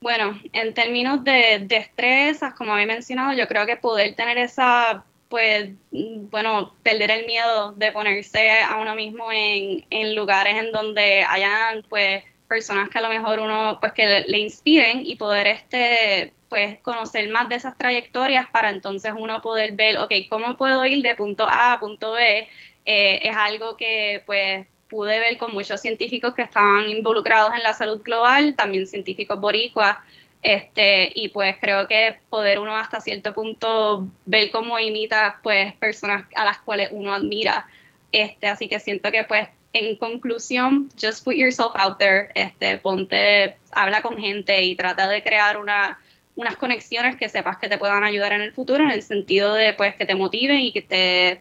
Bueno, 0.00 0.40
en 0.52 0.72
términos 0.72 1.22
de 1.24 1.62
destrezas, 1.66 2.54
como 2.54 2.72
había 2.72 2.86
mencionado, 2.86 3.34
yo 3.34 3.46
creo 3.46 3.66
que 3.66 3.76
poder 3.76 4.14
tener 4.14 4.38
esa 4.38 5.04
pues, 5.30 5.70
bueno, 5.92 6.74
perder 6.82 7.12
el 7.12 7.26
miedo 7.26 7.72
de 7.72 7.92
ponerse 7.92 8.50
a 8.62 8.78
uno 8.78 8.96
mismo 8.96 9.30
en, 9.30 9.86
en, 9.88 10.16
lugares 10.16 10.56
en 10.56 10.72
donde 10.72 11.22
hayan, 11.22 11.84
pues, 11.88 12.24
personas 12.50 12.90
que 12.90 12.98
a 12.98 13.02
lo 13.02 13.08
mejor 13.08 13.38
uno, 13.38 13.78
pues, 13.80 13.92
que 13.92 14.24
le, 14.26 14.38
inspiren 14.38 15.06
y 15.06 15.14
poder, 15.14 15.46
este, 15.46 16.32
pues, 16.48 16.80
conocer 16.80 17.30
más 17.30 17.48
de 17.48 17.54
esas 17.54 17.78
trayectorias 17.78 18.50
para 18.50 18.70
entonces 18.70 19.12
uno 19.16 19.40
poder 19.40 19.72
ver, 19.74 19.98
ok, 19.98 20.12
¿cómo 20.28 20.56
puedo 20.56 20.84
ir 20.84 21.00
de 21.00 21.14
punto 21.14 21.44
A 21.48 21.74
a 21.74 21.80
punto 21.80 22.12
B? 22.12 22.48
Eh, 22.84 23.20
es 23.22 23.36
algo 23.36 23.76
que, 23.76 24.24
pues, 24.26 24.66
pude 24.88 25.20
ver 25.20 25.38
con 25.38 25.52
muchos 25.52 25.80
científicos 25.80 26.34
que 26.34 26.42
estaban 26.42 26.90
involucrados 26.90 27.54
en 27.54 27.62
la 27.62 27.72
salud 27.72 28.02
global, 28.02 28.56
también 28.56 28.88
científicos 28.88 29.40
boricuas, 29.40 29.98
este, 30.42 31.12
y 31.14 31.28
pues 31.28 31.56
creo 31.60 31.86
que 31.86 32.16
poder 32.30 32.58
uno 32.58 32.76
hasta 32.76 33.00
cierto 33.00 33.32
punto 33.34 34.08
ver 34.24 34.50
cómo 34.50 34.78
imita 34.80 35.38
pues 35.42 35.74
personas 35.74 36.24
a 36.34 36.44
las 36.44 36.58
cuales 36.58 36.88
uno 36.92 37.14
admira. 37.14 37.68
Este, 38.10 38.48
así 38.48 38.68
que 38.68 38.80
siento 38.80 39.12
que 39.12 39.22
pues 39.24 39.48
en 39.72 39.96
conclusión, 39.96 40.88
just 41.00 41.24
put 41.24 41.34
yourself 41.34 41.72
out 41.74 41.98
there, 41.98 42.30
este, 42.34 42.78
ponte, 42.78 43.56
habla 43.72 44.02
con 44.02 44.18
gente 44.18 44.62
y 44.62 44.74
trata 44.74 45.08
de 45.08 45.22
crear 45.22 45.58
una, 45.58 45.98
unas 46.34 46.56
conexiones 46.56 47.16
que 47.16 47.28
sepas 47.28 47.58
que 47.58 47.68
te 47.68 47.78
puedan 47.78 48.02
ayudar 48.02 48.32
en 48.32 48.40
el 48.40 48.52
futuro 48.52 48.82
en 48.82 48.90
el 48.90 49.02
sentido 49.02 49.54
de 49.54 49.74
pues 49.74 49.94
que 49.94 50.06
te 50.06 50.14
motiven 50.14 50.60
y 50.60 50.72
que 50.72 50.82
te 50.82 51.40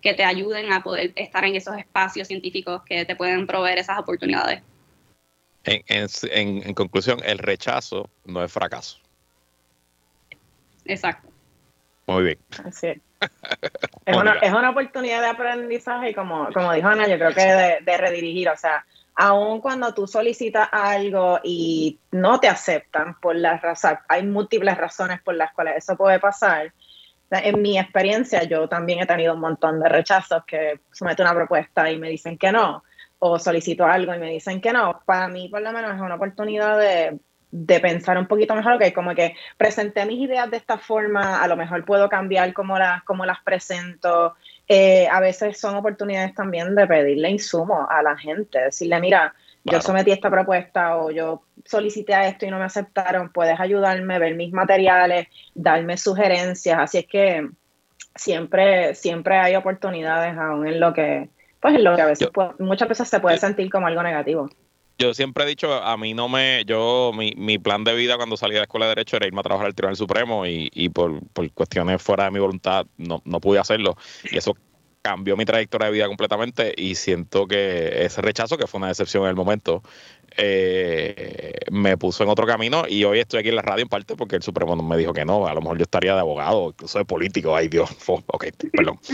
que 0.00 0.14
te 0.14 0.24
ayuden 0.24 0.72
a 0.72 0.82
poder 0.82 1.12
estar 1.14 1.44
en 1.44 1.56
esos 1.56 1.76
espacios 1.76 2.26
científicos 2.26 2.82
que 2.84 3.04
te 3.04 3.16
pueden 3.16 3.46
proveer 3.46 3.78
esas 3.78 3.98
oportunidades. 3.98 4.62
En, 5.64 6.74
conclusión, 6.74 7.20
el 7.22 7.38
rechazo 7.38 8.08
no 8.24 8.42
es 8.42 8.50
fracaso. 8.50 8.98
Exacto. 10.86 11.28
Muy 12.06 12.24
bien. 12.24 12.38
Así 12.64 12.86
es. 12.86 12.98
Es, 14.06 14.16
una, 14.16 14.32
es 14.34 14.52
una 14.52 14.70
oportunidad 14.70 15.20
de 15.20 15.28
aprendizaje 15.28 16.10
y 16.10 16.14
como, 16.14 16.48
como 16.52 16.72
dijo 16.72 16.88
Ana, 16.88 17.08
yo 17.08 17.16
creo 17.16 17.32
que 17.32 17.82
de, 17.84 17.96
redirigir, 17.96 18.48
o 18.48 18.56
sea, 18.56 18.84
aun 19.14 19.60
cuando 19.60 19.92
tú 19.94 20.06
solicitas 20.06 20.68
algo 20.72 21.40
y 21.42 21.98
no 22.10 22.40
te 22.40 22.48
aceptan 22.48 23.18
por 23.20 23.36
las 23.36 23.60
razones, 23.60 24.00
hay 24.08 24.24
múltiples 24.24 24.76
razones 24.76 25.20
por 25.22 25.34
las 25.34 25.52
cuales 25.52 25.76
eso 25.76 25.96
puede 25.96 26.18
pasar, 26.18 26.72
en 27.30 27.62
mi 27.62 27.78
experiencia, 27.78 28.42
yo 28.42 28.68
también 28.68 29.00
he 29.00 29.06
tenido 29.06 29.34
un 29.34 29.40
montón 29.40 29.80
de 29.80 29.88
rechazos 29.88 30.44
que 30.44 30.80
someto 30.90 31.22
una 31.22 31.34
propuesta 31.34 31.88
y 31.90 31.96
me 31.96 32.08
dicen 32.08 32.36
que 32.36 32.50
no, 32.50 32.82
o 33.20 33.38
solicito 33.38 33.84
algo 33.84 34.14
y 34.14 34.18
me 34.18 34.30
dicen 34.30 34.60
que 34.60 34.72
no. 34.72 35.00
Para 35.04 35.28
mí, 35.28 35.48
por 35.48 35.62
lo 35.62 35.70
menos, 35.72 35.94
es 35.94 36.00
una 36.00 36.16
oportunidad 36.16 36.78
de, 36.78 37.20
pensar 37.80 38.16
un 38.18 38.26
poquito 38.26 38.54
mejor, 38.54 38.78
que 38.78 38.92
como 38.92 39.14
que 39.14 39.34
presenté 39.56 40.06
mis 40.06 40.20
ideas 40.20 40.50
de 40.50 40.56
esta 40.56 40.78
forma, 40.78 41.42
a 41.42 41.48
lo 41.48 41.56
mejor 41.56 41.84
puedo 41.84 42.08
cambiar 42.08 42.52
cómo 42.52 42.78
las, 42.78 43.02
cómo 43.04 43.26
las 43.26 43.40
presento. 43.42 44.34
Eh, 44.68 45.08
a 45.08 45.20
veces 45.20 45.58
son 45.58 45.74
oportunidades 45.74 46.34
también 46.34 46.74
de 46.74 46.86
pedirle 46.86 47.30
insumo 47.30 47.88
a 47.90 48.02
la 48.02 48.16
gente, 48.16 48.60
decirle, 48.60 49.00
mira, 49.00 49.34
yo 49.64 49.80
sometí 49.80 50.10
esta 50.10 50.30
propuesta 50.30 50.96
o 50.96 51.10
yo 51.10 51.42
solicité 51.64 52.14
a 52.14 52.28
esto 52.28 52.46
y 52.46 52.50
no 52.50 52.58
me 52.58 52.64
aceptaron, 52.64 53.30
puedes 53.30 53.58
ayudarme, 53.58 54.18
ver 54.18 54.34
mis 54.34 54.52
materiales, 54.52 55.26
darme 55.54 55.96
sugerencias, 55.96 56.78
así 56.78 56.98
es 56.98 57.06
que 57.06 57.48
siempre, 58.14 58.94
siempre 58.94 59.36
hay 59.38 59.56
oportunidades 59.56 60.36
aún 60.38 60.66
en 60.66 60.80
lo 60.80 60.92
que, 60.92 61.28
pues 61.60 61.74
en 61.74 61.84
lo 61.84 61.94
que 61.94 62.02
a 62.02 62.06
veces 62.06 62.28
muchas 62.58 62.88
veces 62.88 63.08
se 63.08 63.20
puede 63.20 63.38
sentir 63.38 63.70
como 63.70 63.86
algo 63.86 64.02
negativo. 64.02 64.48
Yo 65.00 65.14
siempre 65.14 65.44
he 65.44 65.46
dicho, 65.46 65.72
a 65.72 65.96
mí 65.96 66.12
no 66.12 66.28
me, 66.28 66.62
yo, 66.66 67.10
mi, 67.14 67.32
mi 67.34 67.58
plan 67.58 67.84
de 67.84 67.94
vida 67.94 68.18
cuando 68.18 68.36
salí 68.36 68.52
de 68.52 68.58
la 68.58 68.64
escuela 68.64 68.84
de 68.84 68.90
Derecho 68.90 69.16
era 69.16 69.26
irme 69.26 69.40
a 69.40 69.42
trabajar 69.42 69.66
al 69.66 69.74
Tribunal 69.74 69.96
Supremo 69.96 70.44
y, 70.44 70.68
y 70.74 70.90
por, 70.90 71.26
por 71.28 71.50
cuestiones 71.52 72.02
fuera 72.02 72.24
de 72.24 72.32
mi 72.32 72.38
voluntad 72.38 72.84
no, 72.98 73.22
no 73.24 73.40
pude 73.40 73.58
hacerlo. 73.58 73.96
Y 74.30 74.36
eso 74.36 74.54
cambió 75.00 75.38
mi 75.38 75.46
trayectoria 75.46 75.86
de 75.86 75.92
vida 75.92 76.06
completamente 76.06 76.74
y 76.76 76.96
siento 76.96 77.46
que 77.46 78.04
ese 78.04 78.20
rechazo, 78.20 78.58
que 78.58 78.66
fue 78.66 78.76
una 78.76 78.88
decepción 78.88 79.22
en 79.22 79.30
el 79.30 79.36
momento, 79.36 79.82
eh, 80.36 81.52
me 81.70 81.96
puso 81.96 82.22
en 82.22 82.30
otro 82.30 82.46
camino 82.46 82.84
y 82.88 83.04
hoy 83.04 83.20
estoy 83.20 83.40
aquí 83.40 83.48
en 83.48 83.56
la 83.56 83.62
radio 83.62 83.82
en 83.82 83.88
parte 83.88 84.16
porque 84.16 84.36
el 84.36 84.42
Supremo 84.42 84.76
me 84.76 84.96
dijo 84.96 85.12
que 85.12 85.24
no, 85.24 85.46
a 85.46 85.54
lo 85.54 85.60
mejor 85.60 85.78
yo 85.78 85.84
estaría 85.84 86.14
de 86.14 86.20
abogado, 86.20 86.68
incluso 86.68 86.98
de 86.98 87.04
político, 87.04 87.54
ay 87.54 87.68
Dios, 87.68 87.90
ok, 88.06 88.46
perdón. 88.72 88.98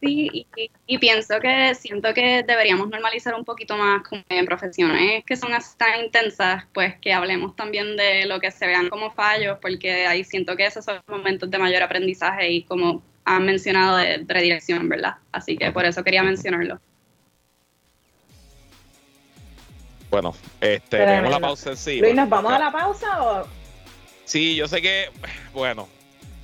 Sí, 0.00 0.46
y, 0.86 0.98
pienso 0.98 1.40
que 1.40 1.74
siento 1.74 2.12
que 2.12 2.42
deberíamos 2.46 2.88
normalizar 2.88 3.34
un 3.34 3.44
poquito 3.44 3.76
más 3.76 4.02
en 4.28 4.44
profesiones 4.44 5.24
que 5.24 5.36
son 5.36 5.50
tan 5.78 6.04
intensas, 6.04 6.64
pues 6.74 6.96
que 7.00 7.12
hablemos 7.12 7.56
también 7.56 7.96
de 7.96 8.26
lo 8.26 8.38
que 8.38 8.50
se 8.50 8.66
vean 8.66 8.88
como 8.90 9.10
fallos, 9.10 9.58
porque 9.60 10.06
ahí 10.06 10.22
siento 10.22 10.54
que 10.54 10.66
esos 10.66 10.84
son 10.84 11.00
momentos 11.08 11.50
de 11.50 11.58
mayor 11.58 11.82
aprendizaje 11.82 12.50
y 12.50 12.62
como 12.64 13.02
han 13.24 13.46
mencionado 13.46 13.96
de 13.96 14.24
redirección, 14.26 14.88
¿verdad? 14.88 15.14
Así 15.32 15.56
que 15.56 15.72
por 15.72 15.84
eso 15.84 16.04
quería 16.04 16.22
mencionarlo. 16.22 16.78
Bueno, 20.10 20.34
este, 20.60 20.98
tenemos 20.98 21.30
la 21.30 21.40
pausa 21.40 21.76
sí. 21.76 21.98
Luis, 22.00 22.14
¿nos 22.14 22.28
vamos 22.28 22.52
a 22.52 22.58
la 22.58 22.72
pausa 22.72 23.22
o...? 23.22 23.46
Sí, 24.24 24.56
yo 24.56 24.66
sé 24.66 24.82
que, 24.82 25.08
bueno, 25.54 25.88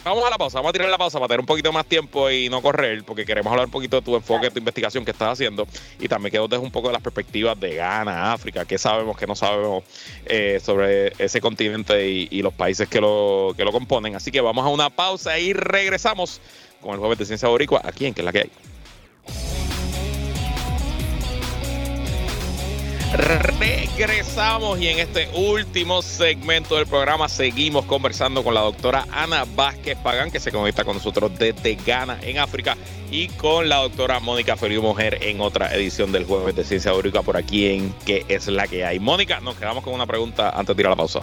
vamos 0.04 0.24
a 0.24 0.30
la 0.30 0.38
pausa, 0.38 0.58
vamos 0.58 0.70
a 0.70 0.72
tirar 0.72 0.88
la 0.88 0.98
pausa 0.98 1.18
para 1.18 1.28
tener 1.28 1.40
un 1.40 1.46
poquito 1.46 1.72
más 1.72 1.86
tiempo 1.86 2.30
y 2.30 2.48
no 2.48 2.62
correr, 2.62 3.02
porque 3.04 3.24
queremos 3.24 3.50
hablar 3.50 3.66
un 3.66 3.72
poquito 3.72 3.96
de 3.96 4.02
tu 4.02 4.14
enfoque, 4.14 4.46
de 4.46 4.50
tu 4.52 4.58
investigación 4.58 5.04
que 5.04 5.10
estás 5.10 5.32
haciendo 5.32 5.66
y 5.98 6.06
también 6.08 6.30
que 6.30 6.38
nos 6.38 6.48
dejes 6.48 6.64
un 6.64 6.70
poco 6.70 6.88
de 6.88 6.94
las 6.94 7.02
perspectivas 7.02 7.58
de 7.58 7.74
Ghana, 7.74 8.32
África, 8.32 8.64
qué 8.64 8.78
sabemos, 8.78 9.16
qué 9.16 9.26
no 9.26 9.34
sabemos 9.34 9.84
eh, 10.26 10.60
sobre 10.62 11.12
ese 11.18 11.40
continente 11.40 12.08
y, 12.08 12.28
y, 12.30 12.42
los 12.42 12.54
países 12.54 12.88
que 12.88 13.00
lo, 13.00 13.52
que 13.56 13.64
lo 13.64 13.72
componen. 13.72 14.14
Así 14.14 14.30
que 14.30 14.40
vamos 14.40 14.64
a 14.64 14.68
una 14.68 14.90
pausa 14.90 15.38
y 15.38 15.52
regresamos 15.52 16.40
con 16.80 16.92
el 16.94 16.98
jueves 16.98 17.18
de 17.18 17.26
Ciencia 17.26 17.48
Boricua 17.48 17.80
aquí 17.84 18.06
en 18.06 18.14
Que 18.14 18.20
es 18.20 18.24
la 18.24 18.32
que 18.32 18.38
hay. 18.40 18.50
Regresamos 23.12 24.80
y 24.80 24.88
en 24.88 24.98
este 24.98 25.28
último 25.34 26.00
segmento 26.00 26.76
del 26.76 26.86
programa 26.86 27.28
seguimos 27.28 27.84
conversando 27.84 28.42
con 28.42 28.54
la 28.54 28.62
doctora 28.62 29.06
Ana 29.10 29.44
Vázquez 29.54 29.98
Pagán, 29.98 30.30
que 30.30 30.40
se 30.40 30.50
conecta 30.50 30.82
con 30.84 30.96
nosotros 30.96 31.30
desde 31.38 31.74
Ghana, 31.74 32.18
en 32.22 32.38
África, 32.38 32.74
y 33.10 33.28
con 33.28 33.68
la 33.68 33.76
doctora 33.76 34.18
Mónica 34.18 34.56
Feliu 34.56 34.80
Mujer 34.80 35.18
en 35.20 35.42
otra 35.42 35.74
edición 35.74 36.10
del 36.10 36.24
Jueves 36.24 36.56
de 36.56 36.64
Ciencia 36.64 36.92
Boricua 36.92 37.22
por 37.22 37.36
aquí 37.36 37.66
en 37.66 37.92
Que 38.06 38.24
es 38.28 38.46
la 38.46 38.66
que 38.66 38.86
hay. 38.86 38.98
Mónica, 38.98 39.40
nos 39.40 39.56
quedamos 39.56 39.84
con 39.84 39.92
una 39.92 40.06
pregunta 40.06 40.48
antes 40.48 40.74
de 40.74 40.82
ir 40.82 40.86
a 40.86 40.90
la 40.90 40.96
pausa. 40.96 41.20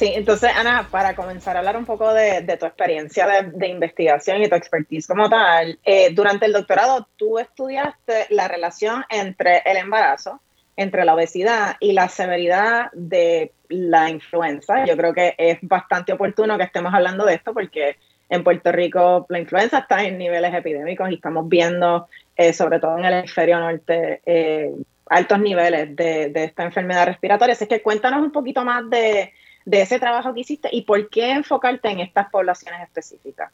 Sí, 0.00 0.14
entonces 0.14 0.50
Ana, 0.56 0.88
para 0.90 1.14
comenzar 1.14 1.56
a 1.56 1.58
hablar 1.58 1.76
un 1.76 1.84
poco 1.84 2.14
de, 2.14 2.40
tu 2.58 2.64
experiencia 2.64 3.26
de, 3.52 3.68
investigación 3.68 4.42
y 4.42 4.48
tu 4.48 4.54
expertise 4.54 5.06
como 5.06 5.28
tal, 5.28 5.78
eh, 5.84 6.08
durante 6.14 6.46
el 6.46 6.54
doctorado 6.54 7.06
tú 7.18 7.38
estudiaste 7.38 8.24
la 8.30 8.48
relación 8.48 9.04
entre 9.10 9.58
el 9.66 9.76
embarazo, 9.76 10.40
entre 10.74 11.04
la 11.04 11.14
obesidad 11.14 11.76
y 11.80 11.92
la 11.92 12.08
severidad 12.08 12.90
de 12.94 13.52
la 13.68 14.08
influenza. 14.08 14.86
Yo 14.86 14.96
creo 14.96 15.12
que 15.12 15.34
es 15.36 15.58
bastante 15.60 16.14
oportuno 16.14 16.56
que 16.56 16.64
estemos 16.64 16.94
hablando 16.94 17.26
de 17.26 17.34
esto 17.34 17.52
porque 17.52 17.96
en 18.30 18.42
Puerto 18.42 18.72
Rico 18.72 19.26
la 19.28 19.38
influenza 19.38 19.80
está 19.80 20.02
en 20.02 20.16
niveles 20.16 20.54
epidémicos 20.54 21.10
y 21.10 21.16
estamos 21.16 21.46
viendo, 21.46 22.08
eh, 22.34 22.54
sobre 22.54 22.80
todo 22.80 22.96
en 22.96 23.04
el 23.04 23.12
hemisferio 23.18 23.60
norte, 23.60 24.22
eh, 24.24 24.72
altos 25.10 25.40
niveles 25.40 25.94
de, 25.94 26.30
de 26.30 26.44
esta 26.44 26.62
enfermedad 26.64 27.04
respiratoria. 27.04 27.52
Así 27.52 27.66
que 27.66 27.82
cuéntanos 27.82 28.22
un 28.22 28.32
poquito 28.32 28.64
más 28.64 28.88
de 28.88 29.34
de 29.64 29.82
ese 29.82 29.98
trabajo 29.98 30.34
que 30.34 30.40
hiciste 30.40 30.68
y 30.72 30.82
por 30.82 31.08
qué 31.10 31.30
enfocarte 31.30 31.88
en 31.88 32.00
estas 32.00 32.30
poblaciones 32.30 32.82
específicas. 32.82 33.52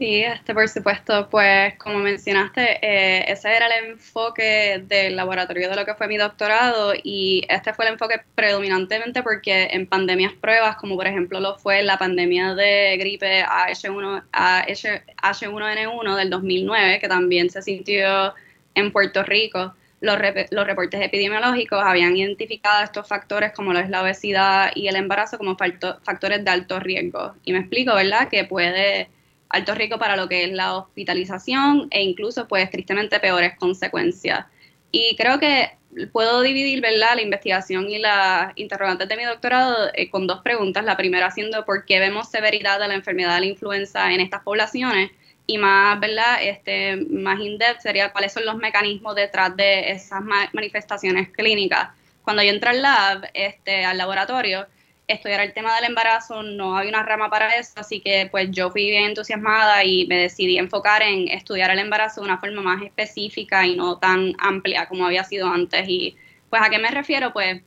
Sí, 0.00 0.22
este, 0.22 0.54
por 0.54 0.66
supuesto, 0.66 1.28
pues 1.28 1.76
como 1.76 1.98
mencionaste, 1.98 2.78
eh, 2.80 3.30
ese 3.30 3.54
era 3.54 3.66
el 3.66 3.90
enfoque 3.90 4.82
del 4.86 5.14
laboratorio 5.14 5.68
de 5.68 5.76
lo 5.76 5.84
que 5.84 5.94
fue 5.94 6.08
mi 6.08 6.16
doctorado 6.16 6.94
y 6.94 7.44
este 7.50 7.74
fue 7.74 7.84
el 7.84 7.92
enfoque 7.92 8.22
predominantemente 8.34 9.22
porque 9.22 9.68
en 9.72 9.86
pandemias 9.86 10.32
pruebas, 10.32 10.76
como 10.76 10.96
por 10.96 11.06
ejemplo 11.06 11.38
lo 11.38 11.58
fue 11.58 11.82
la 11.82 11.98
pandemia 11.98 12.54
de 12.54 12.96
gripe 12.96 13.44
H1, 13.44 14.24
H1N1 14.32 16.16
del 16.16 16.30
2009, 16.30 16.98
que 16.98 17.08
también 17.08 17.50
se 17.50 17.60
sintió 17.60 18.34
en 18.74 18.92
Puerto 18.92 19.22
Rico, 19.22 19.74
los, 20.00 20.18
los, 20.50 20.66
reportes 20.66 21.00
epidemiológicos 21.02 21.82
habían 21.82 22.16
identificado 22.16 22.82
estos 22.82 23.06
factores 23.06 23.52
como 23.52 23.72
lo 23.72 23.78
es 23.78 23.90
la 23.90 24.02
obesidad 24.02 24.72
y 24.74 24.88
el 24.88 24.96
embarazo 24.96 25.38
como 25.38 25.56
factores 25.56 26.44
de 26.44 26.50
alto 26.50 26.80
riesgo. 26.80 27.34
Y 27.44 27.52
me 27.52 27.60
explico, 27.60 27.94
¿verdad? 27.94 28.28
Que 28.28 28.44
puede 28.44 29.08
alto 29.50 29.74
riesgo 29.74 29.98
para 29.98 30.16
lo 30.16 30.28
que 30.28 30.44
es 30.44 30.52
la 30.52 30.76
hospitalización 30.76 31.88
e 31.90 32.02
incluso 32.02 32.48
pues 32.48 32.70
tristemente 32.70 33.20
peores 33.20 33.56
consecuencias. 33.58 34.46
Y 34.90 35.16
creo 35.16 35.38
que 35.38 35.72
puedo 36.12 36.40
dividir, 36.40 36.80
¿verdad? 36.80 37.16
La 37.16 37.22
investigación 37.22 37.90
y 37.90 37.98
las 37.98 38.52
interrogantes 38.56 39.08
de 39.08 39.16
mi 39.16 39.24
doctorado 39.24 39.90
eh, 39.94 40.08
con 40.08 40.26
dos 40.26 40.40
preguntas. 40.40 40.84
La 40.84 40.96
primera 40.96 41.30
siendo 41.30 41.64
por 41.64 41.84
qué 41.84 41.98
vemos 41.98 42.30
severidad 42.30 42.80
de 42.80 42.88
la 42.88 42.94
enfermedad 42.94 43.34
de 43.34 43.40
la 43.40 43.46
influenza 43.46 44.12
en 44.12 44.20
estas 44.20 44.42
poblaciones 44.42 45.10
y 45.50 45.58
más, 45.58 45.98
¿verdad? 45.98 46.38
Este, 46.42 46.96
más 46.96 47.40
in-depth 47.40 47.80
sería 47.80 48.12
cuáles 48.12 48.32
son 48.32 48.46
los 48.46 48.56
mecanismos 48.56 49.16
detrás 49.16 49.56
de 49.56 49.90
esas 49.90 50.22
manifestaciones 50.52 51.28
clínicas. 51.30 51.88
Cuando 52.22 52.42
yo 52.42 52.50
entré 52.50 52.70
al 52.70 52.82
lab, 52.82 53.28
este, 53.34 53.84
al 53.84 53.98
laboratorio, 53.98 54.66
estudiar 55.08 55.40
el 55.40 55.52
tema 55.52 55.74
del 55.74 55.86
embarazo, 55.86 56.44
no 56.44 56.78
había 56.78 56.90
una 56.90 57.02
rama 57.02 57.28
para 57.28 57.56
eso, 57.56 57.72
así 57.76 58.00
que 58.00 58.28
pues 58.30 58.48
yo 58.52 58.70
fui 58.70 58.90
bien 58.90 59.06
entusiasmada 59.06 59.82
y 59.82 60.06
me 60.06 60.18
decidí 60.18 60.56
enfocar 60.56 61.02
en 61.02 61.26
estudiar 61.26 61.72
el 61.72 61.80
embarazo 61.80 62.20
de 62.20 62.26
una 62.26 62.38
forma 62.38 62.62
más 62.62 62.82
específica 62.82 63.66
y 63.66 63.74
no 63.74 63.98
tan 63.98 64.34
amplia 64.38 64.86
como 64.86 65.04
había 65.04 65.24
sido 65.24 65.48
antes. 65.48 65.84
Y 65.88 66.16
pues 66.48 66.62
a 66.62 66.70
qué 66.70 66.78
me 66.78 66.92
refiero, 66.92 67.32
pues 67.32 67.60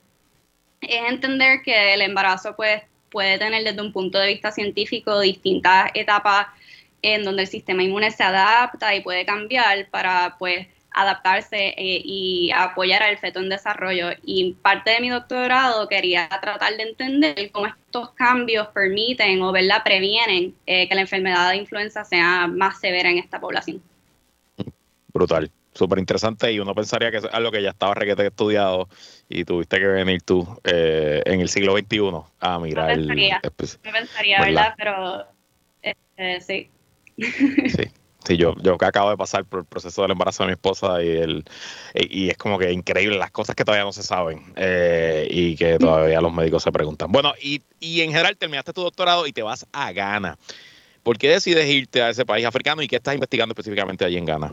es 0.80 1.10
entender 1.10 1.62
que 1.64 1.94
el 1.94 2.02
embarazo 2.02 2.56
pues 2.56 2.82
puede 3.10 3.38
tener 3.38 3.66
desde 3.66 3.82
un 3.82 3.92
punto 3.92 4.20
de 4.20 4.28
vista 4.28 4.52
científico 4.52 5.20
distintas 5.20 5.92
etapas 5.94 6.48
en 7.04 7.24
donde 7.24 7.44
el 7.44 7.48
sistema 7.48 7.84
inmune 7.84 8.10
se 8.10 8.24
adapta 8.24 8.96
y 8.96 9.02
puede 9.02 9.26
cambiar 9.26 9.88
para 9.92 10.36
pues 10.40 10.68
adaptarse 10.94 11.70
eh, 11.70 12.02
y 12.04 12.52
apoyar 12.56 13.04
al 13.04 13.18
feto 13.18 13.40
en 13.40 13.50
desarrollo. 13.50 14.10
Y 14.24 14.54
parte 14.54 14.92
de 14.92 15.02
mi 15.02 15.10
doctorado 15.10 15.88
quería 15.88 16.30
tratar 16.42 16.78
de 16.78 16.84
entender 16.84 17.52
cómo 17.52 17.68
estos 17.68 18.12
cambios 18.12 18.68
permiten 18.70 19.42
o 19.42 19.52
¿verdad? 19.52 19.84
previenen 19.84 20.56
eh, 20.66 20.88
que 20.88 20.96
la 20.96 21.02
enfermedad 21.02 21.50
de 21.50 21.58
influenza 21.58 22.06
sea 22.06 22.48
más 22.48 22.80
severa 22.80 23.10
en 23.10 23.18
esta 23.18 23.40
población. 23.40 23.82
Brutal. 25.14 25.52
súper 25.74 26.00
interesante 26.00 26.52
y 26.52 26.60
uno 26.60 26.74
pensaría 26.74 27.12
que 27.12 27.18
es 27.18 27.26
algo 27.26 27.52
que 27.52 27.62
ya 27.62 27.72
estaba 27.72 27.94
requete 27.94 28.28
estudiado 28.28 28.88
y 29.28 29.44
tuviste 29.46 29.80
que 29.80 29.86
venir 29.86 30.22
tú 30.22 30.48
eh, 30.64 31.22
en 31.26 31.42
el 31.42 31.50
siglo 31.50 31.76
XXI 31.78 32.00
a 32.40 32.60
mirar. 32.60 32.88
Me 32.88 32.96
pensaría, 32.96 33.42
me 33.84 33.92
pensaría 33.92 34.42
¿verdad? 34.42 34.74
Pero 34.78 35.26
eh, 36.18 36.42
sí. 36.42 36.70
Sí. 37.18 37.84
Sí, 38.26 38.38
yo, 38.38 38.56
yo 38.62 38.78
acabo 38.80 39.10
de 39.10 39.18
pasar 39.18 39.44
por 39.44 39.60
el 39.60 39.66
proceso 39.66 40.02
del 40.02 40.12
embarazo 40.12 40.44
de 40.44 40.48
mi 40.48 40.54
esposa 40.54 41.04
y 41.04 41.10
el 41.10 41.44
y, 41.94 42.30
es 42.30 42.38
como 42.38 42.58
que 42.58 42.72
increíble 42.72 43.18
las 43.18 43.32
cosas 43.32 43.54
que 43.54 43.66
todavía 43.66 43.84
no 43.84 43.92
se 43.92 44.02
saben 44.02 44.54
eh, 44.56 45.28
y 45.30 45.58
que 45.58 45.78
todavía 45.78 46.22
los 46.22 46.34
médicos 46.34 46.64
se 46.64 46.72
preguntan. 46.72 47.12
Bueno, 47.12 47.34
y, 47.42 47.62
y 47.82 48.00
en 48.00 48.12
general 48.12 48.38
terminaste 48.38 48.72
tu 48.72 48.82
doctorado 48.82 49.28
y 49.28 49.34
te 49.34 49.42
vas 49.42 49.66
a 49.74 49.92
Ghana. 49.92 50.38
¿Por 51.04 51.18
qué 51.18 51.32
decides 51.32 51.70
irte 51.70 52.02
a 52.02 52.12
ese 52.12 52.26
país 52.26 52.46
africano 52.46 52.82
y 52.82 52.88
qué 52.88 52.96
estás 52.96 53.14
investigando 53.14 53.52
específicamente 53.52 54.06
allí 54.06 54.18
en 54.18 54.26
Ghana? 54.26 54.52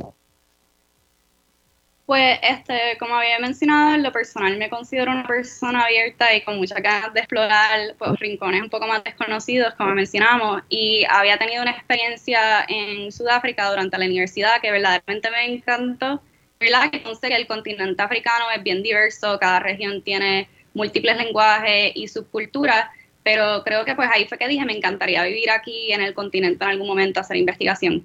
Pues, 2.10 2.40
este, 2.42 2.98
como 2.98 3.14
había 3.14 3.38
mencionado, 3.38 3.94
en 3.94 4.02
lo 4.02 4.10
personal 4.10 4.58
me 4.58 4.68
considero 4.68 5.12
una 5.12 5.24
persona 5.24 5.84
abierta 5.84 6.34
y 6.34 6.40
con 6.42 6.56
muchas 6.56 6.82
ganas 6.82 7.14
de 7.14 7.20
explorar 7.20 7.94
pues, 7.98 8.18
rincones 8.18 8.62
un 8.62 8.68
poco 8.68 8.88
más 8.88 9.04
desconocidos, 9.04 9.74
como 9.76 9.94
mencionamos, 9.94 10.60
y 10.68 11.04
había 11.08 11.38
tenido 11.38 11.62
una 11.62 11.70
experiencia 11.70 12.64
en 12.66 13.12
Sudáfrica 13.12 13.70
durante 13.70 13.96
la 13.96 14.06
universidad 14.06 14.60
que 14.60 14.72
verdaderamente 14.72 15.30
me 15.30 15.54
encantó. 15.54 16.20
¿Verdad? 16.58 16.90
Entonces, 16.90 17.30
el 17.30 17.46
continente 17.46 18.02
africano 18.02 18.46
es 18.56 18.60
bien 18.64 18.82
diverso, 18.82 19.38
cada 19.38 19.60
región 19.60 20.02
tiene 20.02 20.48
múltiples 20.74 21.16
lenguajes 21.16 21.92
y 21.94 22.08
subculturas, 22.08 22.86
pero 23.22 23.62
creo 23.62 23.84
que 23.84 23.94
pues 23.94 24.10
ahí 24.12 24.26
fue 24.26 24.36
que 24.36 24.48
dije, 24.48 24.64
me 24.64 24.76
encantaría 24.76 25.22
vivir 25.22 25.48
aquí 25.50 25.92
en 25.92 26.00
el 26.00 26.12
continente 26.14 26.64
en 26.64 26.70
algún 26.70 26.88
momento, 26.88 27.20
hacer 27.20 27.36
investigación. 27.36 28.04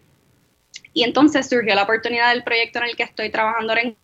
Y 0.93 1.03
entonces 1.03 1.49
surgió 1.49 1.75
la 1.75 1.83
oportunidad 1.83 2.33
del 2.33 2.43
proyecto 2.43 2.79
en 2.79 2.85
el 2.85 2.95
que 2.95 3.03
estoy 3.03 3.29
trabajando 3.29 3.73
ahora 3.73 3.81
en 3.81 3.97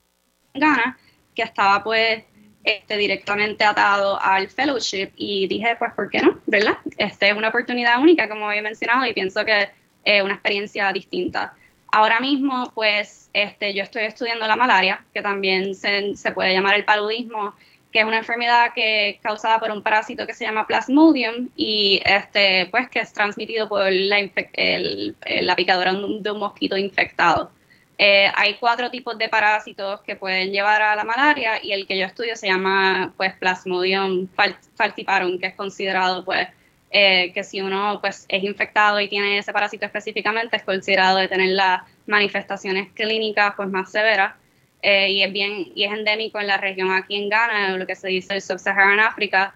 Ghana, 0.54 0.98
que 1.36 1.44
estaba 1.44 1.84
pues 1.84 2.24
este, 2.64 2.98
directamente 2.98 3.64
atado 3.64 4.22
al 4.22 4.48
fellowship 4.50 5.12
y 5.16 5.48
dije, 5.48 5.76
pues, 5.80 5.94
¿por 5.94 6.10
qué 6.10 6.20
no? 6.20 6.40
¿Verdad? 6.46 6.78
Este 6.98 7.30
es 7.30 7.36
una 7.36 7.50
oportunidad 7.50 8.00
única, 8.00 8.30
como 8.30 8.48
había 8.48 8.62
mencionado, 8.62 9.06
y 9.06 9.14
pienso 9.14 9.44
que 9.46 9.70
es 10.04 10.24
una 10.24 10.34
experiencia 10.34 10.92
distinta. 10.94 11.56
Ahora 11.92 12.20
mismo, 12.20 12.72
pues, 12.76 13.30
este, 13.34 13.74
yo 13.74 13.84
estoy 13.84 14.04
estudiando 14.04 14.48
la 14.48 14.56
malaria, 14.56 15.04
que 15.14 15.22
también 15.22 15.74
se, 15.76 16.16
se 16.16 16.32
puede 16.32 16.54
llamar 16.54 16.76
el 16.76 16.86
paludismo, 16.86 17.56
que 17.92 18.00
es 18.00 18.06
una 18.06 18.20
enfermedad 18.20 18.74
que 18.74 19.20
causada 19.22 19.60
por 19.60 19.72
un 19.72 19.84
parásito 19.84 20.26
que 20.26 20.34
se 20.34 20.46
llama 20.46 20.66
Plasmodium 20.66 21.50
y 21.56 22.02
este, 22.06 22.68
pues 22.72 22.90
que 22.90 23.00
es 23.00 23.12
transmitido 23.12 23.68
por 23.68 23.92
la, 23.92 24.20
el, 24.54 25.16
la 25.42 25.56
picadura 25.56 25.94
de 25.94 26.32
un 26.32 26.40
mosquito 26.40 26.78
infectado. 26.78 27.52
Eh, 27.98 28.32
hay 28.36 28.56
cuatro 28.56 28.90
tipos 28.90 29.16
de 29.18 29.30
parásitos 29.30 30.02
que 30.02 30.16
pueden 30.16 30.52
llevar 30.52 30.82
a 30.82 30.96
la 30.96 31.04
malaria 31.04 31.64
y 31.64 31.72
el 31.72 31.86
que 31.86 32.00
yo 32.00 32.06
estudio 32.06 32.36
se 32.36 32.48
llama 32.48 33.14
pues 33.16 33.34
Plasmodium 33.36 34.28
falciparum, 34.76 35.38
que 35.38 35.48
es 35.48 35.56
considerado 35.56 36.26
pues 36.26 36.48
eh, 36.90 37.32
que 37.34 37.44
si 37.44 37.62
uno 37.62 38.00
pues 38.02 38.26
es 38.28 38.44
infectado 38.44 39.00
y 39.00 39.08
tiene 39.08 39.38
ese 39.38 39.54
parásito 39.54 39.86
específicamente 39.86 40.58
es 40.58 40.64
considerado 40.64 41.20
de 41.20 41.28
tener 41.28 41.50
las 41.50 41.84
manifestaciones 42.08 42.92
clínicas 42.94 43.54
pues 43.56 43.70
más 43.70 43.92
severas 43.92 44.34
eh, 44.82 45.12
y 45.12 45.24
es 45.24 45.32
bien 45.32 45.72
y 45.76 45.84
es 45.84 45.92
endémico 45.92 46.40
en 46.40 46.48
la 46.48 46.58
región 46.58 46.92
aquí 46.92 47.16
en 47.16 47.30
Ghana, 47.30 47.78
lo 47.78 47.86
que 47.86 47.96
se 47.96 48.08
dice 48.08 48.36
el 48.36 48.42
Sub-Saharan 48.42 49.00
África. 49.00 49.54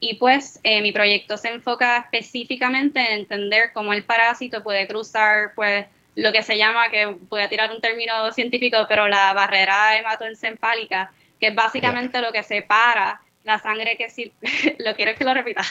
Y 0.00 0.14
pues 0.14 0.60
eh, 0.62 0.80
mi 0.80 0.92
proyecto 0.92 1.36
se 1.36 1.48
enfoca 1.48 1.98
específicamente 1.98 3.00
en 3.00 3.20
entender 3.20 3.72
cómo 3.72 3.92
el 3.92 4.04
parásito 4.04 4.62
puede 4.62 4.86
cruzar 4.86 5.52
pues 5.56 5.86
lo 6.14 6.32
que 6.32 6.42
se 6.42 6.56
llama, 6.56 6.90
que 6.90 7.06
voy 7.06 7.42
a 7.42 7.48
tirar 7.48 7.72
un 7.72 7.80
término 7.80 8.30
científico, 8.32 8.78
pero 8.88 9.08
la 9.08 9.32
barrera 9.32 9.98
hematoencefálica, 9.98 11.12
que 11.40 11.48
es 11.48 11.54
básicamente 11.54 12.20
lo 12.20 12.32
que 12.32 12.42
separa 12.42 13.20
la 13.44 13.58
sangre 13.58 13.96
que 13.96 14.10
sí. 14.10 14.32
¿Lo 14.78 14.94
quieres 14.94 15.16
que 15.16 15.24
lo 15.24 15.34
repita? 15.34 15.62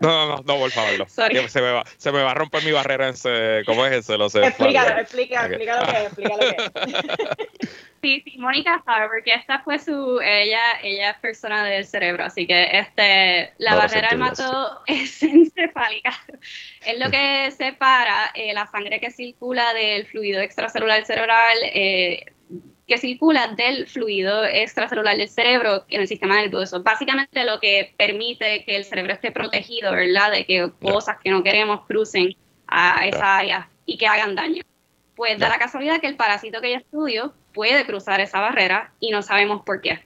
no, 0.00 0.08
no, 0.08 0.26
no, 0.26 0.42
no, 0.42 0.58
por 0.58 0.70
favor, 0.70 1.08
Se 1.08 1.60
me, 1.60 1.72
va, 1.72 1.84
se 1.96 2.12
me 2.12 2.22
va 2.22 2.32
a 2.32 2.34
romper 2.34 2.64
mi 2.64 2.72
barrera. 2.72 3.08
En 3.08 3.64
¿Cómo 3.64 3.86
es 3.86 3.92
eso? 3.92 4.16
Lo 4.16 4.28
sé. 4.28 4.44
Explícalo, 4.44 5.00
explica, 5.00 5.46
explica 5.46 5.80
lo 5.80 5.86
que 5.86 5.98
es, 5.98 6.04
explica 6.06 6.36
lo 6.36 6.38
que 6.38 6.56
es. 6.56 7.68
Sí, 8.02 8.22
sí, 8.24 8.38
Mónica 8.38 8.82
sabe, 8.86 9.08
porque 9.08 9.34
esta 9.34 9.58
fue 9.60 9.78
su, 9.78 10.20
ella, 10.22 10.80
ella 10.82 11.10
es 11.10 11.18
persona 11.18 11.66
del 11.66 11.84
cerebro, 11.84 12.24
así 12.24 12.46
que 12.46 12.78
este, 12.78 13.52
la 13.58 13.74
barrera 13.74 14.08
hematoencefálica 14.12 16.10
es 16.86 16.98
lo 16.98 17.10
que 17.10 17.50
separa 17.50 18.30
eh, 18.34 18.54
la 18.54 18.66
sangre 18.68 19.00
que 19.00 19.10
circula 19.10 19.74
del 19.74 20.06
fluido 20.06 20.40
extracelular 20.40 21.04
cerebral 21.04 21.58
eh, 21.74 22.24
que 22.90 22.98
circula 22.98 23.46
del 23.46 23.86
fluido 23.86 24.44
extracelular 24.44 25.16
del 25.16 25.28
cerebro 25.28 25.84
en 25.90 26.00
el 26.00 26.08
sistema 26.08 26.34
nervioso. 26.34 26.82
Básicamente 26.82 27.44
lo 27.44 27.60
que 27.60 27.94
permite 27.96 28.64
que 28.64 28.74
el 28.74 28.84
cerebro 28.84 29.12
esté 29.12 29.30
protegido, 29.30 29.92
¿verdad? 29.92 30.32
De 30.32 30.44
que 30.44 30.68
cosas 30.82 31.18
que 31.22 31.30
no 31.30 31.44
queremos 31.44 31.86
crucen 31.86 32.34
a 32.66 33.06
esa 33.06 33.38
área 33.38 33.70
y 33.86 33.96
que 33.96 34.08
hagan 34.08 34.34
daño. 34.34 34.64
Pues 35.14 35.38
da 35.38 35.48
la 35.48 35.60
casualidad 35.60 36.00
que 36.00 36.08
el 36.08 36.16
parásito 36.16 36.60
que 36.60 36.72
yo 36.72 36.78
estudio 36.78 37.32
puede 37.54 37.86
cruzar 37.86 38.20
esa 38.20 38.40
barrera 38.40 38.92
y 38.98 39.12
no 39.12 39.22
sabemos 39.22 39.62
por 39.62 39.80
qué. 39.80 40.00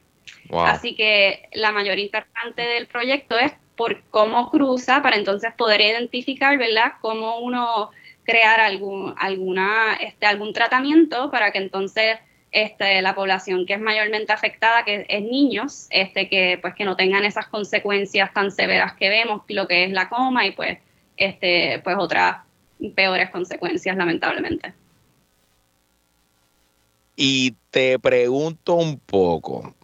Así 0.52 0.94
que 0.94 1.48
la 1.54 1.72
mayor 1.72 1.98
interrogante 1.98 2.60
del 2.60 2.86
proyecto 2.86 3.38
es 3.38 3.52
por 3.76 4.02
cómo 4.10 4.50
cruza 4.50 5.00
para 5.00 5.16
entonces 5.16 5.54
poder 5.54 5.80
identificar, 5.80 6.58
¿verdad?, 6.58 6.92
cómo 7.00 7.38
uno 7.38 7.92
crear 8.24 8.60
algún, 8.60 9.14
alguna, 9.16 9.94
este, 9.94 10.26
algún 10.26 10.52
tratamiento 10.52 11.30
para 11.30 11.50
que 11.50 11.58
entonces 11.58 12.18
este, 12.54 13.02
la 13.02 13.16
población 13.16 13.66
que 13.66 13.74
es 13.74 13.80
mayormente 13.80 14.32
afectada, 14.32 14.84
que 14.84 15.04
es 15.08 15.22
niños, 15.22 15.88
este, 15.90 16.28
que, 16.28 16.56
pues, 16.62 16.72
que 16.74 16.84
no 16.84 16.94
tengan 16.94 17.24
esas 17.24 17.48
consecuencias 17.48 18.32
tan 18.32 18.52
severas 18.52 18.92
que 18.94 19.08
vemos, 19.08 19.42
lo 19.48 19.66
que 19.66 19.84
es 19.84 19.90
la 19.90 20.08
coma 20.08 20.46
y 20.46 20.52
pues, 20.52 20.78
este, 21.16 21.80
pues 21.82 21.96
otras 21.98 22.36
peores 22.94 23.30
consecuencias, 23.30 23.96
lamentablemente. 23.96 24.72
Y 27.16 27.56
te 27.70 27.98
pregunto 27.98 28.74
un 28.74 29.00
poco, 29.00 29.74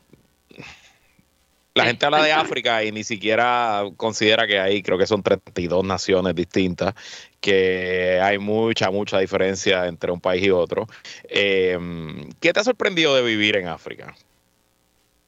la 1.74 1.86
gente 1.86 2.06
habla 2.06 2.22
de 2.22 2.32
África 2.32 2.84
y 2.84 2.92
ni 2.92 3.02
siquiera 3.02 3.82
considera 3.96 4.46
que 4.46 4.60
hay, 4.60 4.80
creo 4.82 4.96
que 4.96 5.06
son 5.06 5.24
32 5.24 5.84
naciones 5.84 6.36
distintas, 6.36 6.94
que 7.40 8.20
hay 8.22 8.38
mucha, 8.38 8.90
mucha 8.90 9.18
diferencia 9.18 9.86
entre 9.86 10.12
un 10.12 10.20
país 10.20 10.44
y 10.44 10.50
otro. 10.50 10.86
Em, 11.24 12.28
¿Qué 12.40 12.52
te 12.52 12.60
ha 12.60 12.64
sorprendido 12.64 13.14
de 13.14 13.22
vivir 13.22 13.56
en 13.56 13.68
África? 13.68 14.14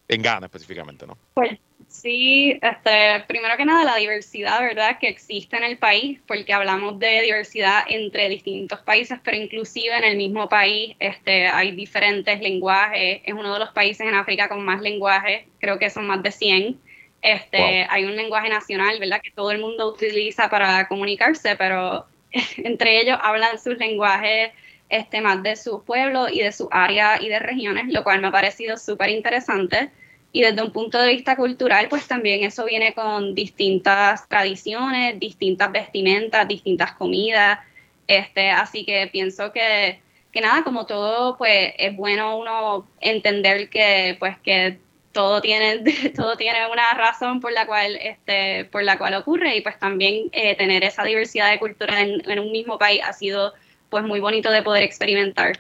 En 0.09 0.23
Ghana 0.23 0.47
específicamente, 0.47 1.07
¿no? 1.07 1.17
Pues 1.35 1.59
Sí, 1.93 2.59
este, 2.63 3.25
primero 3.27 3.57
que 3.57 3.65
nada 3.65 3.85
la 3.85 3.97
diversidad, 3.97 4.61
¿verdad?, 4.61 4.99
que 4.99 5.09
existe 5.09 5.57
en 5.57 5.65
el 5.65 5.79
país, 5.79 6.21
porque 6.27 6.53
hablamos 6.53 6.99
de 6.99 7.21
diversidad 7.23 7.85
entre 7.89 8.29
distintos 8.29 8.81
países, 8.81 9.19
pero 9.23 9.37
inclusive 9.37 9.97
en 9.97 10.05
el 10.05 10.17
mismo 10.17 10.49
país 10.49 10.97
este, 10.99 11.47
hay 11.49 11.73
diferentes 11.73 12.41
lenguajes. 12.41 13.21
Es 13.25 13.35
uno 13.35 13.53
de 13.53 13.61
los 13.61 13.71
países 13.71 14.07
en 14.07 14.15
África 14.15 14.49
con 14.49 14.65
más 14.65 14.81
lenguajes, 14.81 15.45
creo 15.59 15.79
que 15.79 15.91
son 15.91 16.07
más 16.07 16.23
de 16.23 16.33
100. 16.33 16.81
Este, 17.23 17.87
Hay 17.89 18.05
un 18.05 18.17
lenguaje 18.17 18.49
nacional, 18.49 18.99
¿verdad?, 18.99 19.21
que 19.23 19.31
todo 19.31 19.53
el 19.53 19.61
mundo 19.61 19.89
utiliza 19.89 20.51
para 20.51 20.89
comunicarse, 20.89 21.55
pero 21.57 22.05
entre 22.59 23.01
ellos 23.01 23.17
hablan 23.23 23.61
sus 23.61 23.79
lenguajes 23.79 24.51
este, 24.89 25.21
más 25.21 25.43
de 25.43 25.57
su 25.57 25.85
pueblo 25.85 26.29
y 26.29 26.41
de 26.41 26.53
su 26.53 26.69
área 26.71 27.23
y 27.23 27.29
de 27.29 27.39
regiones, 27.39 27.87
lo 27.93 28.03
cual 28.03 28.21
me 28.21 28.29
ha 28.29 28.33
parecido 28.33 28.77
súper 28.77 29.11
interesante. 29.11 29.91
Y 30.33 30.43
desde 30.43 30.63
un 30.63 30.73
punto 30.73 30.99
de 30.99 31.11
vista 31.11 31.37
cultural, 31.37 31.89
pues 31.89 32.09
también 32.09 32.43
eso 32.43 32.65
viene 32.65 32.93
con 32.95 33.35
distintas 33.35 34.29
tradiciones, 34.29 35.21
distintas 35.21 35.71
vestimentas, 35.71 36.49
distintas 36.49 36.93
comidas. 36.93 37.61
Este, 38.07 38.51
así 38.51 38.85
que 38.85 39.09
pienso 39.13 39.53
que, 39.53 40.01
que 40.33 40.41
nada, 40.41 40.65
como 40.65 40.87
todo, 40.87 41.39
pues 41.39 41.75
es 41.79 41.95
bueno 41.97 42.37
uno 42.39 42.89
entender 43.01 43.69
que, 43.71 44.17
pues, 44.19 44.39
que 44.41 44.79
todo 45.13 45.41
tiene, 45.41 45.83
todo 46.17 46.37
tiene 46.37 46.67
una 46.67 46.95
razón 46.95 47.41
por 47.41 47.53
la 47.53 47.67
cual, 47.67 47.99
este, 48.01 48.65
por 48.67 48.83
la 48.83 48.99
cual 48.99 49.15
ocurre 49.15 49.57
y 49.57 49.61
pues 49.61 49.79
también 49.79 50.29
eh, 50.33 50.57
tener 50.57 50.85
esa 50.85 51.05
diversidad 51.05 51.51
de 51.51 51.59
cultura 51.59 52.01
en, 52.01 52.29
en, 52.31 52.39
un 52.39 52.51
mismo 52.53 52.79
país 52.79 53.01
ha 53.05 53.13
sido 53.13 53.53
pues 53.91 54.05
muy 54.05 54.21
bonito 54.21 54.51
de 54.51 54.63
poder 54.63 54.83
experimentar. 54.83 55.59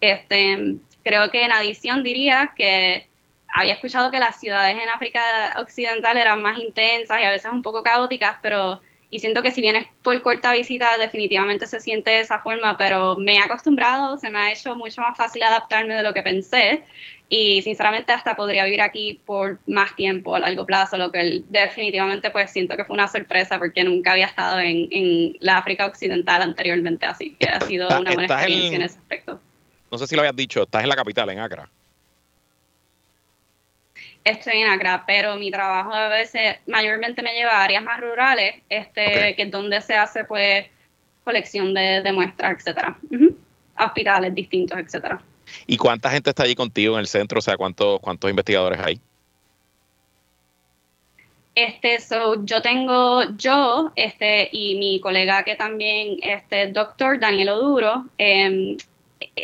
Este, 0.00 0.76
creo 1.02 1.30
que 1.30 1.44
en 1.44 1.52
adición 1.52 2.02
diría 2.02 2.52
que 2.56 3.06
había 3.54 3.74
escuchado 3.74 4.10
que 4.10 4.18
las 4.18 4.40
ciudades 4.40 4.76
en 4.82 4.88
África 4.88 5.54
Occidental 5.58 6.16
eran 6.16 6.42
más 6.42 6.58
intensas 6.58 7.20
y 7.20 7.24
a 7.24 7.30
veces 7.30 7.52
un 7.52 7.62
poco 7.62 7.82
caóticas, 7.82 8.38
pero 8.42 8.80
y 9.14 9.20
siento 9.20 9.42
que 9.42 9.52
si 9.52 9.60
vienes 9.60 9.86
por 10.02 10.20
corta 10.22 10.52
visita 10.52 10.98
definitivamente 10.98 11.68
se 11.68 11.78
siente 11.78 12.10
de 12.10 12.18
esa 12.18 12.40
forma, 12.40 12.76
pero 12.76 13.14
me 13.14 13.36
he 13.36 13.38
acostumbrado, 13.38 14.18
se 14.18 14.28
me 14.28 14.38
ha 14.40 14.52
hecho 14.52 14.74
mucho 14.74 15.02
más 15.02 15.16
fácil 15.16 15.40
adaptarme 15.44 15.94
de 15.94 16.02
lo 16.02 16.12
que 16.12 16.24
pensé 16.24 16.82
y 17.28 17.62
sinceramente 17.62 18.12
hasta 18.12 18.34
podría 18.34 18.64
vivir 18.64 18.80
aquí 18.80 19.20
por 19.24 19.60
más 19.68 19.94
tiempo 19.94 20.34
a 20.34 20.40
largo 20.40 20.66
plazo, 20.66 20.96
lo 20.96 21.12
que 21.12 21.44
definitivamente 21.48 22.32
pues 22.32 22.50
siento 22.50 22.76
que 22.76 22.84
fue 22.84 22.94
una 22.94 23.06
sorpresa 23.06 23.56
porque 23.60 23.84
nunca 23.84 24.10
había 24.10 24.26
estado 24.26 24.58
en, 24.58 24.88
en 24.90 25.36
la 25.38 25.58
África 25.58 25.86
Occidental 25.86 26.42
anteriormente, 26.42 27.06
así 27.06 27.36
que 27.38 27.46
ha 27.46 27.60
sido 27.60 27.86
una 27.86 28.14
buena 28.14 28.24
experiencia 28.24 28.74
en 28.74 28.82
ese 28.82 28.98
aspecto 28.98 29.38
no 29.92 29.98
sé 29.98 30.08
si 30.08 30.16
lo 30.16 30.22
habías 30.22 30.34
dicho, 30.34 30.64
estás 30.64 30.82
en 30.82 30.88
la 30.88 30.96
capital, 30.96 31.30
en 31.30 31.38
Acra. 31.38 31.70
Estoy 34.24 34.62
en 34.62 34.70
Acra, 34.70 35.04
pero 35.06 35.36
mi 35.36 35.50
trabajo 35.50 35.92
a 35.92 36.08
veces 36.08 36.56
mayormente 36.66 37.22
me 37.22 37.34
lleva 37.34 37.52
a 37.52 37.64
áreas 37.64 37.84
más 37.84 38.00
rurales, 38.00 38.54
este, 38.70 39.36
que 39.36 39.42
es 39.42 39.50
donde 39.50 39.82
se 39.82 39.94
hace 39.94 40.24
pues 40.24 40.66
colección 41.24 41.74
de, 41.74 42.10
muestras, 42.12 42.58
etcétera. 42.58 42.96
Hospitales 43.78 44.34
distintos, 44.34 44.78
etcétera. 44.78 45.20
¿Y 45.66 45.76
cuánta 45.76 46.10
gente 46.10 46.30
está 46.30 46.44
allí 46.44 46.54
contigo 46.54 46.94
en 46.94 47.00
el 47.00 47.06
centro? 47.06 47.38
O 47.38 47.42
sea, 47.42 47.56
¿cuántos, 47.56 48.00
cuántos 48.00 48.30
investigadores 48.30 48.80
hay? 48.80 49.00
Este, 51.54 52.00
so, 52.00 52.44
yo 52.44 52.62
tengo, 52.62 53.22
yo, 53.36 53.92
este, 53.94 54.48
y 54.50 54.76
mi 54.76 55.00
colega 55.00 55.44
que 55.44 55.54
también, 55.54 56.18
este, 56.22 56.68
doctor 56.68 57.20
Daniel 57.20 57.50
Oduro, 57.50 58.06
eh, 58.18 58.76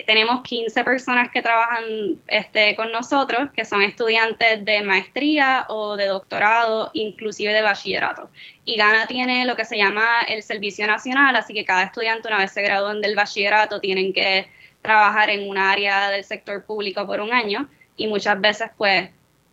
tenemos 0.07 0.43
15 0.43 0.85
personas 0.85 1.31
que 1.31 1.43
trabajan 1.43 1.85
este, 2.29 2.77
con 2.77 2.93
nosotros, 2.93 3.51
que 3.55 3.65
son 3.65 3.83
estudiantes 3.83 4.65
de 4.65 4.83
maestría 4.83 5.67
o 5.69 5.97
de 5.97 6.07
doctorado, 6.07 6.91
inclusive 6.95 7.53
de 7.53 7.63
bachillerato. 7.63 8.31
Y 8.65 8.77
Gana 8.77 9.07
tiene 9.07 9.45
lo 9.47 9.57
que 9.57 9.65
se 9.65 9.77
llama 9.77 10.21
el 10.29 10.43
servicio 10.43 10.87
nacional, 10.87 11.35
así 11.35 11.55
que 11.55 11.65
cada 11.65 11.83
estudiante 11.83 12.29
una 12.29 12.39
vez 12.39 12.53
se 12.53 12.63
gradúen 12.63 13.01
del 13.01 13.17
bachillerato 13.17 13.81
tienen 13.81 14.13
que 14.13 14.49
trabajar 14.81 15.29
en 15.31 15.49
un 15.49 15.59
área 15.59 16.11
del 16.11 16.25
sector 16.25 16.65
público 16.65 17.07
por 17.07 17.21
un 17.21 17.33
año 17.33 17.69
y 17.97 18.07
muchas 18.07 18.41
veces 18.41 18.71
pues 18.79 19.11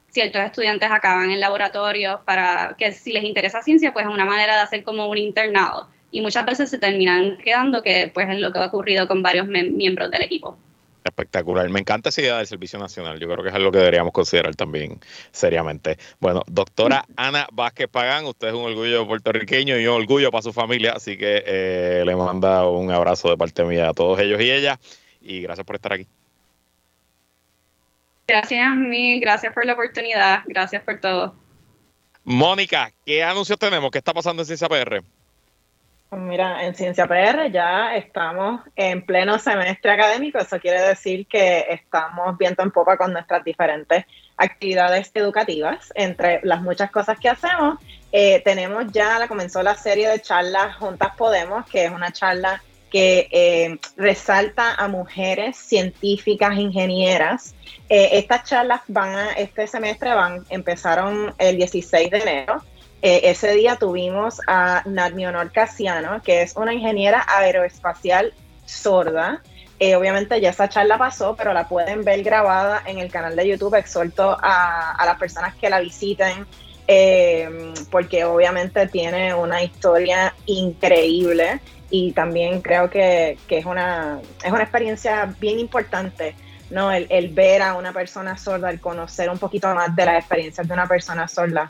ciertos 0.10 0.42
estudiantes 0.42 0.90
acaban 0.90 1.32
en 1.32 1.40
laboratorios 1.40 2.22
para 2.22 2.76
que 2.78 2.92
si 2.94 3.12
les 3.12 3.24
interesa 3.24 3.62
ciencia 3.62 3.92
pues 3.92 4.06
es 4.06 4.12
una 4.12 4.26
manera 4.26 4.56
de 4.56 4.62
hacer 4.62 4.84
como 4.84 5.08
un 5.08 5.18
internado 5.18 5.90
y 6.12 6.22
muchas 6.22 6.46
veces 6.46 6.70
se 6.70 6.78
terminan 6.78 7.38
quedando 7.38 7.82
que 7.82 8.12
pues 8.14 8.30
es 8.30 8.40
lo 8.40 8.52
que 8.52 8.60
ha 8.60 8.66
ocurrido 8.66 9.08
con 9.08 9.22
varios 9.22 9.48
miembros 9.48 10.12
del 10.12 10.22
equipo. 10.22 10.58
Espectacular. 11.04 11.70
Me 11.70 11.80
encanta 11.80 12.10
esa 12.10 12.22
idea 12.22 12.38
del 12.38 12.48
Servicio 12.48 12.78
Nacional. 12.80 13.20
Yo 13.20 13.28
creo 13.28 13.42
que 13.42 13.50
es 13.50 13.56
algo 13.56 13.72
que 13.72 13.78
deberíamos 13.78 14.12
considerar 14.12 14.56
también 14.56 15.00
seriamente. 15.32 15.98
Bueno, 16.20 16.44
doctora 16.48 17.06
Ana 17.16 17.48
Vázquez 17.52 17.88
Pagán, 17.88 18.26
usted 18.26 18.50
es 18.50 18.54
un 18.54 18.66
orgullo 18.66 19.08
puertorriqueño 19.08 19.80
y 19.80 19.88
un 19.88 20.02
orgullo 20.02 20.32
para 20.32 20.42
su 20.42 20.54
familia, 20.54 20.94
así 20.94 21.18
que 21.18 21.44
eh, 21.46 22.04
le 22.06 22.16
manda 22.16 22.68
un 22.68 22.92
abrazo 22.92 23.30
de 23.30 23.38
parte 23.38 23.64
mía 23.64 23.90
a 23.90 23.94
todos 23.94 24.20
ellos 24.20 24.42
y 24.42 24.52
ellas 24.52 24.80
y 25.22 25.42
gracias 25.42 25.66
por 25.66 25.76
estar 25.76 25.94
aquí. 25.94 26.08
Gracias 28.28 28.62
a 28.62 28.76
mí, 28.76 29.20
gracias 29.22 29.54
por 29.54 29.66
la 29.66 29.74
oportunidad, 29.74 30.42
gracias 30.48 30.84
por 30.84 31.00
todo. 31.00 31.34
Mónica, 32.26 32.92
¿qué 33.06 33.24
anuncios 33.24 33.58
tenemos? 33.58 33.90
¿Qué 33.90 34.00
está 34.00 34.14
pasando 34.14 34.42
en 34.42 34.46
Ciencia 34.46 34.68
PR? 34.68 35.02
Pues 36.10 36.22
mira, 36.22 36.66
en 36.66 36.74
Ciencia 36.74 37.06
PR 37.06 37.52
ya 37.52 37.94
estamos 37.96 38.62
en 38.78 39.06
pleno 39.06 39.40
semestre 39.40 39.92
académico, 39.92 40.38
eso 40.38 40.58
quiere 40.58 40.82
decir 40.82 41.28
que 41.28 41.66
estamos 41.70 42.38
viendo 42.38 42.64
en 42.64 42.72
popa 42.72 42.96
con 42.96 43.12
nuestras 43.12 43.44
diferentes 43.44 44.06
actividades 44.38 45.12
educativas. 45.14 45.92
Entre 45.96 46.40
las 46.44 46.62
muchas 46.62 46.92
cosas 46.92 47.20
que 47.20 47.28
hacemos, 47.28 47.80
eh, 48.14 48.42
tenemos 48.46 48.90
ya, 48.94 49.20
la 49.20 49.28
comenzó 49.28 49.62
la 49.64 49.76
serie 49.76 50.08
de 50.08 50.22
charlas 50.22 50.78
Juntas 50.78 51.14
Podemos, 51.18 51.66
que 51.70 51.86
es 51.86 51.92
una 51.92 52.14
charla 52.14 52.64
que 52.90 53.28
eh, 53.30 53.78
resalta 53.98 54.76
a 54.76 54.88
mujeres 54.88 55.58
científicas, 55.58 56.58
ingenieras. 56.58 57.54
Eh, 57.90 58.12
estas 58.14 58.46
charlas 58.46 58.80
van 58.88 59.14
a, 59.14 59.32
este 59.34 59.68
semestre 59.68 60.14
van, 60.14 60.46
empezaron 60.50 61.34
el 61.38 61.58
16 61.58 62.10
de 62.12 62.18
enero. 62.18 62.64
Eh, 63.02 63.22
ese 63.26 63.54
día 63.54 63.76
tuvimos 63.76 64.42
a 64.48 64.82
Nadmionor 64.86 65.52
Casiano, 65.52 66.22
que 66.22 66.42
es 66.42 66.56
una 66.56 66.74
ingeniera 66.74 67.26
aeroespacial 67.28 68.34
sorda. 68.66 69.42
obviamente 69.80 70.42
ya 70.42 70.50
esa 70.50 70.68
charla 70.68 70.98
pasó, 70.98 71.36
pero 71.36 71.54
la 71.54 71.68
pueden 71.68 72.04
ver 72.04 72.24
grabada 72.24 72.82
en 72.86 72.98
el 73.00 73.12
canal 73.12 73.36
de 73.36 73.48
YouTube. 73.48 73.76
Exhorto 73.76 74.38
a, 74.42 74.94
a 74.94 75.06
las 75.06 75.18
personas 75.18 75.56
que 75.56 75.70
la 75.70 75.80
visiten, 75.80 76.48
porque 77.92 78.24
obviamente 78.26 78.88
tiene 78.88 79.34
una 79.34 79.62
historia 79.62 80.34
increíble 80.46 81.62
y 81.90 82.12
también 82.12 82.62
creo 82.62 82.90
que, 82.90 83.38
es, 83.48 83.66
una, 83.66 84.20
es 84.44 84.52
una 84.52 84.64
experiencia 84.64 85.34
bien 85.40 85.60
importante, 85.60 86.36
¿no? 86.70 86.92
El, 86.92 87.30
ver 87.30 87.62
a 87.62 87.76
una 87.76 87.94
persona 87.94 88.38
sorda, 88.38 88.70
el 88.70 88.82
conocer 88.82 89.30
un 89.30 89.38
poquito 89.38 89.74
más 89.74 89.96
de 89.96 90.06
las 90.06 90.20
experiencias 90.20 90.68
de 90.68 90.74
una 90.74 90.88
persona 90.88 91.28
sorda. 91.28 91.70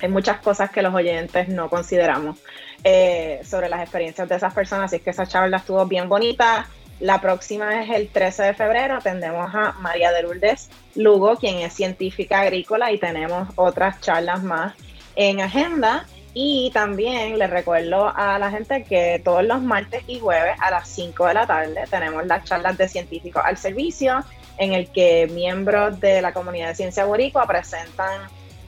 Hay 0.00 0.08
muchas 0.08 0.40
cosas 0.40 0.70
que 0.70 0.82
los 0.82 0.94
oyentes 0.94 1.48
no 1.48 1.70
consideramos 1.70 2.38
eh, 2.84 3.40
sobre 3.44 3.68
las 3.68 3.80
experiencias 3.80 4.28
de 4.28 4.34
esas 4.34 4.52
personas, 4.52 4.92
así 4.92 5.00
que 5.00 5.10
esa 5.10 5.26
charla 5.26 5.58
estuvo 5.58 5.86
bien 5.86 6.08
bonita. 6.08 6.66
La 6.98 7.20
próxima 7.20 7.82
es 7.82 7.90
el 7.90 8.08
13 8.08 8.42
de 8.42 8.54
febrero, 8.54 8.98
tendremos 9.02 9.52
a 9.54 9.72
María 9.80 10.12
de 10.12 10.22
Lourdes 10.22 10.70
Lugo, 10.94 11.36
quien 11.36 11.58
es 11.58 11.72
científica 11.72 12.40
agrícola, 12.40 12.92
y 12.92 12.98
tenemos 12.98 13.48
otras 13.56 14.00
charlas 14.00 14.42
más 14.42 14.74
en 15.16 15.40
agenda. 15.40 16.06
Y 16.34 16.70
también 16.72 17.38
les 17.38 17.50
recuerdo 17.50 18.10
a 18.16 18.38
la 18.38 18.50
gente 18.50 18.84
que 18.84 19.20
todos 19.22 19.44
los 19.44 19.60
martes 19.62 20.02
y 20.06 20.18
jueves 20.18 20.56
a 20.60 20.70
las 20.70 20.88
5 20.88 21.26
de 21.26 21.34
la 21.34 21.46
tarde 21.46 21.84
tenemos 21.90 22.26
las 22.26 22.44
charlas 22.44 22.78
de 22.78 22.88
científicos 22.88 23.42
al 23.44 23.58
servicio, 23.58 24.24
en 24.56 24.72
el 24.72 24.90
que 24.90 25.28
miembros 25.32 26.00
de 26.00 26.22
la 26.22 26.32
comunidad 26.32 26.68
de 26.68 26.74
ciencia 26.74 27.04
boricua 27.04 27.46
presentan 27.46 28.22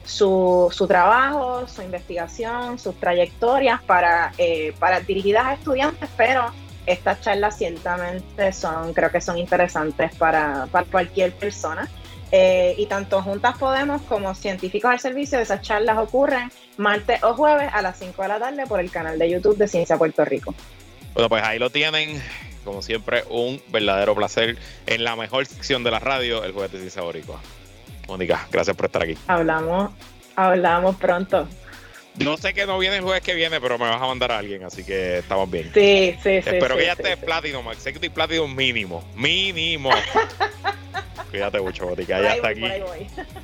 su, 0.05 0.69
su 0.71 0.87
trabajo, 0.87 1.67
su 1.67 1.81
investigación, 1.81 2.79
sus 2.79 2.95
trayectorias 2.99 3.81
para, 3.81 4.31
eh, 4.37 4.73
para 4.79 4.99
dirigidas 5.01 5.45
a 5.45 5.53
estudiantes, 5.53 6.09
pero 6.15 6.51
estas 6.85 7.21
charlas 7.21 7.57
ciertamente 7.57 8.53
son, 8.53 8.93
creo 8.93 9.11
que 9.11 9.19
son 9.19 9.37
interesantes 9.37 10.15
para, 10.15 10.67
para 10.71 10.85
cualquier 10.85 11.33
persona. 11.33 11.89
Eh, 12.31 12.75
y 12.77 12.87
tanto 12.87 13.21
Juntas 13.21 13.57
Podemos 13.57 14.01
como 14.03 14.33
Científicos 14.35 14.91
al 14.91 14.99
Servicio, 14.99 15.39
esas 15.39 15.61
charlas 15.61 15.97
ocurren 15.97 16.51
martes 16.77 17.23
o 17.23 17.33
jueves 17.33 17.69
a 17.71 17.81
las 17.81 17.99
5 17.99 18.21
de 18.21 18.27
la 18.27 18.39
tarde 18.39 18.65
por 18.67 18.79
el 18.79 18.91
canal 18.91 19.17
de 19.17 19.29
YouTube 19.29 19.57
de 19.57 19.67
Ciencia 19.67 19.97
Puerto 19.97 20.25
Rico. 20.25 20.53
Bueno, 21.13 21.29
pues 21.29 21.43
ahí 21.43 21.59
lo 21.59 21.69
tienen. 21.69 22.21
Como 22.65 22.81
siempre, 22.81 23.23
un 23.29 23.61
verdadero 23.69 24.15
placer 24.15 24.57
en 24.87 25.03
la 25.03 25.15
mejor 25.15 25.45
sección 25.45 25.83
de 25.83 25.91
la 25.91 25.99
radio, 25.99 26.43
el 26.43 26.51
jueves 26.51 26.71
de 26.71 26.79
Ciencia 26.79 27.03
Boricua. 27.03 27.39
Mónica, 28.07 28.47
gracias 28.51 28.75
por 28.75 28.85
estar 28.87 29.03
aquí. 29.03 29.17
Hablamos, 29.27 29.91
hablamos 30.35 30.95
pronto. 30.95 31.47
No 32.17 32.37
sé 32.37 32.53
que 32.53 32.65
no 32.65 32.79
viene 32.79 32.97
el 32.97 33.01
jueves 33.01 33.21
que 33.21 33.35
viene, 33.35 33.59
pero 33.59 33.77
me 33.77 33.85
vas 33.85 34.01
a 34.01 34.07
mandar 34.07 34.31
a 34.31 34.37
alguien, 34.37 34.63
así 34.63 34.85
que 34.85 35.17
estamos 35.17 35.51
bien. 35.51 35.69
Sí, 35.73 36.15
sí, 36.23 36.41
sí. 36.41 36.49
Espero 36.49 36.77
que 36.77 36.85
ya 36.85 36.93
estés 36.93 37.17
platino, 37.17 37.61
Max. 37.61 37.79
Sé 37.83 37.93
que 37.93 38.09
platino 38.09 38.47
mínimo. 38.47 39.03
Mínimo. 39.15 39.89
Cuídate 41.35 41.59
mucho, 41.59 41.85
Botica. 41.85 42.21
Y 42.21 42.25
hasta 42.25 42.47
aquí. 42.47 42.63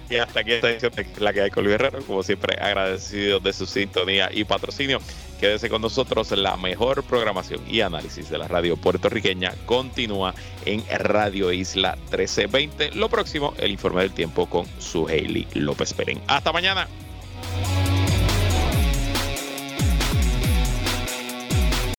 Y 0.10 0.16
hasta 0.16 0.40
aquí 0.40 0.54
esta 0.54 0.70
edición 0.70 0.94
de 0.96 1.06
La 1.20 1.34
que 1.34 1.42
hay 1.42 1.50
con 1.50 1.66
Luis 1.66 1.76
Herrero. 1.76 2.02
Como 2.04 2.24
siempre, 2.24 2.58
agradecido 2.58 3.40
de 3.42 3.52
su 3.52 3.66
sintonía 3.66 4.30
y 4.32 4.46
patrocinio. 4.46 5.00
Quédese 5.42 5.70
con 5.70 5.82
nosotros. 5.82 6.32
La 6.32 6.56
mejor 6.56 7.04
programación 7.04 7.62
y 7.68 7.82
análisis 7.82 8.30
de 8.30 8.38
la 8.38 8.48
radio 8.48 8.78
puertorriqueña 8.78 9.54
continúa 9.66 10.34
en 10.66 10.84
Radio 10.90 11.52
Isla 11.52 11.98
1320. 12.12 12.92
Lo 12.92 13.10
próximo, 13.10 13.54
el 13.58 13.72
informe 13.72 14.04
del 14.04 14.12
tiempo 14.12 14.50
con 14.50 14.66
su 14.80 15.08
Hailey 15.08 15.48
López 15.54 15.94
Perén. 15.94 16.22
Hasta 16.28 16.54
mañana. 16.54 16.88